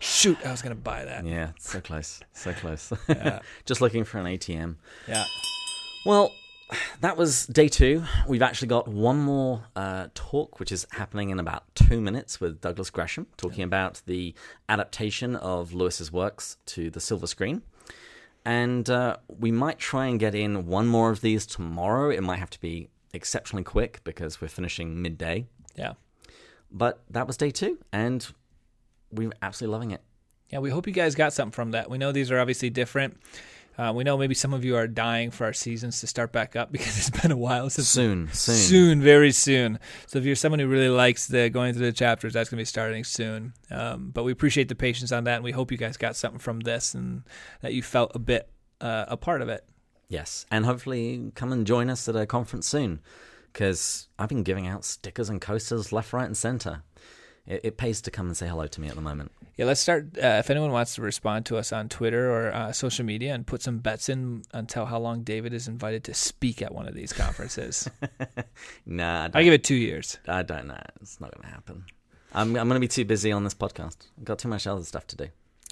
Shoot, 0.00 0.38
I 0.44 0.50
was 0.50 0.62
going 0.62 0.74
to 0.74 0.80
buy 0.80 1.04
that. 1.04 1.26
Yeah, 1.26 1.50
so 1.58 1.80
close. 1.80 2.20
So 2.32 2.52
close. 2.54 2.92
Yeah. 3.08 3.40
Just 3.66 3.80
looking 3.82 4.04
for 4.04 4.18
an 4.18 4.26
ATM. 4.26 4.76
Yeah. 5.06 5.24
Well, 6.06 6.32
that 7.02 7.18
was 7.18 7.46
day 7.46 7.68
two. 7.68 8.04
We've 8.26 8.40
actually 8.40 8.68
got 8.68 8.88
one 8.88 9.18
more 9.18 9.64
uh, 9.76 10.06
talk, 10.14 10.58
which 10.58 10.72
is 10.72 10.86
happening 10.92 11.28
in 11.28 11.38
about 11.38 11.64
two 11.74 12.00
minutes 12.00 12.40
with 12.40 12.62
Douglas 12.62 12.88
Gresham, 12.88 13.26
talking 13.36 13.60
yeah. 13.60 13.66
about 13.66 14.00
the 14.06 14.34
adaptation 14.70 15.36
of 15.36 15.74
Lewis's 15.74 16.10
works 16.10 16.56
to 16.66 16.88
the 16.88 17.00
silver 17.00 17.26
screen. 17.26 17.60
And 18.44 18.88
uh, 18.88 19.18
we 19.28 19.52
might 19.52 19.78
try 19.78 20.06
and 20.06 20.18
get 20.18 20.34
in 20.34 20.66
one 20.66 20.86
more 20.86 21.10
of 21.10 21.20
these 21.20 21.44
tomorrow. 21.44 22.08
It 22.08 22.22
might 22.22 22.38
have 22.38 22.50
to 22.50 22.60
be 22.60 22.88
exceptionally 23.12 23.64
quick 23.64 24.00
because 24.02 24.40
we're 24.40 24.48
finishing 24.48 25.02
midday. 25.02 25.46
Yeah. 25.76 25.92
But 26.72 27.02
that 27.10 27.26
was 27.26 27.36
day 27.36 27.50
two, 27.50 27.78
and 27.92 28.26
we're 29.12 29.32
absolutely 29.42 29.72
loving 29.72 29.90
it. 29.92 30.02
Yeah, 30.50 30.58
we 30.58 30.70
hope 30.70 30.86
you 30.86 30.92
guys 30.92 31.14
got 31.14 31.32
something 31.32 31.52
from 31.52 31.72
that. 31.72 31.90
We 31.90 31.98
know 31.98 32.12
these 32.12 32.30
are 32.30 32.38
obviously 32.38 32.70
different. 32.70 33.18
Uh, 33.78 33.92
we 33.94 34.04
know 34.04 34.18
maybe 34.18 34.34
some 34.34 34.52
of 34.52 34.64
you 34.64 34.76
are 34.76 34.86
dying 34.86 35.30
for 35.30 35.44
our 35.44 35.52
seasons 35.52 36.00
to 36.00 36.06
start 36.06 36.32
back 36.32 36.56
up 36.56 36.72
because 36.72 36.98
it's 36.98 37.22
been 37.22 37.30
a 37.30 37.36
while 37.36 37.70
since 37.70 37.88
soon, 37.88 38.28
soon, 38.32 38.56
soon, 38.56 39.00
very 39.00 39.32
soon. 39.32 39.78
So 40.06 40.18
if 40.18 40.24
you're 40.24 40.36
someone 40.36 40.58
who 40.58 40.66
really 40.66 40.88
likes 40.88 41.28
the 41.28 41.48
going 41.48 41.72
through 41.72 41.86
the 41.86 41.92
chapters, 41.92 42.32
that's 42.32 42.50
going 42.50 42.58
to 42.58 42.62
be 42.62 42.66
starting 42.66 43.04
soon. 43.04 43.54
Um, 43.70 44.10
but 44.10 44.24
we 44.24 44.32
appreciate 44.32 44.68
the 44.68 44.74
patience 44.74 45.12
on 45.12 45.24
that, 45.24 45.36
and 45.36 45.44
we 45.44 45.52
hope 45.52 45.70
you 45.70 45.78
guys 45.78 45.96
got 45.96 46.16
something 46.16 46.40
from 46.40 46.60
this 46.60 46.94
and 46.94 47.22
that 47.62 47.72
you 47.72 47.82
felt 47.82 48.12
a 48.14 48.18
bit 48.18 48.50
uh, 48.80 49.06
a 49.08 49.16
part 49.16 49.40
of 49.40 49.48
it. 49.48 49.64
Yes, 50.08 50.44
and 50.50 50.66
hopefully 50.66 51.30
come 51.36 51.52
and 51.52 51.66
join 51.66 51.88
us 51.88 52.08
at 52.08 52.16
a 52.16 52.26
conference 52.26 52.66
soon 52.66 53.00
because 53.52 54.08
I've 54.18 54.28
been 54.28 54.42
giving 54.42 54.66
out 54.66 54.84
stickers 54.84 55.28
and 55.28 55.40
coasters 55.40 55.92
left, 55.92 56.12
right, 56.12 56.26
and 56.26 56.36
center 56.36 56.82
it, 57.50 57.60
it, 57.64 57.76
pays 57.76 58.00
to 58.02 58.10
come 58.10 58.26
and 58.26 58.36
say 58.36 58.46
hello 58.46 58.66
to 58.66 58.80
me 58.80 58.88
at 58.88 58.94
the 58.94 59.00
moment. 59.00 59.32
Yeah, 59.56 59.64
let's 59.64 59.80
start. 59.80 60.16
Uh, 60.16 60.38
if 60.38 60.50
anyone 60.50 60.70
wants 60.70 60.94
to 60.94 61.02
respond 61.02 61.46
to 61.46 61.56
us 61.56 61.72
on 61.72 61.88
Twitter 61.88 62.30
or 62.30 62.54
uh, 62.54 62.72
social 62.72 63.04
media 63.04 63.34
and 63.34 63.46
put 63.46 63.60
some 63.60 63.78
bets 63.78 64.08
in 64.08 64.42
until 64.54 64.86
how 64.86 64.98
long 64.98 65.22
David 65.22 65.52
is 65.52 65.66
invited 65.66 66.04
to 66.04 66.14
speak 66.14 66.62
at 66.62 66.72
one 66.72 66.86
of 66.86 66.94
these 66.94 67.12
conferences. 67.12 67.90
nah, 68.86 69.28
I, 69.34 69.40
I 69.40 69.42
give 69.42 69.52
it 69.52 69.64
two 69.64 69.74
years. 69.74 70.18
I 70.28 70.42
don't 70.42 70.68
know. 70.68 70.80
It's 71.00 71.20
not 71.20 71.34
going 71.34 71.48
to 71.48 71.54
happen. 71.54 71.84
I'm 72.32 72.56
I'm 72.56 72.68
going 72.68 72.74
to 72.76 72.80
be 72.80 72.88
too 72.88 73.04
busy 73.04 73.32
on 73.32 73.42
this 73.42 73.54
podcast. 73.54 73.96
I've 74.18 74.24
got 74.24 74.38
too 74.38 74.48
much 74.48 74.66
other 74.66 74.84
stuff 74.84 75.06
to 75.08 75.16
do. 75.16 75.26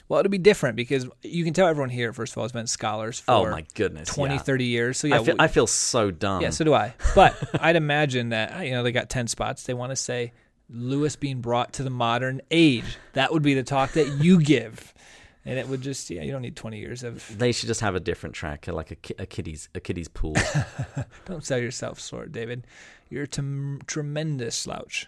Well, 0.08 0.20
it'll 0.20 0.30
be 0.30 0.38
different 0.38 0.74
because 0.74 1.06
you 1.22 1.44
can 1.44 1.52
tell 1.52 1.68
everyone 1.68 1.90
here, 1.90 2.12
first 2.12 2.32
of 2.32 2.38
all, 2.38 2.44
has 2.44 2.52
been 2.52 2.66
scholars 2.66 3.20
for 3.20 3.30
oh 3.30 3.50
my 3.50 3.64
goodness, 3.74 4.08
20, 4.08 4.34
yeah. 4.34 4.40
30 4.40 4.64
years. 4.64 4.98
So 4.98 5.06
yeah, 5.06 5.20
I 5.20 5.24
feel, 5.24 5.34
we, 5.34 5.40
I 5.40 5.48
feel 5.48 5.66
so 5.66 6.10
dumb. 6.10 6.40
Yeah, 6.40 6.50
so 6.50 6.64
do 6.64 6.72
I. 6.72 6.94
But 7.14 7.36
I'd 7.60 7.76
imagine 7.76 8.30
that 8.30 8.64
you 8.64 8.72
know 8.72 8.82
they 8.82 8.90
got 8.90 9.10
ten 9.10 9.28
spots. 9.28 9.64
They 9.64 9.74
want 9.74 9.90
to 9.90 9.96
say 9.96 10.32
Lewis 10.70 11.16
being 11.16 11.40
brought 11.40 11.72
to 11.74 11.82
the 11.82 11.90
modern 11.90 12.40
age. 12.50 12.96
That 13.14 13.32
would 13.32 13.42
be 13.42 13.54
the 13.54 13.62
talk 13.62 13.92
that 13.92 14.22
you 14.22 14.40
give. 14.40 14.94
And 15.44 15.58
it 15.58 15.66
would 15.68 15.80
just, 15.80 16.10
yeah, 16.10 16.22
you 16.22 16.30
don't 16.30 16.42
need 16.42 16.56
20 16.56 16.78
years 16.78 17.02
of. 17.02 17.38
They 17.38 17.52
should 17.52 17.68
just 17.68 17.80
have 17.80 17.94
a 17.94 18.00
different 18.00 18.34
track, 18.34 18.66
like 18.66 18.90
a, 18.90 19.22
a 19.22 19.26
kiddies, 19.26 19.70
a 19.74 19.80
kiddies 19.80 20.08
pool. 20.08 20.36
don't 21.24 21.42
sell 21.44 21.58
yourself 21.58 22.00
short, 22.00 22.32
David. 22.32 22.66
You're 23.08 23.22
a 23.22 23.28
t- 23.28 23.78
tremendous 23.86 24.56
slouch. 24.56 25.06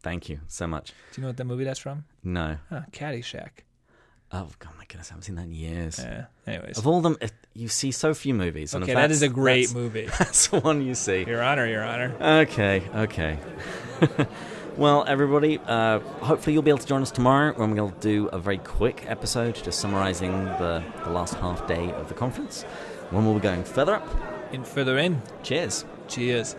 Thank 0.00 0.28
you 0.28 0.40
so 0.46 0.66
much. 0.66 0.92
Do 1.12 1.20
you 1.20 1.22
know 1.22 1.28
what 1.28 1.36
that 1.38 1.44
movie 1.44 1.64
that's 1.64 1.80
from? 1.80 2.04
No. 2.22 2.58
Huh, 2.68 2.82
Caddyshack. 2.92 3.64
Oh 4.32 4.48
God, 4.58 4.72
my 4.78 4.84
goodness, 4.86 5.10
I 5.10 5.14
haven't 5.14 5.24
seen 5.24 5.34
that 5.36 5.44
in 5.44 5.52
years. 5.52 5.98
Yeah. 5.98 6.24
Anyways, 6.46 6.78
of 6.78 6.86
all 6.86 7.00
them, 7.02 7.16
you 7.54 7.68
see 7.68 7.90
so 7.90 8.14
few 8.14 8.32
movies. 8.34 8.74
Okay, 8.74 8.94
that 8.94 9.10
is 9.10 9.22
a 9.22 9.28
great 9.28 9.74
movie. 9.74 10.06
That's 10.18 10.48
the 10.48 10.60
one 10.60 10.82
you 10.82 10.94
see. 10.94 11.24
Your 11.24 11.42
Honor, 11.42 11.66
Your 11.66 11.84
Honor. 11.84 12.14
Okay, 12.20 12.82
okay. 12.94 13.38
Well, 14.76 15.04
everybody, 15.06 15.58
uh, 15.66 15.98
hopefully 15.98 16.54
you'll 16.54 16.62
be 16.62 16.70
able 16.70 16.78
to 16.78 16.86
join 16.86 17.02
us 17.02 17.10
tomorrow 17.10 17.52
when 17.52 17.72
we'll 17.72 17.90
do 18.00 18.28
a 18.28 18.38
very 18.38 18.56
quick 18.56 19.04
episode 19.06 19.54
just 19.54 19.80
summarizing 19.80 20.32
the, 20.46 20.82
the 21.04 21.10
last 21.10 21.34
half 21.34 21.66
day 21.66 21.92
of 21.92 22.08
the 22.08 22.14
conference. 22.14 22.62
When 23.10 23.26
we'll 23.26 23.34
be 23.34 23.40
going 23.40 23.64
further 23.64 23.96
up. 23.96 24.08
In 24.50 24.64
further 24.64 24.96
in. 24.96 25.20
Cheers. 25.42 25.84
Cheers. 26.08 26.56